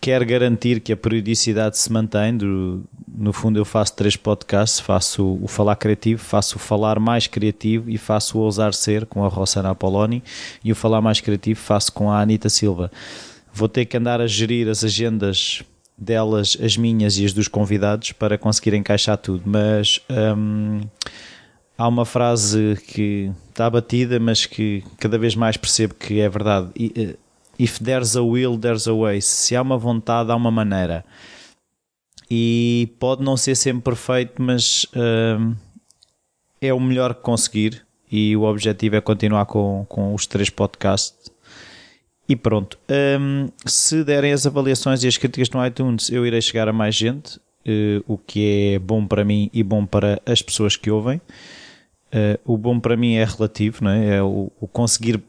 Quero 0.00 0.24
garantir 0.24 0.80
que 0.80 0.92
a 0.92 0.96
periodicidade 0.96 1.76
se 1.76 1.92
mantém. 1.92 2.36
Do, 2.36 2.84
no 3.12 3.32
fundo, 3.32 3.58
eu 3.58 3.64
faço 3.64 3.94
três 3.96 4.14
podcasts: 4.16 4.78
faço 4.78 5.38
o 5.42 5.48
Falar 5.48 5.74
Criativo, 5.74 6.22
faço 6.22 6.56
o 6.56 6.58
Falar 6.60 7.00
Mais 7.00 7.26
Criativo 7.26 7.90
e 7.90 7.98
faço 7.98 8.38
o 8.38 8.42
Ousar 8.42 8.72
Ser 8.72 9.04
com 9.06 9.24
a 9.24 9.28
Rossana 9.28 9.70
Apoloni. 9.70 10.22
E 10.64 10.70
o 10.70 10.76
Falar 10.76 11.02
Mais 11.02 11.20
Criativo 11.20 11.58
faço 11.58 11.92
com 11.92 12.10
a 12.10 12.20
Anita 12.20 12.48
Silva. 12.48 12.92
Vou 13.52 13.68
ter 13.68 13.84
que 13.84 13.96
andar 13.96 14.20
a 14.20 14.26
gerir 14.28 14.68
as 14.68 14.84
agendas 14.84 15.64
delas 16.00 16.56
as 16.60 16.76
minhas 16.78 17.18
e 17.18 17.26
as 17.26 17.34
dos 17.34 17.46
convidados 17.46 18.12
para 18.12 18.38
conseguir 18.38 18.74
encaixar 18.74 19.18
tudo. 19.18 19.42
Mas 19.44 20.00
hum, 20.36 20.80
há 21.76 21.86
uma 21.86 22.06
frase 22.06 22.78
que 22.88 23.30
está 23.50 23.68
batida, 23.68 24.18
mas 24.18 24.46
que 24.46 24.82
cada 24.98 25.18
vez 25.18 25.36
mais 25.36 25.58
percebo 25.58 25.94
que 25.94 26.20
é 26.20 26.28
verdade. 26.28 26.70
Eh, 26.78 27.16
if 27.58 27.78
there's 27.78 28.16
a 28.16 28.22
will, 28.22 28.58
there's 28.58 28.88
a 28.88 28.94
way. 28.94 29.20
Se 29.20 29.54
há 29.54 29.60
uma 29.60 29.76
vontade, 29.76 30.32
há 30.32 30.36
uma 30.36 30.50
maneira. 30.50 31.04
E 32.30 32.94
pode 32.98 33.22
não 33.22 33.36
ser 33.36 33.54
sempre 33.54 33.82
perfeito, 33.82 34.40
mas 34.40 34.86
hum, 34.96 35.54
é 36.60 36.72
o 36.72 36.80
melhor 36.80 37.14
que 37.14 37.20
conseguir. 37.20 37.84
E 38.10 38.36
o 38.36 38.42
objetivo 38.42 38.96
é 38.96 39.00
continuar 39.00 39.46
com, 39.46 39.84
com 39.88 40.14
os 40.14 40.26
três 40.26 40.50
podcasts 40.50 41.29
e 42.30 42.36
pronto. 42.36 42.78
Um, 42.88 43.48
se 43.66 44.02
derem 44.04 44.32
as 44.32 44.46
avaliações 44.46 45.02
e 45.02 45.08
as 45.08 45.16
críticas 45.16 45.50
no 45.50 45.66
iTunes, 45.66 46.10
eu 46.10 46.24
irei 46.24 46.40
chegar 46.40 46.68
a 46.68 46.72
mais 46.72 46.94
gente, 46.94 47.38
uh, 47.38 48.04
o 48.06 48.16
que 48.16 48.74
é 48.74 48.78
bom 48.78 49.04
para 49.04 49.24
mim 49.24 49.50
e 49.52 49.64
bom 49.64 49.84
para 49.84 50.22
as 50.24 50.40
pessoas 50.40 50.76
que 50.76 50.92
ouvem. 50.92 51.20
Uh, 52.14 52.38
o 52.44 52.56
bom 52.56 52.78
para 52.78 52.96
mim 52.96 53.16
é 53.16 53.24
relativo, 53.24 53.82
não 53.82 53.90
é? 53.90 54.18
é 54.18 54.22
o, 54.22 54.52
o 54.60 54.68
conseguir 54.68 55.16
uh, 55.16 55.22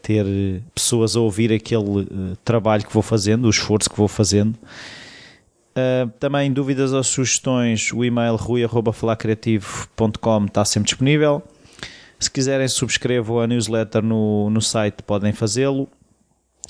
ter 0.00 0.24
pessoas 0.72 1.16
a 1.16 1.20
ouvir 1.20 1.52
aquele 1.52 2.06
trabalho 2.44 2.86
que 2.86 2.94
vou 2.94 3.02
fazendo, 3.02 3.46
o 3.46 3.50
esforço 3.50 3.90
que 3.90 3.96
vou 3.96 4.06
fazendo. 4.06 4.56
também 6.20 6.52
dúvidas 6.52 6.92
ou 6.92 7.02
sugestões, 7.02 7.92
o 7.92 8.04
e-mail 8.04 8.36
rui.falacreativo.com 8.36 10.44
está 10.44 10.64
sempre 10.64 10.90
disponível. 10.90 11.42
Se 12.20 12.30
quiserem, 12.30 12.68
subscrevam 12.68 13.40
a 13.40 13.48
newsletter 13.48 14.04
no, 14.04 14.48
no 14.50 14.60
site, 14.60 15.02
podem 15.02 15.32
fazê-lo. 15.32 15.88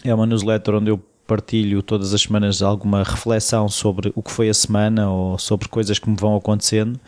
É 0.05 0.15
uma 0.15 0.27
newsletter 0.27 0.75
onde 0.75 0.91
eu 0.91 1.01
partilho 1.27 1.83
todas 1.83 2.13
as 2.13 2.23
semanas 2.23 2.63
alguma 2.63 3.03
reflexão 3.03 3.69
sobre 3.69 4.13
o 4.15 4.23
que 4.23 4.31
foi 4.31 4.49
a 4.49 4.55
semana 4.55 5.11
ou 5.11 5.39
sobre 5.39 5.69
coisas 5.69 5.99
que 5.99 6.11
me 6.11 6.17
vão 6.17 6.37
acontecendo. 6.37 6.99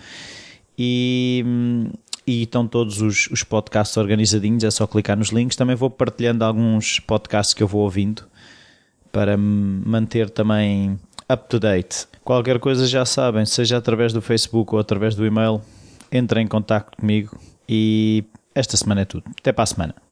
E, 0.78 1.44
e 2.26 2.42
estão 2.42 2.66
todos 2.66 3.00
os, 3.00 3.28
os 3.28 3.42
podcasts 3.42 3.96
organizadinhos, 3.96 4.64
é 4.64 4.70
só 4.70 4.86
clicar 4.86 5.16
nos 5.16 5.28
links. 5.28 5.56
Também 5.56 5.76
vou 5.76 5.90
partilhando 5.90 6.44
alguns 6.44 7.00
podcasts 7.00 7.54
que 7.54 7.62
eu 7.62 7.68
vou 7.68 7.82
ouvindo 7.82 8.24
para 9.12 9.36
me 9.36 9.82
manter 9.84 10.30
também 10.30 10.98
up 11.30 11.48
to 11.48 11.60
date. 11.60 12.06
Qualquer 12.24 12.58
coisa 12.58 12.86
já 12.86 13.04
sabem, 13.04 13.44
seja 13.44 13.76
através 13.76 14.12
do 14.12 14.22
Facebook 14.22 14.74
ou 14.74 14.80
através 14.80 15.14
do 15.14 15.26
e-mail, 15.26 15.60
entrem 16.10 16.44
em 16.44 16.48
contato 16.48 16.96
comigo 16.96 17.38
e 17.68 18.24
esta 18.54 18.76
semana 18.76 19.02
é 19.02 19.04
tudo. 19.04 19.24
Até 19.38 19.52
para 19.52 19.64
a 19.64 19.66
semana. 19.66 19.94